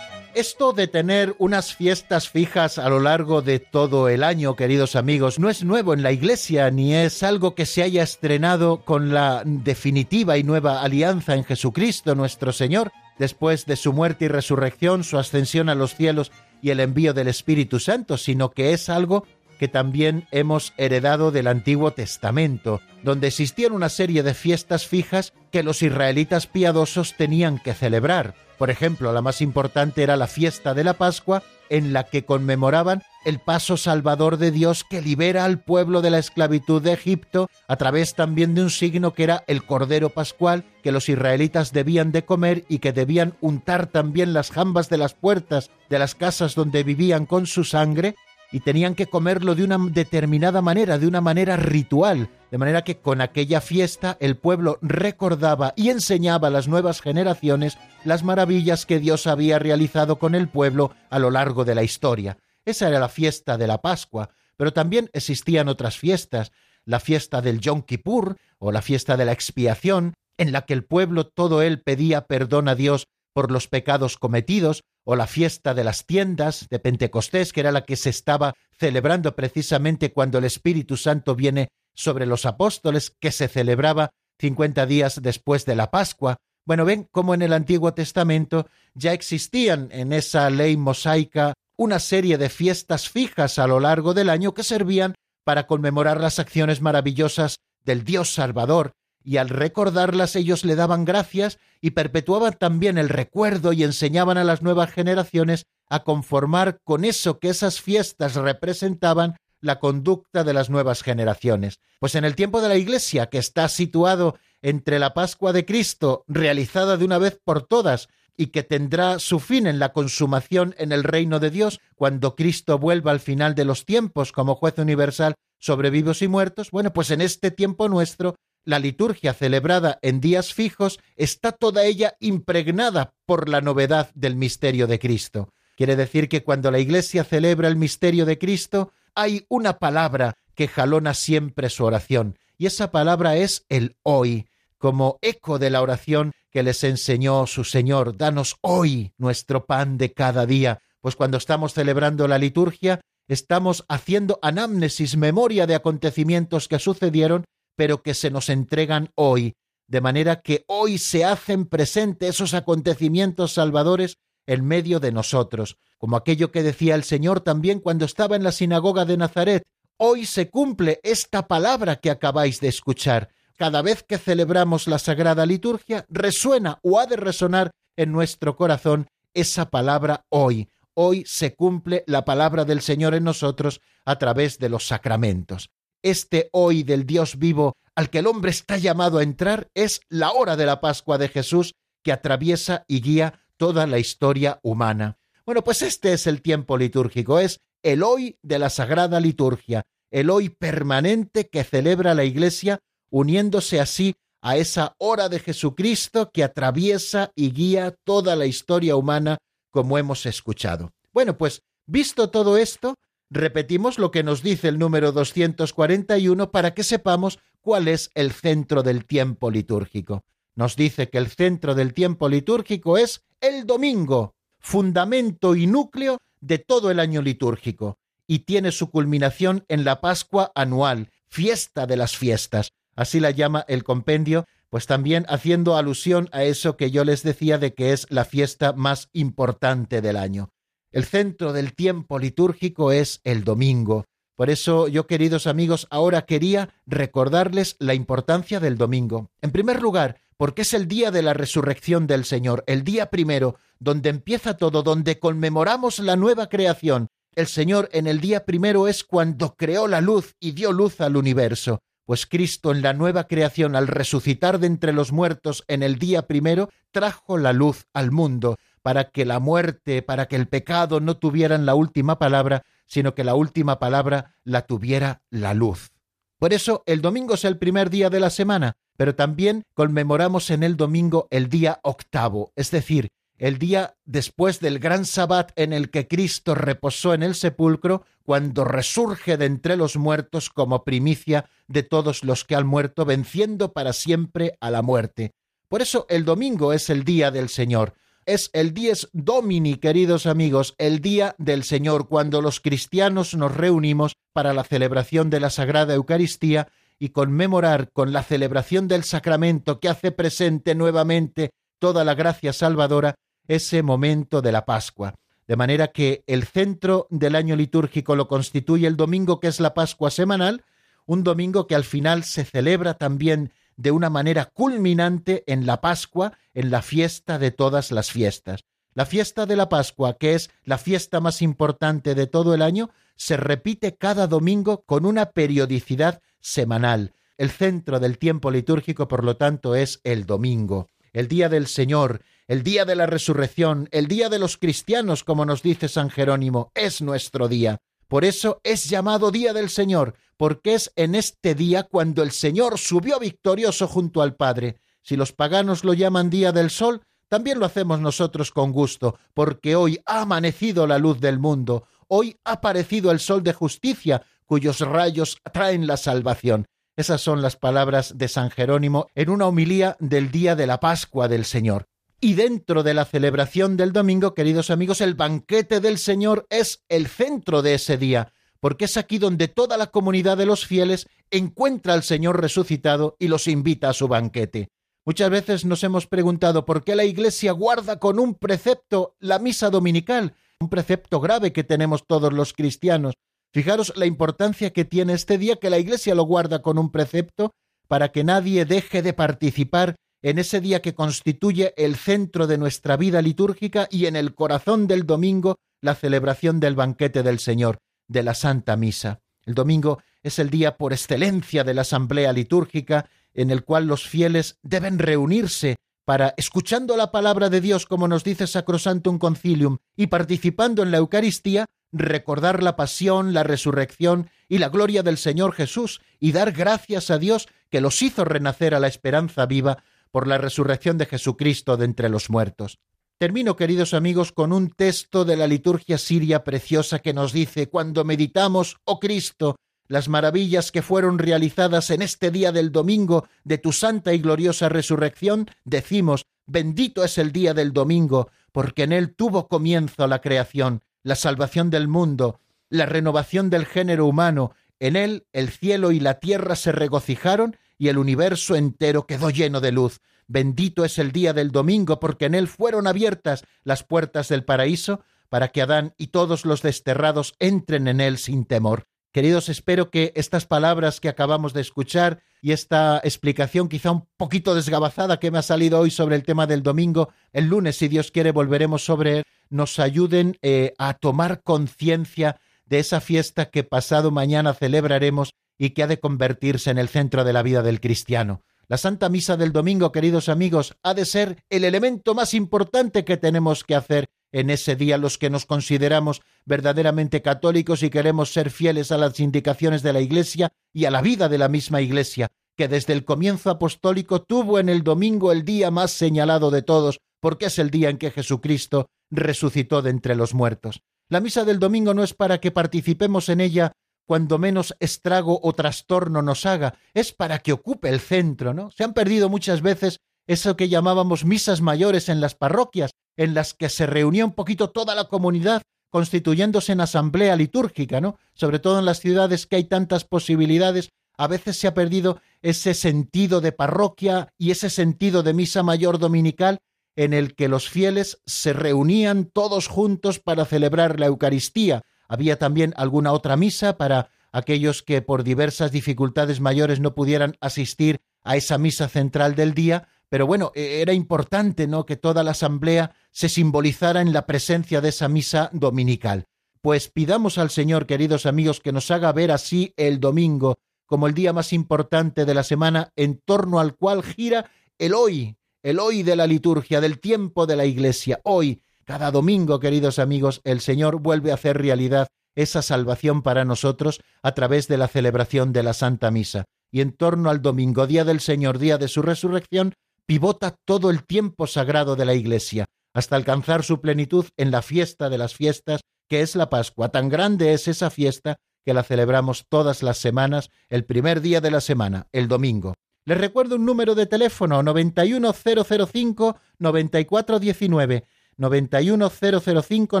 Esto 0.34 0.72
de 0.72 0.86
tener 0.86 1.34
unas 1.38 1.74
fiestas 1.74 2.30
fijas 2.30 2.78
a 2.78 2.88
lo 2.88 3.00
largo 3.00 3.42
de 3.42 3.58
todo 3.58 4.08
el 4.08 4.24
año, 4.24 4.56
queridos 4.56 4.96
amigos, 4.96 5.38
no 5.38 5.50
es 5.50 5.62
nuevo 5.62 5.92
en 5.92 6.02
la 6.02 6.10
Iglesia 6.10 6.70
ni 6.70 6.94
es 6.94 7.22
algo 7.22 7.54
que 7.54 7.66
se 7.66 7.82
haya 7.82 8.02
estrenado 8.02 8.82
con 8.82 9.12
la 9.12 9.42
definitiva 9.44 10.38
y 10.38 10.42
nueva 10.42 10.80
alianza 10.80 11.34
en 11.34 11.44
Jesucristo 11.44 12.14
nuestro 12.14 12.54
Señor, 12.54 12.92
después 13.18 13.66
de 13.66 13.76
su 13.76 13.92
muerte 13.92 14.24
y 14.24 14.28
resurrección, 14.28 15.04
su 15.04 15.18
ascensión 15.18 15.68
a 15.68 15.74
los 15.74 15.94
cielos 15.96 16.32
y 16.62 16.70
el 16.70 16.80
envío 16.80 17.12
del 17.12 17.28
Espíritu 17.28 17.78
Santo, 17.78 18.16
sino 18.16 18.52
que 18.52 18.72
es 18.72 18.88
algo 18.88 19.26
que 19.62 19.68
también 19.68 20.26
hemos 20.32 20.72
heredado 20.76 21.30
del 21.30 21.46
Antiguo 21.46 21.92
Testamento, 21.92 22.80
donde 23.04 23.28
existían 23.28 23.70
una 23.70 23.90
serie 23.90 24.24
de 24.24 24.34
fiestas 24.34 24.88
fijas 24.88 25.34
que 25.52 25.62
los 25.62 25.82
israelitas 25.82 26.48
piadosos 26.48 27.16
tenían 27.16 27.60
que 27.60 27.72
celebrar. 27.72 28.34
Por 28.58 28.70
ejemplo, 28.70 29.12
la 29.12 29.22
más 29.22 29.40
importante 29.40 30.02
era 30.02 30.16
la 30.16 30.26
fiesta 30.26 30.74
de 30.74 30.82
la 30.82 30.94
Pascua, 30.94 31.44
en 31.68 31.92
la 31.92 32.02
que 32.02 32.24
conmemoraban 32.24 33.04
el 33.24 33.38
paso 33.38 33.76
salvador 33.76 34.36
de 34.36 34.50
Dios 34.50 34.82
que 34.82 35.00
libera 35.00 35.44
al 35.44 35.60
pueblo 35.60 36.02
de 36.02 36.10
la 36.10 36.18
esclavitud 36.18 36.82
de 36.82 36.92
Egipto 36.92 37.48
a 37.68 37.76
través 37.76 38.14
también 38.14 38.56
de 38.56 38.62
un 38.62 38.70
signo 38.70 39.14
que 39.14 39.22
era 39.22 39.44
el 39.46 39.62
Cordero 39.62 40.10
Pascual 40.10 40.64
que 40.82 40.90
los 40.90 41.08
israelitas 41.08 41.72
debían 41.72 42.10
de 42.10 42.24
comer 42.24 42.64
y 42.68 42.80
que 42.80 42.92
debían 42.92 43.34
untar 43.40 43.86
también 43.86 44.32
las 44.32 44.50
jambas 44.50 44.88
de 44.88 44.98
las 44.98 45.14
puertas 45.14 45.70
de 45.88 46.00
las 46.00 46.16
casas 46.16 46.56
donde 46.56 46.82
vivían 46.82 47.26
con 47.26 47.46
su 47.46 47.62
sangre 47.62 48.16
y 48.52 48.60
tenían 48.60 48.94
que 48.94 49.06
comerlo 49.06 49.54
de 49.54 49.64
una 49.64 49.78
determinada 49.78 50.60
manera, 50.60 50.98
de 50.98 51.06
una 51.06 51.20
manera 51.20 51.56
ritual, 51.56 52.28
de 52.50 52.58
manera 52.58 52.84
que 52.84 52.98
con 52.98 53.22
aquella 53.22 53.62
fiesta 53.62 54.18
el 54.20 54.36
pueblo 54.36 54.78
recordaba 54.82 55.72
y 55.74 55.88
enseñaba 55.88 56.48
a 56.48 56.50
las 56.50 56.68
nuevas 56.68 57.00
generaciones 57.00 57.78
las 58.04 58.22
maravillas 58.22 58.84
que 58.84 59.00
Dios 59.00 59.26
había 59.26 59.58
realizado 59.58 60.18
con 60.18 60.34
el 60.34 60.48
pueblo 60.48 60.92
a 61.08 61.18
lo 61.18 61.30
largo 61.30 61.64
de 61.64 61.74
la 61.74 61.82
historia. 61.82 62.36
Esa 62.66 62.88
era 62.88 63.00
la 63.00 63.08
fiesta 63.08 63.56
de 63.56 63.66
la 63.66 63.80
Pascua, 63.80 64.30
pero 64.56 64.72
también 64.72 65.08
existían 65.14 65.68
otras 65.68 65.96
fiestas, 65.96 66.52
la 66.84 67.00
fiesta 67.00 67.40
del 67.40 67.60
Yom 67.60 67.82
Kippur 67.82 68.36
o 68.58 68.70
la 68.70 68.82
fiesta 68.82 69.16
de 69.16 69.24
la 69.24 69.32
expiación, 69.32 70.14
en 70.36 70.52
la 70.52 70.62
que 70.62 70.74
el 70.74 70.84
pueblo 70.84 71.26
todo 71.26 71.62
él 71.62 71.80
pedía 71.80 72.26
perdón 72.26 72.68
a 72.68 72.74
Dios 72.74 73.06
por 73.32 73.50
los 73.50 73.66
pecados 73.66 74.18
cometidos, 74.18 74.82
o 75.04 75.16
la 75.16 75.26
fiesta 75.26 75.74
de 75.74 75.84
las 75.84 76.06
tiendas 76.06 76.66
de 76.70 76.78
Pentecostés, 76.78 77.52
que 77.52 77.60
era 77.60 77.72
la 77.72 77.84
que 77.84 77.96
se 77.96 78.10
estaba 78.10 78.54
celebrando 78.78 79.34
precisamente 79.34 80.12
cuando 80.12 80.38
el 80.38 80.44
Espíritu 80.44 80.96
Santo 80.96 81.34
viene 81.34 81.68
sobre 81.94 82.26
los 82.26 82.46
apóstoles, 82.46 83.10
que 83.20 83.32
se 83.32 83.48
celebraba 83.48 84.10
cincuenta 84.38 84.86
días 84.86 85.20
después 85.22 85.64
de 85.66 85.76
la 85.76 85.90
Pascua. 85.90 86.36
Bueno, 86.64 86.84
ven 86.84 87.08
cómo 87.10 87.34
en 87.34 87.42
el 87.42 87.52
Antiguo 87.52 87.94
Testamento 87.94 88.66
ya 88.94 89.12
existían 89.12 89.88
en 89.90 90.12
esa 90.12 90.48
ley 90.50 90.76
mosaica 90.76 91.54
una 91.76 91.98
serie 91.98 92.38
de 92.38 92.48
fiestas 92.48 93.08
fijas 93.08 93.58
a 93.58 93.66
lo 93.66 93.80
largo 93.80 94.14
del 94.14 94.30
año 94.30 94.54
que 94.54 94.62
servían 94.62 95.14
para 95.44 95.66
conmemorar 95.66 96.20
las 96.20 96.38
acciones 96.38 96.80
maravillosas 96.80 97.56
del 97.84 98.04
Dios 98.04 98.32
Salvador 98.32 98.92
y 99.24 99.36
al 99.36 99.48
recordarlas 99.48 100.36
ellos 100.36 100.64
le 100.64 100.76
daban 100.76 101.04
gracias 101.04 101.58
y 101.82 101.90
perpetuaban 101.90 102.54
también 102.58 102.96
el 102.96 103.10
recuerdo 103.10 103.72
y 103.74 103.82
enseñaban 103.82 104.38
a 104.38 104.44
las 104.44 104.62
nuevas 104.62 104.90
generaciones 104.92 105.66
a 105.90 106.04
conformar 106.04 106.78
con 106.84 107.04
eso 107.04 107.38
que 107.40 107.50
esas 107.50 107.82
fiestas 107.82 108.36
representaban 108.36 109.36
la 109.60 109.78
conducta 109.80 110.44
de 110.44 110.54
las 110.54 110.70
nuevas 110.70 111.02
generaciones. 111.02 111.80
Pues 112.00 112.14
en 112.14 112.24
el 112.24 112.36
tiempo 112.36 112.60
de 112.60 112.68
la 112.68 112.76
Iglesia, 112.76 113.26
que 113.26 113.38
está 113.38 113.68
situado 113.68 114.38
entre 114.62 114.98
la 114.98 115.12
Pascua 115.12 115.52
de 115.52 115.66
Cristo, 115.66 116.24
realizada 116.28 116.96
de 116.96 117.04
una 117.04 117.18
vez 117.18 117.38
por 117.44 117.62
todas, 117.62 118.08
y 118.36 118.46
que 118.46 118.62
tendrá 118.62 119.18
su 119.18 119.40
fin 119.40 119.66
en 119.66 119.78
la 119.78 119.92
consumación 119.92 120.74
en 120.78 120.92
el 120.92 121.04
reino 121.04 121.40
de 121.40 121.50
Dios, 121.50 121.80
cuando 121.96 122.34
Cristo 122.36 122.78
vuelva 122.78 123.10
al 123.10 123.20
final 123.20 123.54
de 123.54 123.64
los 123.64 123.84
tiempos 123.84 124.32
como 124.32 124.54
juez 124.54 124.78
universal 124.78 125.34
sobre 125.58 125.90
vivos 125.90 126.22
y 126.22 126.28
muertos, 126.28 126.70
bueno, 126.70 126.92
pues 126.92 127.10
en 127.10 127.20
este 127.20 127.50
tiempo 127.50 127.88
nuestro, 127.88 128.34
la 128.64 128.78
liturgia 128.78 129.34
celebrada 129.34 129.98
en 130.02 130.20
días 130.20 130.54
fijos 130.54 131.00
está 131.16 131.52
toda 131.52 131.84
ella 131.84 132.16
impregnada 132.20 133.14
por 133.26 133.48
la 133.48 133.60
novedad 133.60 134.10
del 134.14 134.36
misterio 134.36 134.86
de 134.86 134.98
Cristo. 134.98 135.52
Quiere 135.76 135.96
decir 135.96 136.28
que 136.28 136.44
cuando 136.44 136.70
la 136.70 136.78
Iglesia 136.78 137.24
celebra 137.24 137.68
el 137.68 137.76
misterio 137.76 138.26
de 138.26 138.38
Cristo, 138.38 138.92
hay 139.14 139.44
una 139.48 139.78
palabra 139.78 140.36
que 140.54 140.68
jalona 140.68 141.14
siempre 141.14 141.70
su 141.70 141.84
oración, 141.84 142.38
y 142.58 142.66
esa 142.66 142.90
palabra 142.90 143.36
es 143.36 143.64
el 143.68 143.96
hoy, 144.02 144.46
como 144.78 145.18
eco 145.22 145.58
de 145.58 145.70
la 145.70 145.82
oración 145.82 146.32
que 146.50 146.62
les 146.62 146.84
enseñó 146.84 147.46
su 147.46 147.64
Señor. 147.64 148.16
Danos 148.16 148.56
hoy 148.60 149.12
nuestro 149.16 149.64
pan 149.64 149.96
de 149.96 150.12
cada 150.12 150.46
día, 150.46 150.80
pues 151.00 151.16
cuando 151.16 151.38
estamos 151.38 151.72
celebrando 151.72 152.28
la 152.28 152.38
liturgia, 152.38 153.00
estamos 153.26 153.84
haciendo 153.88 154.38
anamnesis, 154.42 155.16
memoria 155.16 155.66
de 155.66 155.74
acontecimientos 155.74 156.68
que 156.68 156.78
sucedieron, 156.78 157.44
pero 157.76 158.02
que 158.02 158.14
se 158.14 158.30
nos 158.30 158.48
entregan 158.48 159.10
hoy, 159.14 159.54
de 159.86 160.00
manera 160.00 160.40
que 160.40 160.64
hoy 160.68 160.98
se 160.98 161.24
hacen 161.24 161.66
presentes 161.66 162.30
esos 162.30 162.54
acontecimientos 162.54 163.52
salvadores 163.52 164.18
en 164.46 164.64
medio 164.64 165.00
de 165.00 165.12
nosotros, 165.12 165.78
como 165.98 166.16
aquello 166.16 166.50
que 166.50 166.62
decía 166.62 166.94
el 166.94 167.04
Señor 167.04 167.40
también 167.40 167.80
cuando 167.80 168.04
estaba 168.04 168.36
en 168.36 168.42
la 168.42 168.52
sinagoga 168.52 169.04
de 169.04 169.16
Nazaret. 169.16 169.64
Hoy 169.98 170.26
se 170.26 170.50
cumple 170.50 170.98
esta 171.02 171.46
palabra 171.46 171.96
que 171.96 172.10
acabáis 172.10 172.60
de 172.60 172.68
escuchar. 172.68 173.28
Cada 173.56 173.82
vez 173.82 174.02
que 174.02 174.18
celebramos 174.18 174.88
la 174.88 174.98
Sagrada 174.98 175.46
Liturgia, 175.46 176.06
resuena 176.08 176.78
o 176.82 176.98
ha 176.98 177.06
de 177.06 177.16
resonar 177.16 177.70
en 177.96 178.10
nuestro 178.10 178.56
corazón 178.56 179.08
esa 179.34 179.70
palabra 179.70 180.24
hoy. 180.28 180.68
Hoy 180.94 181.24
se 181.26 181.54
cumple 181.54 182.04
la 182.06 182.24
palabra 182.24 182.64
del 182.64 182.80
Señor 182.80 183.14
en 183.14 183.24
nosotros 183.24 183.80
a 184.04 184.18
través 184.18 184.58
de 184.58 184.68
los 184.68 184.86
sacramentos. 184.86 185.70
Este 186.02 186.50
hoy 186.52 186.82
del 186.82 187.06
Dios 187.06 187.38
vivo 187.38 187.76
al 187.94 188.10
que 188.10 188.18
el 188.18 188.26
hombre 188.26 188.50
está 188.50 188.76
llamado 188.76 189.18
a 189.18 189.22
entrar 189.22 189.70
es 189.74 190.00
la 190.08 190.32
hora 190.32 190.56
de 190.56 190.66
la 190.66 190.80
Pascua 190.80 191.18
de 191.18 191.28
Jesús 191.28 191.74
que 192.02 192.12
atraviesa 192.12 192.84
y 192.88 193.00
guía 193.00 193.40
toda 193.56 193.86
la 193.86 193.98
historia 193.98 194.58
humana. 194.62 195.18
Bueno, 195.46 195.62
pues 195.62 195.82
este 195.82 196.12
es 196.12 196.26
el 196.26 196.42
tiempo 196.42 196.76
litúrgico, 196.76 197.38
es 197.38 197.60
el 197.82 198.02
hoy 198.02 198.36
de 198.42 198.58
la 198.58 198.70
Sagrada 198.70 199.20
Liturgia, 199.20 199.82
el 200.10 200.30
hoy 200.30 200.48
permanente 200.48 201.48
que 201.48 201.64
celebra 201.64 202.14
la 202.14 202.24
Iglesia, 202.24 202.80
uniéndose 203.10 203.80
así 203.80 204.14
a 204.40 204.56
esa 204.56 204.94
hora 204.98 205.28
de 205.28 205.38
Jesucristo 205.38 206.30
que 206.32 206.42
atraviesa 206.42 207.30
y 207.36 207.52
guía 207.52 207.94
toda 208.04 208.34
la 208.34 208.46
historia 208.46 208.96
humana, 208.96 209.38
como 209.70 209.98
hemos 209.98 210.26
escuchado. 210.26 210.90
Bueno, 211.12 211.38
pues 211.38 211.62
visto 211.86 212.30
todo 212.30 212.56
esto, 212.56 212.94
repetimos 213.32 213.98
lo 213.98 214.10
que 214.10 214.22
nos 214.22 214.42
dice 214.42 214.68
el 214.68 214.78
número 214.78 215.10
241 215.10 216.50
para 216.50 216.74
que 216.74 216.84
sepamos 216.84 217.38
cuál 217.60 217.88
es 217.88 218.10
el 218.14 218.32
centro 218.32 218.82
del 218.82 219.06
tiempo 219.06 219.50
litúrgico. 219.50 220.22
Nos 220.54 220.76
dice 220.76 221.08
que 221.08 221.18
el 221.18 221.28
centro 221.28 221.74
del 221.74 221.94
tiempo 221.94 222.28
litúrgico 222.28 222.98
es 222.98 223.24
el 223.40 223.66
domingo, 223.66 224.34
fundamento 224.58 225.56
y 225.56 225.66
núcleo 225.66 226.18
de 226.40 226.58
todo 226.58 226.90
el 226.90 227.00
año 227.00 227.22
litúrgico, 227.22 227.96
y 228.26 228.40
tiene 228.40 228.70
su 228.70 228.90
culminación 228.90 229.64
en 229.68 229.84
la 229.84 230.00
Pascua 230.00 230.52
anual, 230.54 231.10
fiesta 231.28 231.86
de 231.86 231.96
las 231.96 232.16
fiestas. 232.16 232.72
Así 232.94 233.18
la 233.18 233.30
llama 233.30 233.64
el 233.66 233.82
compendio, 233.82 234.44
pues 234.68 234.86
también 234.86 235.24
haciendo 235.28 235.76
alusión 235.76 236.28
a 236.32 236.44
eso 236.44 236.76
que 236.76 236.90
yo 236.90 237.04
les 237.04 237.22
decía 237.22 237.56
de 237.56 237.72
que 237.72 237.92
es 237.92 238.06
la 238.10 238.26
fiesta 238.26 238.74
más 238.74 239.08
importante 239.12 240.02
del 240.02 240.16
año. 240.16 240.50
El 240.92 241.04
centro 241.04 241.54
del 241.54 241.72
tiempo 241.72 242.18
litúrgico 242.18 242.92
es 242.92 243.22
el 243.24 243.44
domingo. 243.44 244.04
Por 244.36 244.50
eso 244.50 244.88
yo, 244.88 245.06
queridos 245.06 245.46
amigos, 245.46 245.86
ahora 245.90 246.26
quería 246.26 246.68
recordarles 246.86 247.76
la 247.78 247.94
importancia 247.94 248.60
del 248.60 248.76
domingo. 248.76 249.30
En 249.40 249.52
primer 249.52 249.80
lugar, 249.80 250.20
porque 250.36 250.62
es 250.62 250.74
el 250.74 250.88
día 250.88 251.10
de 251.10 251.22
la 251.22 251.32
resurrección 251.32 252.06
del 252.06 252.26
Señor, 252.26 252.62
el 252.66 252.84
día 252.84 253.08
primero, 253.08 253.56
donde 253.78 254.10
empieza 254.10 254.58
todo, 254.58 254.82
donde 254.82 255.18
conmemoramos 255.18 255.98
la 255.98 256.16
nueva 256.16 256.50
creación. 256.50 257.08
El 257.34 257.46
Señor 257.46 257.88
en 257.92 258.06
el 258.06 258.20
día 258.20 258.44
primero 258.44 258.86
es 258.86 259.02
cuando 259.02 259.54
creó 259.54 259.88
la 259.88 260.02
luz 260.02 260.34
y 260.40 260.52
dio 260.52 260.72
luz 260.72 261.00
al 261.00 261.16
universo, 261.16 261.80
pues 262.04 262.26
Cristo 262.26 262.72
en 262.72 262.82
la 262.82 262.92
nueva 262.92 263.28
creación, 263.28 263.76
al 263.76 263.86
resucitar 263.86 264.58
de 264.58 264.66
entre 264.66 264.92
los 264.92 265.12
muertos 265.12 265.64
en 265.68 265.82
el 265.82 265.98
día 265.98 266.26
primero, 266.26 266.68
trajo 266.90 267.38
la 267.38 267.54
luz 267.54 267.86
al 267.94 268.10
mundo, 268.10 268.56
para 268.82 269.10
que 269.10 269.24
la 269.24 269.40
muerte, 269.40 270.02
para 270.02 270.26
que 270.26 270.36
el 270.36 270.48
pecado 270.48 271.00
no 271.00 271.16
tuvieran 271.16 271.66
la 271.66 271.74
última 271.74 272.18
palabra, 272.18 272.64
sino 272.86 273.14
que 273.14 273.24
la 273.24 273.34
última 273.34 273.78
palabra 273.78 274.36
la 274.44 274.62
tuviera 274.66 275.22
la 275.30 275.54
luz. 275.54 275.92
Por 276.38 276.52
eso 276.52 276.82
el 276.86 277.00
domingo 277.00 277.34
es 277.34 277.44
el 277.44 277.56
primer 277.56 277.88
día 277.88 278.10
de 278.10 278.20
la 278.20 278.30
semana, 278.30 278.76
pero 278.96 279.14
también 279.14 279.64
conmemoramos 279.74 280.50
en 280.50 280.62
el 280.62 280.76
domingo 280.76 281.28
el 281.30 281.48
día 281.48 281.78
octavo, 281.82 282.52
es 282.56 282.70
decir, 282.70 283.08
el 283.38 283.58
día 283.58 283.96
después 284.04 284.60
del 284.60 284.78
gran 284.78 285.04
sabbat 285.04 285.50
en 285.56 285.72
el 285.72 285.90
que 285.90 286.06
Cristo 286.06 286.54
reposó 286.54 287.14
en 287.14 287.22
el 287.22 287.34
sepulcro, 287.34 288.04
cuando 288.24 288.64
resurge 288.64 289.36
de 289.36 289.46
entre 289.46 289.76
los 289.76 289.96
muertos 289.96 290.48
como 290.48 290.84
primicia 290.84 291.46
de 291.66 291.82
todos 291.82 292.22
los 292.22 292.44
que 292.44 292.54
han 292.54 292.66
muerto, 292.66 293.04
venciendo 293.04 293.72
para 293.72 293.92
siempre 293.92 294.56
a 294.60 294.70
la 294.70 294.82
muerte. 294.82 295.32
Por 295.66 295.82
eso 295.82 296.06
el 296.08 296.24
domingo 296.24 296.72
es 296.72 296.88
el 296.88 297.02
día 297.02 297.30
del 297.30 297.48
Señor. 297.48 297.94
Es 298.24 298.50
el 298.52 298.72
dies 298.72 299.08
domini, 299.12 299.76
queridos 299.76 300.26
amigos, 300.26 300.76
el 300.78 301.00
día 301.00 301.34
del 301.38 301.64
Señor, 301.64 302.06
cuando 302.06 302.40
los 302.40 302.60
cristianos 302.60 303.34
nos 303.34 303.52
reunimos 303.56 304.14
para 304.32 304.54
la 304.54 304.62
celebración 304.62 305.28
de 305.28 305.40
la 305.40 305.50
Sagrada 305.50 305.94
Eucaristía 305.94 306.68
y 307.00 307.08
conmemorar 307.08 307.90
con 307.90 308.12
la 308.12 308.22
celebración 308.22 308.86
del 308.86 309.02
sacramento 309.02 309.80
que 309.80 309.88
hace 309.88 310.12
presente 310.12 310.76
nuevamente 310.76 311.50
toda 311.80 312.04
la 312.04 312.14
gracia 312.14 312.52
salvadora 312.52 313.16
ese 313.48 313.82
momento 313.82 314.40
de 314.40 314.52
la 314.52 314.64
Pascua. 314.64 315.16
De 315.48 315.56
manera 315.56 315.88
que 315.88 316.22
el 316.28 316.44
centro 316.44 317.08
del 317.10 317.34
año 317.34 317.56
litúrgico 317.56 318.14
lo 318.14 318.28
constituye 318.28 318.86
el 318.86 318.96
domingo 318.96 319.40
que 319.40 319.48
es 319.48 319.58
la 319.58 319.74
Pascua 319.74 320.12
semanal, 320.12 320.64
un 321.06 321.24
domingo 321.24 321.66
que 321.66 321.74
al 321.74 321.82
final 321.82 322.22
se 322.22 322.44
celebra 322.44 322.94
también 322.94 323.52
de 323.76 323.90
una 323.90 324.10
manera 324.10 324.46
culminante 324.46 325.44
en 325.46 325.66
la 325.66 325.80
Pascua, 325.80 326.38
en 326.54 326.70
la 326.70 326.82
fiesta 326.82 327.38
de 327.38 327.50
todas 327.50 327.90
las 327.90 328.10
fiestas. 328.10 328.64
La 328.94 329.06
fiesta 329.06 329.46
de 329.46 329.56
la 329.56 329.68
Pascua, 329.68 330.18
que 330.18 330.34
es 330.34 330.50
la 330.64 330.76
fiesta 330.76 331.20
más 331.20 331.40
importante 331.40 332.14
de 332.14 332.26
todo 332.26 332.54
el 332.54 332.60
año, 332.60 332.90
se 333.16 333.36
repite 333.36 333.96
cada 333.96 334.26
domingo 334.26 334.82
con 334.84 335.06
una 335.06 335.30
periodicidad 335.30 336.20
semanal. 336.40 337.14
El 337.38 337.50
centro 337.50 338.00
del 338.00 338.18
tiempo 338.18 338.50
litúrgico, 338.50 339.08
por 339.08 339.24
lo 339.24 339.36
tanto, 339.36 339.74
es 339.74 340.00
el 340.04 340.26
domingo, 340.26 340.88
el 341.12 341.28
día 341.28 341.48
del 341.48 341.66
Señor, 341.66 342.22
el 342.46 342.62
día 342.62 342.84
de 342.84 342.94
la 342.94 343.06
resurrección, 343.06 343.88
el 343.92 344.08
día 344.08 344.28
de 344.28 344.38
los 344.38 344.58
cristianos, 344.58 345.24
como 345.24 345.46
nos 345.46 345.62
dice 345.62 345.88
San 345.88 346.10
Jerónimo, 346.10 346.70
es 346.74 347.00
nuestro 347.00 347.48
día. 347.48 347.78
Por 348.08 348.26
eso 348.26 348.60
es 348.62 348.90
llamado 348.90 349.30
Día 349.30 349.54
del 349.54 349.70
Señor, 349.70 350.16
porque 350.42 350.74
es 350.74 350.92
en 350.96 351.14
este 351.14 351.54
día 351.54 351.84
cuando 351.84 352.20
el 352.24 352.32
Señor 352.32 352.76
subió 352.76 353.20
victorioso 353.20 353.86
junto 353.86 354.22
al 354.22 354.34
Padre. 354.34 354.76
Si 355.00 355.14
los 355.14 355.30
paganos 355.32 355.84
lo 355.84 355.94
llaman 355.94 356.30
Día 356.30 356.50
del 356.50 356.70
Sol, 356.70 357.02
también 357.28 357.60
lo 357.60 357.64
hacemos 357.64 358.00
nosotros 358.00 358.50
con 358.50 358.72
gusto, 358.72 359.16
porque 359.34 359.76
hoy 359.76 360.00
ha 360.04 360.22
amanecido 360.22 360.88
la 360.88 360.98
luz 360.98 361.20
del 361.20 361.38
mundo, 361.38 361.86
hoy 362.08 362.40
ha 362.42 362.54
aparecido 362.54 363.12
el 363.12 363.20
sol 363.20 363.44
de 363.44 363.52
justicia, 363.52 364.22
cuyos 364.44 364.80
rayos 364.80 365.38
traen 365.52 365.86
la 365.86 365.96
salvación. 365.96 366.66
Esas 366.96 367.20
son 367.20 367.40
las 367.40 367.54
palabras 367.54 368.18
de 368.18 368.26
San 368.26 368.50
Jerónimo 368.50 369.06
en 369.14 369.30
una 369.30 369.46
homilía 369.46 369.96
del 370.00 370.32
día 370.32 370.56
de 370.56 370.66
la 370.66 370.80
Pascua 370.80 371.28
del 371.28 371.44
Señor. 371.44 371.86
Y 372.20 372.34
dentro 372.34 372.82
de 372.82 372.94
la 372.94 373.04
celebración 373.04 373.76
del 373.76 373.92
domingo, 373.92 374.34
queridos 374.34 374.70
amigos, 374.70 375.02
el 375.02 375.14
banquete 375.14 375.78
del 375.78 375.98
Señor 375.98 376.48
es 376.50 376.82
el 376.88 377.06
centro 377.06 377.62
de 377.62 377.74
ese 377.74 377.96
día, 377.96 378.32
porque 378.62 378.84
es 378.84 378.96
aquí 378.96 379.18
donde 379.18 379.48
toda 379.48 379.76
la 379.76 379.88
comunidad 379.88 380.36
de 380.36 380.46
los 380.46 380.64
fieles 380.64 381.08
encuentra 381.32 381.94
al 381.94 382.04
Señor 382.04 382.40
resucitado 382.40 383.16
y 383.18 383.26
los 383.26 383.48
invita 383.48 383.88
a 383.88 383.92
su 383.92 384.06
banquete. 384.06 384.68
Muchas 385.04 385.30
veces 385.30 385.64
nos 385.64 385.82
hemos 385.82 386.06
preguntado 386.06 386.64
por 386.64 386.84
qué 386.84 386.94
la 386.94 387.02
Iglesia 387.02 387.50
guarda 387.50 387.98
con 387.98 388.20
un 388.20 388.36
precepto 388.36 389.16
la 389.18 389.40
misa 389.40 389.68
dominical, 389.68 390.36
un 390.60 390.68
precepto 390.68 391.18
grave 391.18 391.52
que 391.52 391.64
tenemos 391.64 392.06
todos 392.06 392.32
los 392.32 392.52
cristianos. 392.52 393.14
Fijaros 393.52 393.94
la 393.96 394.06
importancia 394.06 394.70
que 394.70 394.84
tiene 394.84 395.14
este 395.14 395.38
día 395.38 395.56
que 395.56 395.68
la 395.68 395.80
Iglesia 395.80 396.14
lo 396.14 396.22
guarda 396.22 396.62
con 396.62 396.78
un 396.78 396.92
precepto 396.92 397.50
para 397.88 398.12
que 398.12 398.22
nadie 398.22 398.64
deje 398.64 399.02
de 399.02 399.12
participar 399.12 399.96
en 400.22 400.38
ese 400.38 400.60
día 400.60 400.80
que 400.80 400.94
constituye 400.94 401.74
el 401.76 401.96
centro 401.96 402.46
de 402.46 402.58
nuestra 402.58 402.96
vida 402.96 403.22
litúrgica 403.22 403.88
y 403.90 404.06
en 404.06 404.14
el 404.14 404.36
corazón 404.36 404.86
del 404.86 405.04
domingo 405.04 405.56
la 405.80 405.96
celebración 405.96 406.60
del 406.60 406.76
banquete 406.76 407.24
del 407.24 407.40
Señor, 407.40 407.78
de 408.08 408.22
la 408.22 408.34
Santa 408.34 408.76
Misa. 408.76 409.20
El 409.44 409.54
domingo 409.54 410.02
es 410.22 410.38
el 410.38 410.50
día 410.50 410.76
por 410.76 410.92
excelencia 410.92 411.64
de 411.64 411.74
la 411.74 411.82
asamblea 411.82 412.32
litúrgica 412.32 413.08
en 413.34 413.50
el 413.50 413.64
cual 413.64 413.86
los 413.86 414.06
fieles 414.06 414.58
deben 414.62 414.98
reunirse 414.98 415.76
para, 416.04 416.34
escuchando 416.36 416.96
la 416.96 417.10
palabra 417.10 417.48
de 417.48 417.60
Dios 417.60 417.86
como 417.86 418.08
nos 418.08 418.24
dice 418.24 418.46
Sacrosantum 418.46 419.18
Concilium 419.18 419.78
y 419.96 420.08
participando 420.08 420.82
en 420.82 420.90
la 420.90 420.98
Eucaristía, 420.98 421.66
recordar 421.92 422.62
la 422.62 422.76
pasión, 422.76 423.34
la 423.34 423.42
resurrección 423.42 424.30
y 424.48 424.58
la 424.58 424.68
gloria 424.68 425.02
del 425.02 425.18
Señor 425.18 425.52
Jesús 425.52 426.00
y 426.18 426.32
dar 426.32 426.52
gracias 426.52 427.10
a 427.10 427.18
Dios 427.18 427.48
que 427.70 427.80
los 427.80 428.02
hizo 428.02 428.24
renacer 428.24 428.74
a 428.74 428.80
la 428.80 428.88
esperanza 428.88 429.46
viva 429.46 429.82
por 430.10 430.26
la 430.26 430.38
resurrección 430.38 430.98
de 430.98 431.06
Jesucristo 431.06 431.76
de 431.76 431.86
entre 431.86 432.08
los 432.08 432.30
muertos. 432.30 432.78
Termino, 433.22 433.54
queridos 433.54 433.94
amigos, 433.94 434.32
con 434.32 434.52
un 434.52 434.70
texto 434.70 435.24
de 435.24 435.36
la 435.36 435.46
liturgia 435.46 435.96
siria 435.96 436.42
preciosa 436.42 436.98
que 436.98 437.14
nos 437.14 437.32
dice, 437.32 437.68
cuando 437.68 438.04
meditamos, 438.04 438.78
oh 438.82 438.98
Cristo, 438.98 439.54
las 439.86 440.08
maravillas 440.08 440.72
que 440.72 440.82
fueron 440.82 441.20
realizadas 441.20 441.90
en 441.90 442.02
este 442.02 442.32
día 442.32 442.50
del 442.50 442.72
domingo 442.72 443.28
de 443.44 443.58
tu 443.58 443.70
santa 443.70 444.12
y 444.12 444.18
gloriosa 444.18 444.68
resurrección, 444.68 445.48
decimos, 445.64 446.24
bendito 446.46 447.04
es 447.04 447.16
el 447.16 447.30
día 447.30 447.54
del 447.54 447.72
domingo, 447.72 448.28
porque 448.50 448.82
en 448.82 448.92
él 448.92 449.14
tuvo 449.14 449.46
comienzo 449.46 450.08
la 450.08 450.20
creación, 450.20 450.82
la 451.04 451.14
salvación 451.14 451.70
del 451.70 451.86
mundo, 451.86 452.40
la 452.70 452.86
renovación 452.86 453.50
del 453.50 453.66
género 453.66 454.06
humano, 454.06 454.56
en 454.80 454.96
él 454.96 455.26
el 455.32 455.50
cielo 455.50 455.92
y 455.92 456.00
la 456.00 456.18
tierra 456.18 456.56
se 456.56 456.72
regocijaron 456.72 457.56
y 457.78 457.86
el 457.86 457.98
universo 457.98 458.56
entero 458.56 459.06
quedó 459.06 459.30
lleno 459.30 459.60
de 459.60 459.70
luz. 459.70 460.00
Bendito 460.26 460.84
es 460.84 460.98
el 460.98 461.12
día 461.12 461.32
del 461.32 461.50
domingo, 461.50 462.00
porque 462.00 462.26
en 462.26 462.34
él 462.34 462.48
fueron 462.48 462.86
abiertas 462.86 463.44
las 463.64 463.82
puertas 463.82 464.28
del 464.28 464.44
paraíso, 464.44 465.02
para 465.28 465.48
que 465.48 465.62
Adán 465.62 465.94
y 465.96 466.08
todos 466.08 466.44
los 466.44 466.62
desterrados 466.62 467.34
entren 467.38 467.88
en 467.88 468.00
él 468.00 468.18
sin 468.18 468.44
temor. 468.44 468.86
Queridos, 469.12 469.50
espero 469.50 469.90
que 469.90 470.12
estas 470.16 470.46
palabras 470.46 470.98
que 470.98 471.10
acabamos 471.10 471.52
de 471.52 471.60
escuchar 471.60 472.22
y 472.40 472.52
esta 472.52 472.98
explicación 473.04 473.68
quizá 473.68 473.90
un 473.90 474.08
poquito 474.16 474.54
desgabazada 474.54 475.20
que 475.20 475.30
me 475.30 475.38
ha 475.38 475.42
salido 475.42 475.80
hoy 475.80 475.90
sobre 475.90 476.16
el 476.16 476.22
tema 476.22 476.46
del 476.46 476.62
domingo, 476.62 477.10
el 477.32 477.46
lunes, 477.46 477.76
si 477.76 477.88
Dios 477.88 478.10
quiere, 478.10 478.32
volveremos 478.32 478.84
sobre 478.84 479.18
él, 479.18 479.24
nos 479.50 479.78
ayuden 479.78 480.38
eh, 480.40 480.72
a 480.78 480.94
tomar 480.94 481.42
conciencia 481.42 482.40
de 482.64 482.78
esa 482.78 483.00
fiesta 483.00 483.50
que 483.50 483.64
pasado 483.64 484.10
mañana 484.10 484.54
celebraremos 484.54 485.34
y 485.58 485.70
que 485.70 485.82
ha 485.82 485.86
de 485.86 486.00
convertirse 486.00 486.70
en 486.70 486.78
el 486.78 486.88
centro 486.88 487.22
de 487.24 487.34
la 487.34 487.42
vida 487.42 487.62
del 487.62 487.80
cristiano. 487.80 488.42
La 488.72 488.78
Santa 488.78 489.10
Misa 489.10 489.36
del 489.36 489.52
domingo, 489.52 489.92
queridos 489.92 490.30
amigos, 490.30 490.78
ha 490.82 490.94
de 490.94 491.04
ser 491.04 491.44
el 491.50 491.64
elemento 491.64 492.14
más 492.14 492.32
importante 492.32 493.04
que 493.04 493.18
tenemos 493.18 493.64
que 493.64 493.74
hacer 493.74 494.06
en 494.32 494.48
ese 494.48 494.76
día 494.76 494.96
los 494.96 495.18
que 495.18 495.28
nos 495.28 495.44
consideramos 495.44 496.22
verdaderamente 496.46 497.20
católicos 497.20 497.82
y 497.82 497.90
queremos 497.90 498.32
ser 498.32 498.48
fieles 498.48 498.90
a 498.90 498.96
las 498.96 499.20
indicaciones 499.20 499.82
de 499.82 499.92
la 499.92 500.00
Iglesia 500.00 500.54
y 500.72 500.86
a 500.86 500.90
la 500.90 501.02
vida 501.02 501.28
de 501.28 501.36
la 501.36 501.50
misma 501.50 501.82
Iglesia, 501.82 502.30
que 502.56 502.66
desde 502.66 502.94
el 502.94 503.04
comienzo 503.04 503.50
apostólico 503.50 504.22
tuvo 504.22 504.58
en 504.58 504.70
el 504.70 504.82
domingo 504.82 505.32
el 505.32 505.44
día 505.44 505.70
más 505.70 505.90
señalado 505.90 506.50
de 506.50 506.62
todos, 506.62 506.98
porque 507.20 507.44
es 507.44 507.58
el 507.58 507.68
día 507.68 507.90
en 507.90 507.98
que 507.98 508.10
Jesucristo 508.10 508.88
resucitó 509.10 509.82
de 509.82 509.90
entre 509.90 510.14
los 510.14 510.32
muertos. 510.32 510.80
La 511.10 511.20
misa 511.20 511.44
del 511.44 511.58
domingo 511.58 511.92
no 511.92 512.02
es 512.02 512.14
para 512.14 512.40
que 512.40 512.52
participemos 512.52 513.28
en 513.28 513.42
ella 513.42 513.72
cuando 514.12 514.36
menos 514.36 514.76
estrago 514.78 515.40
o 515.42 515.54
trastorno 515.54 516.20
nos 516.20 516.44
haga, 516.44 516.74
es 516.92 517.12
para 517.12 517.38
que 517.38 517.54
ocupe 517.54 517.88
el 517.88 517.98
centro, 517.98 518.52
¿no? 518.52 518.70
Se 518.70 518.84
han 518.84 518.92
perdido 518.92 519.30
muchas 519.30 519.62
veces 519.62 520.00
eso 520.26 520.54
que 520.54 520.68
llamábamos 520.68 521.24
misas 521.24 521.62
mayores 521.62 522.10
en 522.10 522.20
las 522.20 522.34
parroquias, 522.34 522.90
en 523.16 523.32
las 523.32 523.54
que 523.54 523.70
se 523.70 523.86
reunía 523.86 524.26
un 524.26 524.32
poquito 524.34 524.68
toda 524.68 524.94
la 524.94 525.04
comunidad 525.04 525.62
constituyéndose 525.88 526.72
en 526.72 526.82
asamblea 526.82 527.36
litúrgica, 527.36 528.02
¿no? 528.02 528.18
Sobre 528.34 528.58
todo 528.58 528.80
en 528.80 528.84
las 528.84 529.00
ciudades 529.00 529.46
que 529.46 529.56
hay 529.56 529.64
tantas 529.64 530.04
posibilidades, 530.04 530.90
a 531.16 531.26
veces 531.26 531.56
se 531.56 531.66
ha 531.66 531.72
perdido 531.72 532.20
ese 532.42 532.74
sentido 532.74 533.40
de 533.40 533.52
parroquia 533.52 534.28
y 534.36 534.50
ese 534.50 534.68
sentido 534.68 535.22
de 535.22 535.32
misa 535.32 535.62
mayor 535.62 535.98
dominical 535.98 536.58
en 536.96 537.14
el 537.14 537.34
que 537.34 537.48
los 537.48 537.70
fieles 537.70 538.20
se 538.26 538.52
reunían 538.52 539.24
todos 539.24 539.68
juntos 539.68 540.18
para 540.18 540.44
celebrar 540.44 541.00
la 541.00 541.06
Eucaristía. 541.06 541.80
Había 542.12 542.38
también 542.38 542.74
alguna 542.76 543.10
otra 543.12 543.38
misa 543.38 543.78
para 543.78 544.10
aquellos 544.32 544.82
que 544.82 545.00
por 545.00 545.24
diversas 545.24 545.72
dificultades 545.72 546.40
mayores 546.40 546.78
no 546.78 546.94
pudieran 546.94 547.38
asistir 547.40 548.02
a 548.22 548.36
esa 548.36 548.58
misa 548.58 548.90
central 548.90 549.34
del 549.34 549.54
día, 549.54 549.88
pero 550.10 550.26
bueno, 550.26 550.52
e-, 550.54 550.82
era 550.82 550.92
importante, 550.92 551.66
¿no?, 551.66 551.86
que 551.86 551.96
toda 551.96 552.22
la 552.22 552.32
asamblea 552.32 552.94
se 553.12 553.30
simbolizara 553.30 554.02
en 554.02 554.12
la 554.12 554.26
presencia 554.26 554.82
de 554.82 554.90
esa 554.90 555.08
misa 555.08 555.48
dominical. 555.54 556.26
Pues 556.60 556.90
pidamos 556.90 557.38
al 557.38 557.48
Señor, 557.48 557.86
queridos 557.86 558.26
amigos, 558.26 558.60
que 558.60 558.72
nos 558.72 558.90
haga 558.90 559.10
ver 559.12 559.30
así 559.30 559.72
el 559.78 559.98
domingo 559.98 560.58
como 560.84 561.06
el 561.06 561.14
día 561.14 561.32
más 561.32 561.54
importante 561.54 562.26
de 562.26 562.34
la 562.34 562.42
semana 562.42 562.92
en 562.94 563.22
torno 563.24 563.58
al 563.58 563.74
cual 563.74 564.02
gira 564.02 564.50
el 564.76 564.92
hoy, 564.92 565.38
el 565.62 565.78
hoy 565.78 566.02
de 566.02 566.16
la 566.16 566.26
liturgia, 566.26 566.82
del 566.82 567.00
tiempo 567.00 567.46
de 567.46 567.56
la 567.56 567.64
Iglesia. 567.64 568.20
Hoy, 568.24 568.60
cada 568.84 569.10
domingo, 569.10 569.60
queridos 569.60 569.98
amigos, 569.98 570.40
el 570.44 570.60
Señor 570.60 571.00
vuelve 571.00 571.30
a 571.30 571.34
hacer 571.34 571.58
realidad 571.58 572.08
esa 572.34 572.62
salvación 572.62 573.22
para 573.22 573.44
nosotros 573.44 574.00
a 574.22 574.32
través 574.32 574.68
de 574.68 574.78
la 574.78 574.88
celebración 574.88 575.52
de 575.52 575.62
la 575.62 575.74
Santa 575.74 576.10
Misa. 576.10 576.44
Y 576.70 576.80
en 576.80 576.92
torno 576.92 577.30
al 577.30 577.42
domingo, 577.42 577.86
día 577.86 578.04
del 578.04 578.20
Señor, 578.20 578.58
día 578.58 578.78
de 578.78 578.88
su 578.88 579.02
resurrección, 579.02 579.74
pivota 580.06 580.56
todo 580.64 580.90
el 580.90 581.04
tiempo 581.04 581.46
sagrado 581.46 581.96
de 581.96 582.06
la 582.06 582.14
Iglesia, 582.14 582.64
hasta 582.94 583.16
alcanzar 583.16 583.62
su 583.62 583.80
plenitud 583.80 584.26
en 584.36 584.50
la 584.50 584.62
fiesta 584.62 585.10
de 585.10 585.18
las 585.18 585.34
fiestas, 585.34 585.80
que 586.08 586.22
es 586.22 586.34
la 586.34 586.50
Pascua. 586.50 586.88
Tan 586.88 587.08
grande 587.08 587.52
es 587.52 587.68
esa 587.68 587.90
fiesta 587.90 588.36
que 588.64 588.74
la 588.74 588.82
celebramos 588.82 589.46
todas 589.48 589.82
las 589.82 589.98
semanas, 589.98 590.50
el 590.68 590.84
primer 590.84 591.20
día 591.20 591.40
de 591.40 591.50
la 591.50 591.60
semana, 591.60 592.08
el 592.12 592.28
domingo. 592.28 592.74
Les 593.04 593.18
recuerdo 593.18 593.56
un 593.56 593.66
número 593.66 593.94
de 593.94 594.06
teléfono 594.06 594.62
91005 594.62 596.38
9419 596.58 598.04
91005 598.42 600.00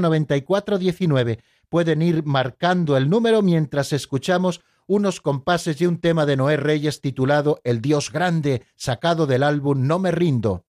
9419. 0.00 1.38
Pueden 1.68 2.02
ir 2.02 2.24
marcando 2.24 2.96
el 2.96 3.08
número 3.08 3.40
mientras 3.40 3.92
escuchamos 3.92 4.60
unos 4.86 5.20
compases 5.20 5.78
de 5.78 5.88
un 5.88 5.98
tema 5.98 6.26
de 6.26 6.36
Noé 6.36 6.56
Reyes 6.56 7.00
titulado 7.00 7.60
El 7.64 7.80
Dios 7.80 8.12
Grande, 8.12 8.62
sacado 8.76 9.26
del 9.26 9.42
álbum 9.42 9.86
No 9.86 9.98
me 9.98 10.10
rindo. 10.10 10.64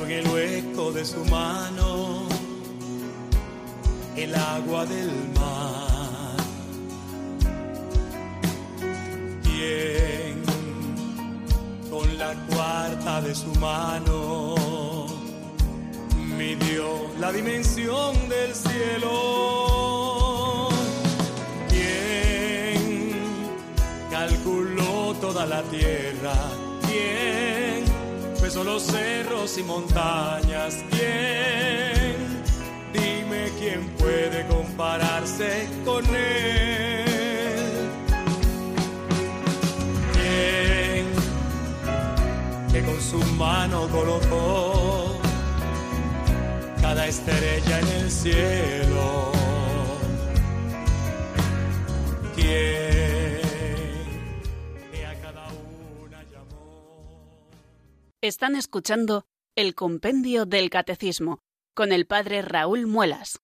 en 0.00 0.10
el 0.10 0.26
hueco 0.28 0.92
de 0.92 1.04
su 1.04 1.24
mano 1.26 2.26
el 4.16 4.34
agua 4.34 4.86
del 4.86 5.23
de 13.20 13.34
su 13.34 13.52
mano 13.60 14.54
midió 16.36 17.08
la 17.18 17.32
dimensión 17.32 18.28
del 18.28 18.54
cielo? 18.54 19.10
¿Quién 21.68 23.12
calculó 24.10 25.14
toda 25.20 25.46
la 25.46 25.62
tierra? 25.62 26.34
¿Quién? 26.86 27.44
son 28.54 28.66
los 28.66 28.84
cerros 28.84 29.58
y 29.58 29.62
montañas. 29.64 30.84
¿Quién? 30.90 32.14
Dime 32.92 33.50
quién 33.58 33.88
puede 33.98 34.46
compararse 34.46 35.68
con 35.84 36.04
él. 36.14 37.13
Su 43.10 43.18
mano 43.34 43.88
colocó 43.90 45.18
cada 46.80 47.06
estrella 47.06 47.80
en 47.80 47.88
el 47.88 48.10
cielo. 48.10 49.32
¿Quién? 52.34 52.94
Están 58.22 58.56
escuchando 58.56 59.26
el 59.54 59.74
Compendio 59.74 60.46
del 60.46 60.70
Catecismo 60.70 61.40
con 61.74 61.92
el 61.92 62.06
Padre 62.06 62.40
Raúl 62.40 62.86
Muelas. 62.86 63.40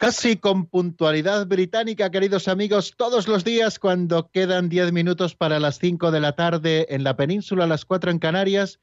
Así 0.00 0.36
con 0.36 0.66
puntualidad 0.66 1.48
británica, 1.48 2.08
queridos 2.10 2.46
amigos, 2.46 2.94
todos 2.96 3.26
los 3.26 3.42
días 3.42 3.80
cuando 3.80 4.30
quedan 4.30 4.68
10 4.68 4.92
minutos 4.92 5.34
para 5.34 5.58
las 5.58 5.80
5 5.80 6.12
de 6.12 6.20
la 6.20 6.36
tarde 6.36 6.86
en 6.90 7.02
la 7.02 7.16
península, 7.16 7.66
las 7.66 7.84
4 7.84 8.12
en 8.12 8.20
Canarias, 8.20 8.78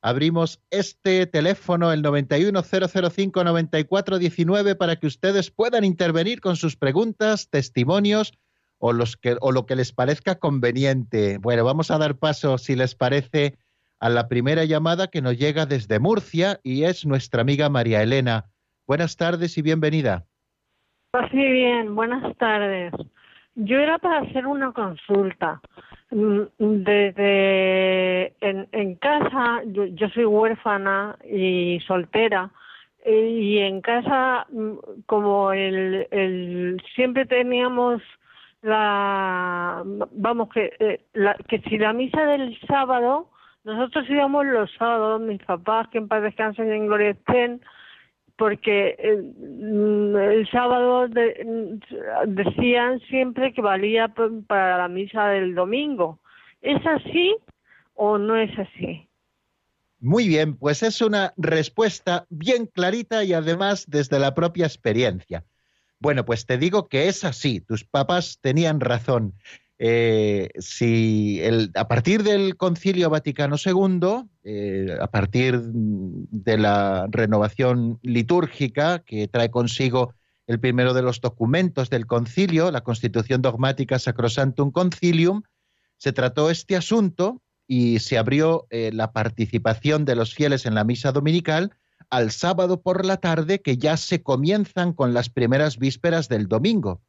abrimos 0.00 0.60
este 0.70 1.26
teléfono, 1.26 1.92
el 1.92 2.04
910059419, 2.04 4.76
para 4.76 4.94
que 4.94 5.08
ustedes 5.08 5.50
puedan 5.50 5.82
intervenir 5.82 6.40
con 6.40 6.54
sus 6.54 6.76
preguntas, 6.76 7.48
testimonios 7.50 8.32
o 8.78 8.92
lo 8.92 9.66
que 9.66 9.76
les 9.76 9.92
parezca 9.92 10.38
conveniente. 10.38 11.38
Bueno, 11.38 11.64
vamos 11.64 11.90
a 11.90 11.98
dar 11.98 12.16
paso, 12.16 12.58
si 12.58 12.76
les 12.76 12.94
parece, 12.94 13.58
a 13.98 14.08
la 14.08 14.28
primera 14.28 14.64
llamada 14.64 15.08
que 15.08 15.20
nos 15.20 15.36
llega 15.36 15.66
desde 15.66 15.98
Murcia 15.98 16.60
y 16.62 16.84
es 16.84 17.04
nuestra 17.04 17.42
amiga 17.42 17.68
María 17.68 18.04
Elena. 18.04 18.52
Buenas 18.86 19.16
tardes 19.16 19.58
y 19.58 19.62
bienvenida. 19.62 20.28
Así 21.12 21.36
bien, 21.36 21.96
buenas 21.96 22.36
tardes. 22.36 22.92
Yo 23.56 23.78
era 23.78 23.98
para 23.98 24.20
hacer 24.20 24.46
una 24.46 24.70
consulta. 24.70 25.60
Mm, 26.12 26.42
desde 26.58 28.32
en, 28.40 28.94
casa, 28.96 29.62
yo, 29.66 30.08
soy 30.10 30.24
huérfana 30.24 31.16
y 31.28 31.80
soltera, 31.84 32.50
y 33.04 33.58
en 33.58 33.80
casa, 33.80 34.46
mm, 34.50 35.02
como 35.06 35.52
el, 35.52 36.80
siempre 36.94 37.26
teníamos 37.26 38.00
la, 38.62 39.82
vamos, 40.12 40.48
que, 40.50 40.76
eh, 40.78 41.00
la, 41.14 41.34
que 41.48 41.60
si 41.62 41.76
la 41.78 41.92
misa 41.92 42.24
del 42.24 42.56
sábado, 42.68 43.30
nosotros 43.64 44.08
íbamos 44.08 44.46
los 44.46 44.70
sábados, 44.74 45.20
mis 45.20 45.42
papás, 45.42 45.88
que 45.88 45.98
en 45.98 46.06
paz 46.06 46.22
en 46.38 46.86
gloria 46.86 47.10
estén, 47.10 47.60
porque 48.40 48.96
el, 48.98 50.48
sábado 50.50 51.06
decían 52.26 52.98
siempre 53.10 53.52
que 53.52 53.60
valía 53.60 54.08
para 54.46 54.78
la 54.78 54.88
misa 54.88 55.26
del 55.26 55.54
domingo. 55.54 56.18
¿Es 56.62 56.80
así 56.86 57.36
o 57.92 58.16
no 58.16 58.36
es 58.36 58.50
así? 58.58 59.06
Muy 60.00 60.26
bien, 60.26 60.56
pues 60.56 60.82
es 60.82 61.02
una 61.02 61.34
respuesta 61.36 62.24
bien 62.30 62.64
clarita 62.64 63.24
y 63.24 63.34
además 63.34 63.84
desde 63.86 64.18
la 64.18 64.34
propia 64.34 64.64
experiencia. 64.64 65.44
Bueno, 65.98 66.24
pues 66.24 66.46
te 66.46 66.56
digo 66.56 66.88
que 66.88 67.08
es 67.08 67.24
así, 67.24 67.60
tus 67.60 67.84
papás 67.84 68.38
tenían 68.40 68.80
razón. 68.80 69.34
Eh, 69.82 70.50
si 70.58 71.40
a 71.74 71.88
partir 71.88 72.22
del 72.22 72.58
Concilio 72.58 73.08
Vaticano 73.08 73.56
II, 73.56 74.28
eh, 74.44 74.98
a 75.00 75.06
partir 75.06 75.58
de 75.58 76.58
la 76.58 77.06
renovación 77.08 77.98
litúrgica 78.02 78.98
que 78.98 79.26
trae 79.26 79.50
consigo 79.50 80.12
el 80.46 80.60
primero 80.60 80.92
de 80.92 81.00
los 81.00 81.22
documentos 81.22 81.88
del 81.88 82.06
concilio, 82.06 82.70
la 82.70 82.82
Constitución 82.82 83.40
Dogmática 83.40 83.98
Sacrosantum 83.98 84.70
Concilium, 84.70 85.44
se 85.96 86.12
trató 86.12 86.50
este 86.50 86.76
asunto 86.76 87.40
y 87.66 88.00
se 88.00 88.18
abrió 88.18 88.66
eh, 88.68 88.90
la 88.92 89.12
participación 89.12 90.04
de 90.04 90.14
los 90.14 90.34
fieles 90.34 90.66
en 90.66 90.74
la 90.74 90.84
misa 90.84 91.10
dominical 91.10 91.74
al 92.10 92.32
sábado 92.32 92.82
por 92.82 93.06
la 93.06 93.16
tarde, 93.16 93.62
que 93.62 93.78
ya 93.78 93.96
se 93.96 94.22
comienzan 94.22 94.92
con 94.92 95.14
las 95.14 95.30
primeras 95.30 95.78
vísperas 95.78 96.28
del 96.28 96.48
domingo 96.48 97.00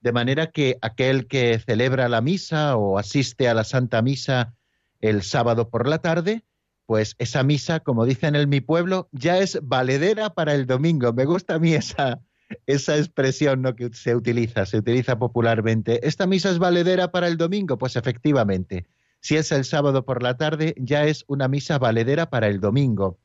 de 0.00 0.12
manera 0.12 0.50
que 0.50 0.78
aquel 0.80 1.26
que 1.26 1.58
celebra 1.58 2.08
la 2.08 2.20
misa 2.20 2.76
o 2.76 2.98
asiste 2.98 3.48
a 3.48 3.54
la 3.54 3.64
Santa 3.64 4.02
Misa 4.02 4.54
el 5.00 5.22
sábado 5.22 5.70
por 5.70 5.88
la 5.88 5.98
tarde, 5.98 6.44
pues 6.86 7.14
esa 7.18 7.42
misa, 7.42 7.80
como 7.80 8.04
dicen 8.04 8.34
en 8.34 8.48
mi 8.48 8.60
pueblo, 8.60 9.08
ya 9.12 9.38
es 9.38 9.60
valedera 9.62 10.30
para 10.30 10.54
el 10.54 10.66
domingo. 10.66 11.12
Me 11.12 11.24
gusta 11.24 11.54
a 11.54 11.58
mí 11.58 11.74
esa, 11.74 12.20
esa 12.66 12.96
expresión 12.96 13.62
¿no? 13.62 13.76
que 13.76 13.90
se 13.92 14.16
utiliza, 14.16 14.66
se 14.66 14.78
utiliza 14.78 15.18
popularmente. 15.18 16.06
¿Esta 16.06 16.26
misa 16.26 16.50
es 16.50 16.58
valedera 16.58 17.12
para 17.12 17.28
el 17.28 17.36
domingo? 17.36 17.78
Pues 17.78 17.96
efectivamente, 17.96 18.86
si 19.20 19.36
es 19.36 19.52
el 19.52 19.64
sábado 19.64 20.04
por 20.04 20.22
la 20.22 20.36
tarde, 20.36 20.74
ya 20.78 21.04
es 21.04 21.24
una 21.28 21.46
misa 21.46 21.78
valedera 21.78 22.30
para 22.30 22.48
el 22.48 22.60
domingo. 22.60 23.18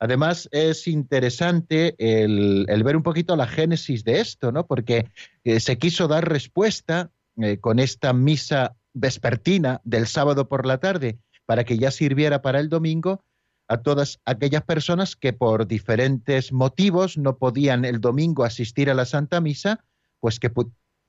Además, 0.00 0.48
es 0.52 0.86
interesante 0.86 1.96
el, 1.98 2.66
ver 2.84 2.96
un 2.96 3.02
poquito 3.02 3.34
la 3.34 3.48
génesis 3.48 4.04
de 4.04 4.20
esto, 4.20 4.52
¿no? 4.52 4.66
Porque 4.66 5.10
eh, 5.44 5.58
se 5.58 5.76
quiso 5.78 6.06
dar 6.06 6.28
respuesta 6.28 7.10
eh, 7.36 7.58
con 7.58 7.80
esta 7.80 8.12
misa 8.12 8.76
vespertina 8.94 9.80
del 9.84 10.06
sábado 10.06 10.48
por 10.48 10.66
la 10.66 10.78
tarde 10.78 11.18
para 11.46 11.64
que 11.64 11.78
ya 11.78 11.90
sirviera 11.90 12.42
para 12.42 12.60
el 12.60 12.68
domingo 12.68 13.24
a 13.66 13.78
todas 13.82 14.20
aquellas 14.24 14.62
personas 14.62 15.16
que 15.16 15.32
por 15.32 15.66
diferentes 15.66 16.52
motivos 16.52 17.18
no 17.18 17.36
podían 17.36 17.84
el 17.84 18.00
domingo 18.00 18.44
asistir 18.44 18.90
a 18.90 18.94
la 18.94 19.04
Santa 19.04 19.40
Misa, 19.40 19.84
pues 20.20 20.38
que 20.38 20.50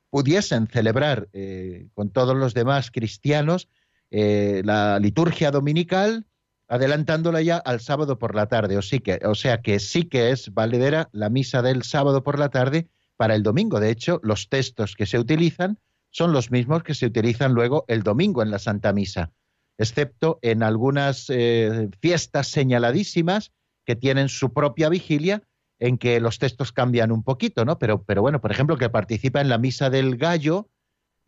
pudiesen 0.10 0.68
celebrar 0.68 1.30
eh, 1.32 1.88
con 1.94 2.10
todos 2.10 2.36
los 2.36 2.54
demás 2.54 2.92
cristianos 2.92 3.70
la 4.12 4.98
liturgia 4.98 5.52
dominical 5.52 6.26
adelantándola 6.70 7.42
ya 7.42 7.58
al 7.58 7.82
sábado 7.82 8.18
por 8.20 8.36
la 8.36 8.48
tarde. 8.48 8.78
O, 8.78 8.82
sí 8.82 9.00
que, 9.00 9.20
o 9.26 9.36
sea 9.36 9.62
que 9.62 9.80
sí 9.80 10.04
que 10.04 10.32
es 10.32 10.54
valedera 10.54 11.10
la 11.12 11.30
misa 11.30 11.62
del 11.62 11.84
sábado 11.84 12.24
por 12.24 12.40
la 12.40 12.50
tarde 12.50 12.88
para 13.18 13.36
el 13.36 13.44
domingo. 13.44 13.80
De 13.80 13.90
hecho, 13.90 14.22
los 14.24 14.48
textos 14.48 14.96
que 14.96 15.06
se 15.06 15.20
utilizan 15.20 15.80
son 16.12 16.32
los 16.32 16.52
mismos 16.52 16.84
que 16.84 16.96
se 16.96 17.06
utilizan 17.06 17.54
luego 17.54 17.86
el 17.88 18.04
domingo 18.04 18.42
en 18.42 18.52
la 18.52 18.60
Santa 18.60 18.94
Misa, 18.94 19.32
excepto 19.78 20.40
en 20.42 20.64
algunas 20.64 21.26
eh, 21.30 21.90
fiestas 22.00 22.48
señaladísimas 22.48 23.52
que 23.86 23.96
tienen 23.96 24.30
su 24.30 24.54
propia 24.54 24.90
vigilia 24.90 25.44
en 25.80 25.98
que 25.98 26.20
los 26.20 26.40
textos 26.40 26.72
cambian 26.72 27.12
un 27.12 27.24
poquito, 27.24 27.66
¿no? 27.66 27.80
Pero, 27.80 28.04
pero 28.04 28.22
bueno, 28.22 28.42
por 28.42 28.52
ejemplo, 28.52 28.78
que 28.78 28.90
participa 28.90 29.42
en 29.42 29.50
la 29.50 29.58
misa 29.58 29.90
del 29.90 30.18
gallo, 30.18 30.68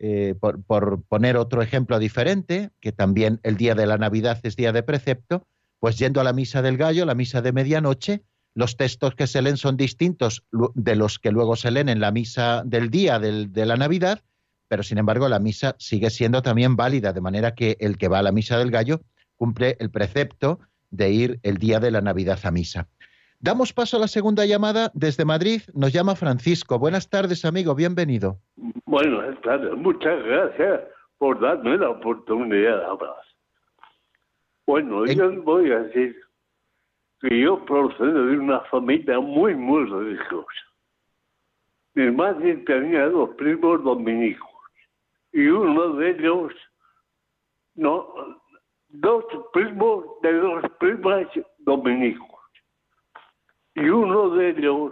eh, 0.04 0.34
por, 0.34 1.04
poner 1.04 1.38
otro 1.38 1.62
ejemplo 1.62 2.00
diferente, 2.00 2.72
que 2.80 2.92
también 2.92 3.40
el 3.44 3.56
día 3.56 3.76
de 3.76 3.86
la 3.86 4.00
Navidad 4.00 4.40
es 4.42 4.56
día 4.56 4.72
de 4.72 4.82
precepto, 4.82 5.46
pues 5.80 6.00
yendo 6.00 6.20
a 6.20 6.24
la 6.24 6.34
misa 6.34 6.64
del 6.64 6.76
gallo, 6.76 7.06
la 7.06 7.14
misa 7.14 7.44
de 7.44 7.52
medianoche, 7.52 8.24
los 8.56 8.78
textos 8.78 9.14
que 9.14 9.28
se 9.28 9.44
leen 9.44 9.58
son 9.58 9.78
distintos 9.78 10.44
de 10.74 10.96
los 10.96 11.20
que 11.20 11.32
luego 11.32 11.56
se 11.56 11.70
leen 11.70 11.88
en 11.88 12.00
la 12.00 12.12
misa 12.12 12.64
del 12.66 12.90
día 12.90 13.20
de 13.20 13.66
la 13.68 13.76
Navidad, 13.76 14.24
pero 14.68 14.82
sin 14.82 14.98
embargo 14.98 15.30
la 15.30 15.38
misa 15.38 15.76
sigue 15.78 16.10
siendo 16.10 16.42
también 16.42 16.76
válida, 16.76 17.14
de 17.14 17.22
manera 17.22 17.54
que 17.54 17.78
el 17.80 18.00
que 18.00 18.08
va 18.08 18.18
a 18.18 18.24
la 18.24 18.32
misa 18.32 18.58
del 18.58 18.72
gallo 18.72 19.02
cumple 19.36 19.78
el 19.80 19.92
precepto 19.92 20.62
de 20.90 21.12
ir 21.12 21.40
el 21.44 21.58
día 21.58 21.80
de 21.80 21.92
la 21.92 22.02
Navidad 22.02 22.40
a 22.42 22.50
misa. 22.50 22.88
Damos 23.44 23.74
paso 23.74 23.98
a 23.98 24.00
la 24.00 24.08
segunda 24.08 24.46
llamada. 24.46 24.92
Desde 24.94 25.26
Madrid 25.26 25.62
nos 25.74 25.92
llama 25.92 26.16
Francisco. 26.16 26.78
Buenas 26.78 27.10
tardes, 27.10 27.44
amigo. 27.44 27.74
Bienvenido. 27.74 28.38
Buenas 28.86 29.42
tardes. 29.42 29.76
Muchas 29.78 30.24
gracias 30.24 30.82
por 31.18 31.40
darme 31.40 31.76
la 31.76 31.90
oportunidad 31.90 32.78
de 32.78 32.86
hablar. 32.86 33.16
Bueno, 34.68 35.08
yo 35.08 35.42
voy 35.42 35.72
a 35.72 35.80
decir 35.80 36.16
que 37.20 37.42
yo 37.42 37.66
procedo 37.66 38.28
de 38.28 38.38
una 38.38 38.60
familia 38.66 39.20
muy, 39.20 39.56
muy 39.56 39.90
religiosa. 39.90 40.62
Mi 41.96 42.12
madre 42.12 42.58
tenía 42.58 43.10
dos 43.10 43.32
primos 43.38 43.84
dominicos 43.84 44.50
y 45.34 45.48
uno 45.48 45.96
de 45.96 46.12
ellos, 46.12 46.54
no, 47.74 48.08
dos 48.90 49.26
primos 49.52 50.06
de 50.22 50.32
dos 50.32 50.64
primas 50.80 51.26
dominicos 51.58 52.31
y 53.76 53.90
uno 53.90 54.30
de 54.32 54.50
ellos 54.50 54.92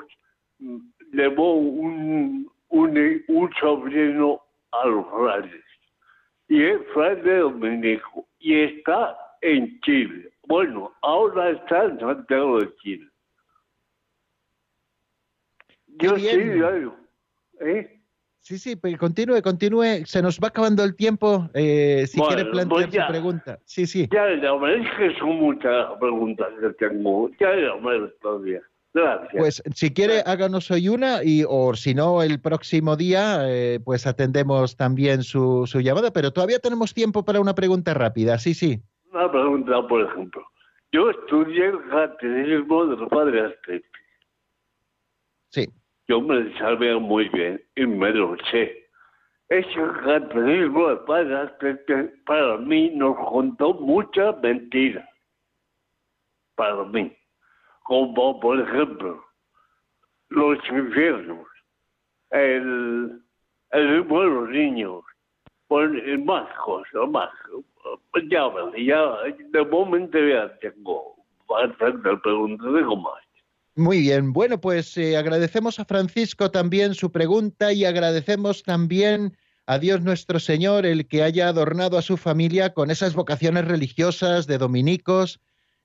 llevó 1.12 1.54
un, 1.56 2.50
un, 2.70 3.24
un 3.28 3.54
sobrino 3.60 4.42
a 4.72 4.86
los 4.88 5.06
frailes 5.08 5.66
y 6.48 6.64
es 6.64 6.80
fraile 6.94 7.38
dominico 7.38 8.28
y 8.40 8.60
está 8.60 9.18
en 9.42 9.80
Chile. 9.82 10.32
Bueno, 10.48 10.92
ahora 11.02 11.52
está 11.52 11.86
en 11.86 12.00
Santiago 12.00 12.60
de 12.60 12.76
Chile. 12.78 13.08
Yo 15.88 16.18
sí, 16.18 16.58
yo, 16.58 16.96
¿eh? 17.62 17.99
Sí, 18.42 18.58
sí, 18.58 18.76
pero 18.76 18.98
continúe, 18.98 19.42
continúe. 19.42 20.06
Se 20.06 20.22
nos 20.22 20.40
va 20.40 20.48
acabando 20.48 20.84
el 20.84 20.96
tiempo. 20.96 21.50
Eh, 21.54 22.06
si 22.08 22.20
quiere 22.20 22.46
plantear 22.46 22.90
pues 22.90 23.06
su 23.06 23.12
pregunta. 23.12 23.60
Sí, 23.66 23.86
sí. 23.86 24.08
Ya, 24.12 24.28
ya, 24.42 24.52
es 24.72 24.88
que 24.98 25.20
son 25.20 25.36
muchas 25.36 25.88
preguntas 26.00 26.48
que 26.62 26.70
tengo. 26.88 27.30
Ya, 27.40 27.56
ya 27.56 27.76
me 27.76 28.08
todavía. 28.22 28.62
Pues 29.38 29.62
si 29.76 29.94
quiere, 29.94 30.22
háganos 30.26 30.72
hoy 30.72 30.90
una 30.90 31.24
y 31.24 31.44
o 31.48 31.76
si 31.76 31.94
no, 31.94 32.24
el 32.24 32.42
próximo 32.42 32.96
día, 32.96 33.42
eh, 33.48 33.80
pues 33.84 34.08
atendemos 34.08 34.76
también 34.76 35.22
su, 35.22 35.66
su, 35.68 35.80
llamada, 35.80 36.12
pero 36.12 36.32
todavía 36.32 36.60
tenemos 36.60 36.94
tiempo 36.94 37.24
para 37.24 37.40
una 37.40 37.54
pregunta 37.54 37.94
rápida, 37.94 38.40
sí, 38.40 38.54
sí. 38.54 38.82
Una 39.14 39.32
pregunta, 39.32 39.88
por 39.88 40.02
ejemplo. 40.02 40.44
Yo 40.92 41.12
estudié 41.12 41.68
el 41.68 41.90
catecismo 41.90 42.86
de 42.88 42.98
los 42.98 43.10
padres 43.10 43.54
Sí. 43.68 43.80
Yo 46.10 46.20
me 46.20 46.58
sabía 46.58 46.98
muy 46.98 47.30
bien 47.30 47.64
y 47.76 47.86
me 47.86 48.12
lo 48.12 48.36
sé. 48.52 48.90
Ese 49.48 49.82
catecismo 50.04 50.90
de 50.90 50.98
padres 50.98 51.52
para 52.26 52.58
mí 52.58 52.90
nos 52.90 53.16
contó 53.30 53.74
muchas 53.76 54.38
mentiras. 54.42 55.08
Para 56.56 56.84
mí 56.84 57.16
como 57.90 58.40
por 58.40 58.60
ejemplo 58.60 59.26
los 60.30 60.60
infiernos, 60.70 61.48
el, 62.30 63.20
el 63.72 63.98
los 64.08 64.50
niños, 64.50 65.04
pues 65.68 65.90
más 66.24 66.48
cosas, 66.60 67.10
más. 67.10 67.32
Ya, 68.30 68.48
ya, 68.78 69.24
de 69.24 69.66
momento 69.66 70.20
ya 70.20 70.56
tengo 70.60 71.16
bastante 71.48 72.16
preguntas, 72.18 72.68
digo 72.76 72.96
más. 72.96 73.29
Muy 73.80 74.02
bien, 74.02 74.34
bueno, 74.34 74.60
pues 74.60 74.98
eh, 74.98 75.16
agradecemos 75.16 75.80
a 75.80 75.86
Francisco 75.86 76.52
también 76.52 76.96
su 76.96 77.14
pregunta 77.14 77.72
y 77.72 77.86
agradecemos 77.86 78.64
también 78.64 79.38
a 79.68 79.80
Dios 79.80 80.02
nuestro 80.02 80.42
Señor 80.42 80.86
el 80.86 81.08
que 81.08 81.24
haya 81.24 81.48
adornado 81.48 81.98
a 81.98 82.02
su 82.02 82.18
familia 82.18 82.74
con 82.74 82.92
esas 82.92 83.14
vocaciones 83.14 83.64
religiosas 83.64 84.48
de 84.48 84.58
dominicos 84.58 85.40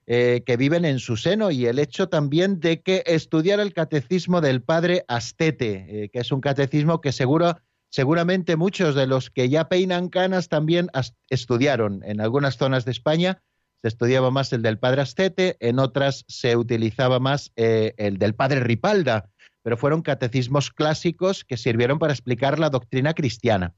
eh, 0.07 0.43
que 0.45 0.57
viven 0.57 0.83
en 0.83 0.99
su 0.99 1.15
seno 1.15 1.51
y 1.51 1.67
el 1.67 1.79
hecho 1.79 2.09
también 2.09 2.59
de 2.59 2.81
que 2.81 3.01
estudiara 3.05 3.63
el 3.63 3.73
catecismo 3.73 4.41
del 4.41 4.61
padre 4.61 5.05
Astete, 5.07 5.85
eh, 5.87 6.09
que 6.09 6.19
es 6.19 6.33
un 6.33 6.41
catecismo 6.41 6.99
que 6.99 7.13
seguro, 7.13 7.59
seguramente 7.87 8.57
muchos 8.57 8.95
de 8.95 9.07
los 9.07 9.29
que 9.29 9.47
ya 9.47 9.69
peinan 9.69 10.09
canas 10.09 10.49
también 10.49 10.89
estudiaron 11.29 12.03
en 12.03 12.19
algunas 12.19 12.57
zonas 12.57 12.83
de 12.83 12.91
España 12.91 13.41
se 13.85 13.89
estudiaba 13.89 14.31
más 14.31 14.51
el 14.51 14.63
del 14.63 14.79
padre 14.79 15.03
Astete, 15.03 15.57
en 15.59 15.77
otras 15.77 16.25
se 16.27 16.57
utilizaba 16.57 17.19
más 17.19 17.51
eh, 17.55 17.93
el 17.97 18.17
del 18.17 18.33
padre 18.33 18.61
Ripalda, 18.61 19.29
pero 19.61 19.77
fueron 19.77 20.01
catecismos 20.01 20.71
clásicos 20.71 21.45
que 21.45 21.55
sirvieron 21.55 21.99
para 21.99 22.11
explicar 22.11 22.57
la 22.57 22.71
doctrina 22.71 23.13
cristiana. 23.13 23.75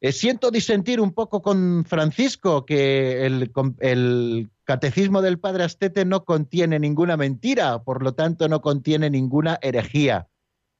Eh, 0.00 0.12
siento 0.12 0.52
disentir 0.52 1.00
un 1.00 1.12
poco 1.12 1.42
con 1.42 1.84
Francisco 1.84 2.64
que 2.64 3.26
el, 3.26 4.48
catecismo 4.62 5.22
del 5.22 5.40
padre 5.40 5.64
Astete 5.64 6.04
no 6.04 6.24
contiene 6.24 6.78
ninguna 6.78 7.16
mentira, 7.16 7.82
por 7.82 8.04
lo 8.04 8.14
tanto 8.14 8.46
no 8.46 8.60
contiene 8.62 9.10
ninguna 9.10 9.58
herejía. 9.60 10.28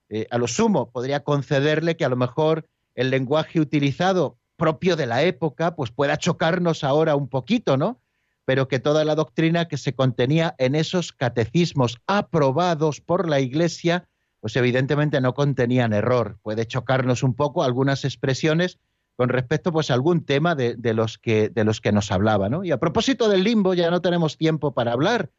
Eh, 0.09 0.29
a 0.31 0.39
lo 0.39 0.47
sumo, 0.47 0.93
podría 0.93 1.25
concederle 1.25 1.97
que 1.97 2.05
a 2.05 2.09
lo 2.09 2.17
mejor 2.17 2.69
el 2.95 3.11
lenguaje 3.11 3.59
utilizado 3.59 4.39
propio 4.57 4.95
de 4.95 5.07
la 5.07 5.25
época, 5.25 5.75
pues 5.75 5.91
pueda 5.91 6.17
chocarnos 6.17 6.85
ahora 6.85 7.17
un 7.17 7.29
poquito, 7.29 7.77
¿no? 7.77 7.99
Pero 8.45 8.69
que 8.69 8.81
toda 8.81 9.05
la 9.05 9.15
doctrina 9.15 9.69
que 9.69 9.77
se 9.77 9.95
contenía 9.95 10.55
en 10.59 10.75
esos 10.75 11.13
catecismos 11.13 11.99
aprobados 12.07 13.01
por 13.01 13.29
la 13.29 13.41
Iglesia, 13.41 14.09
pues 14.41 14.57
evidentemente 14.57 15.21
no 15.21 15.35
contenían 15.35 15.93
error. 15.93 16.39
Puede 16.43 16.67
chocarnos 16.67 17.23
un 17.23 17.35
poco 17.35 17.63
algunas 17.63 18.05
expresiones 18.05 18.79
con 19.17 19.29
respecto 19.29 19.73
pues, 19.73 19.91
a 19.91 19.95
algún 19.95 20.25
tema 20.25 20.55
de, 20.55 20.77
los, 20.95 21.19
que, 21.19 21.49
de 21.49 21.65
los 21.65 21.81
que 21.81 21.93
nos 21.93 22.11
hablaba. 22.11 22.49
¿no? 22.49 22.65
Y 22.65 22.73
a 22.73 22.79
propósito 22.81 23.29
del 23.29 23.45
limbo, 23.45 23.75
ya 23.75 23.91
no 23.91 24.01
tenemos 24.01 24.37
tiempo 24.37 24.73
para 24.73 24.93
hablar, 24.93 25.31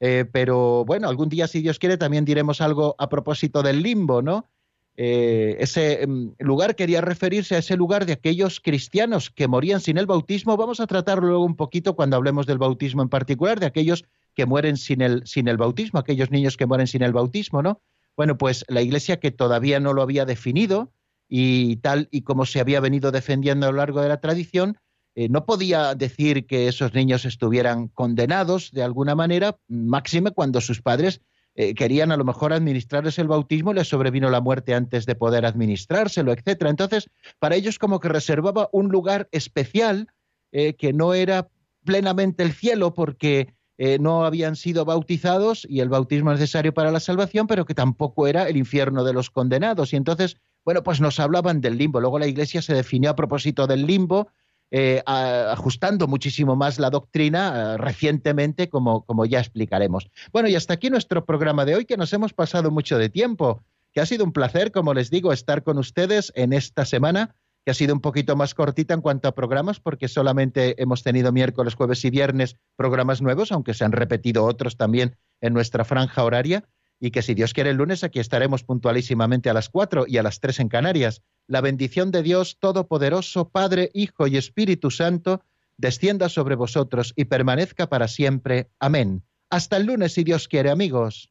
eh, 0.00 0.24
pero 0.30 0.84
bueno, 0.84 1.08
algún 1.08 1.28
día, 1.28 1.46
si 1.46 1.60
Dios 1.60 1.78
quiere, 1.78 1.96
también 1.96 2.24
diremos 2.24 2.60
algo 2.60 2.94
a 2.98 3.08
propósito 3.08 3.62
del 3.62 3.82
limbo, 3.82 4.22
¿no? 4.22 4.50
Eh, 4.96 5.56
ese 5.58 6.06
mm, 6.06 6.34
lugar 6.38 6.76
quería 6.76 7.00
referirse 7.00 7.56
a 7.56 7.58
ese 7.58 7.76
lugar 7.76 8.06
de 8.06 8.12
aquellos 8.12 8.60
cristianos 8.60 9.30
que 9.30 9.48
morían 9.48 9.80
sin 9.80 9.98
el 9.98 10.06
bautismo. 10.06 10.56
Vamos 10.56 10.80
a 10.80 10.86
tratarlo 10.86 11.28
luego 11.28 11.44
un 11.44 11.56
poquito 11.56 11.96
cuando 11.96 12.16
hablemos 12.16 12.46
del 12.46 12.58
bautismo 12.58 13.02
en 13.02 13.08
particular, 13.08 13.58
de 13.58 13.66
aquellos 13.66 14.04
que 14.34 14.46
mueren 14.46 14.76
sin 14.76 15.00
el, 15.00 15.26
sin 15.26 15.48
el 15.48 15.56
bautismo, 15.56 15.98
aquellos 15.98 16.30
niños 16.30 16.56
que 16.56 16.66
mueren 16.66 16.86
sin 16.86 17.02
el 17.02 17.12
bautismo, 17.12 17.62
¿no? 17.62 17.80
Bueno, 18.16 18.38
pues 18.38 18.64
la 18.68 18.82
Iglesia 18.82 19.18
que 19.18 19.32
todavía 19.32 19.80
no 19.80 19.92
lo 19.92 20.02
había 20.02 20.24
definido 20.24 20.92
y 21.28 21.76
tal 21.76 22.08
y 22.12 22.22
como 22.22 22.46
se 22.46 22.60
había 22.60 22.80
venido 22.80 23.10
defendiendo 23.10 23.66
a 23.66 23.72
lo 23.72 23.78
largo 23.78 24.00
de 24.00 24.08
la 24.08 24.20
tradición, 24.20 24.78
eh, 25.16 25.28
no 25.28 25.46
podía 25.46 25.94
decir 25.94 26.46
que 26.46 26.68
esos 26.68 26.94
niños 26.94 27.24
estuvieran 27.24 27.88
condenados 27.88 28.70
de 28.72 28.82
alguna 28.82 29.14
manera, 29.14 29.56
máxime 29.68 30.32
cuando 30.32 30.60
sus 30.60 30.82
padres 30.82 31.20
eh, 31.56 31.74
querían 31.74 32.10
a 32.10 32.16
lo 32.16 32.24
mejor 32.24 32.52
administrarles 32.52 33.18
el 33.18 33.28
bautismo, 33.28 33.72
les 33.72 33.88
sobrevino 33.88 34.28
la 34.28 34.40
muerte 34.40 34.74
antes 34.74 35.06
de 35.06 35.14
poder 35.14 35.46
administrárselo, 35.46 36.32
etcétera. 36.32 36.70
Entonces, 36.70 37.08
para 37.38 37.54
ellos 37.54 37.78
como 37.78 38.00
que 38.00 38.08
reservaba 38.08 38.68
un 38.72 38.88
lugar 38.88 39.28
especial 39.30 40.08
eh, 40.50 40.74
que 40.74 40.92
no 40.92 41.14
era 41.14 41.48
plenamente 41.84 42.42
el 42.42 42.52
cielo 42.52 42.94
porque 42.94 43.54
eh, 43.76 43.98
no 44.00 44.24
habían 44.24 44.56
sido 44.56 44.84
bautizados 44.84 45.66
y 45.68 45.80
el 45.80 45.88
bautismo 45.88 46.32
es 46.32 46.38
necesario 46.38 46.72
para 46.72 46.92
la 46.92 47.00
salvación, 47.00 47.46
pero 47.46 47.64
que 47.64 47.74
tampoco 47.74 48.26
era 48.26 48.48
el 48.48 48.56
infierno 48.56 49.04
de 49.04 49.12
los 49.12 49.30
condenados. 49.30 49.92
Y 49.92 49.96
entonces, 49.96 50.36
bueno, 50.64 50.82
pues 50.82 51.00
nos 51.00 51.20
hablaban 51.20 51.60
del 51.60 51.78
limbo. 51.78 52.00
Luego 52.00 52.18
la 52.18 52.26
Iglesia 52.26 52.62
se 52.62 52.74
definió 52.74 53.10
a 53.10 53.16
propósito 53.16 53.66
del 53.66 53.86
limbo, 53.86 54.28
eh, 54.76 55.04
ajustando 55.06 56.08
muchísimo 56.08 56.56
más 56.56 56.80
la 56.80 56.90
doctrina 56.90 57.74
eh, 57.74 57.76
recientemente, 57.76 58.68
como, 58.68 59.04
como 59.04 59.24
ya 59.24 59.38
explicaremos. 59.38 60.10
Bueno, 60.32 60.48
y 60.48 60.56
hasta 60.56 60.74
aquí 60.74 60.90
nuestro 60.90 61.24
programa 61.24 61.64
de 61.64 61.76
hoy, 61.76 61.84
que 61.84 61.96
nos 61.96 62.12
hemos 62.12 62.32
pasado 62.32 62.72
mucho 62.72 62.98
de 62.98 63.08
tiempo, 63.08 63.62
que 63.92 64.00
ha 64.00 64.06
sido 64.06 64.24
un 64.24 64.32
placer, 64.32 64.72
como 64.72 64.92
les 64.92 65.10
digo, 65.10 65.32
estar 65.32 65.62
con 65.62 65.78
ustedes 65.78 66.32
en 66.34 66.52
esta 66.52 66.84
semana, 66.84 67.36
que 67.64 67.70
ha 67.70 67.74
sido 67.74 67.94
un 67.94 68.00
poquito 68.00 68.34
más 68.34 68.52
cortita 68.52 68.94
en 68.94 69.00
cuanto 69.00 69.28
a 69.28 69.36
programas, 69.36 69.78
porque 69.78 70.08
solamente 70.08 70.74
hemos 70.82 71.04
tenido 71.04 71.30
miércoles, 71.30 71.76
jueves 71.76 72.04
y 72.04 72.10
viernes 72.10 72.56
programas 72.74 73.22
nuevos, 73.22 73.52
aunque 73.52 73.74
se 73.74 73.84
han 73.84 73.92
repetido 73.92 74.44
otros 74.44 74.76
también 74.76 75.16
en 75.40 75.54
nuestra 75.54 75.84
franja 75.84 76.24
horaria 76.24 76.64
y 77.00 77.10
que 77.10 77.22
si 77.22 77.34
Dios 77.34 77.52
quiere 77.52 77.70
el 77.70 77.76
lunes 77.76 78.04
aquí 78.04 78.20
estaremos 78.20 78.62
puntualísimamente 78.64 79.50
a 79.50 79.54
las 79.54 79.68
4 79.68 80.04
y 80.06 80.18
a 80.18 80.22
las 80.22 80.40
3 80.40 80.60
en 80.60 80.68
Canarias. 80.68 81.22
La 81.46 81.60
bendición 81.60 82.10
de 82.10 82.22
Dios 82.22 82.58
Todopoderoso, 82.58 83.48
Padre, 83.48 83.90
Hijo 83.92 84.26
y 84.26 84.36
Espíritu 84.36 84.90
Santo, 84.90 85.42
descienda 85.76 86.28
sobre 86.28 86.54
vosotros 86.54 87.12
y 87.16 87.26
permanezca 87.26 87.88
para 87.88 88.08
siempre. 88.08 88.70
Amén. 88.78 89.22
Hasta 89.50 89.76
el 89.76 89.86
lunes 89.86 90.14
si 90.14 90.24
Dios 90.24 90.48
quiere, 90.48 90.70
amigos. 90.70 91.30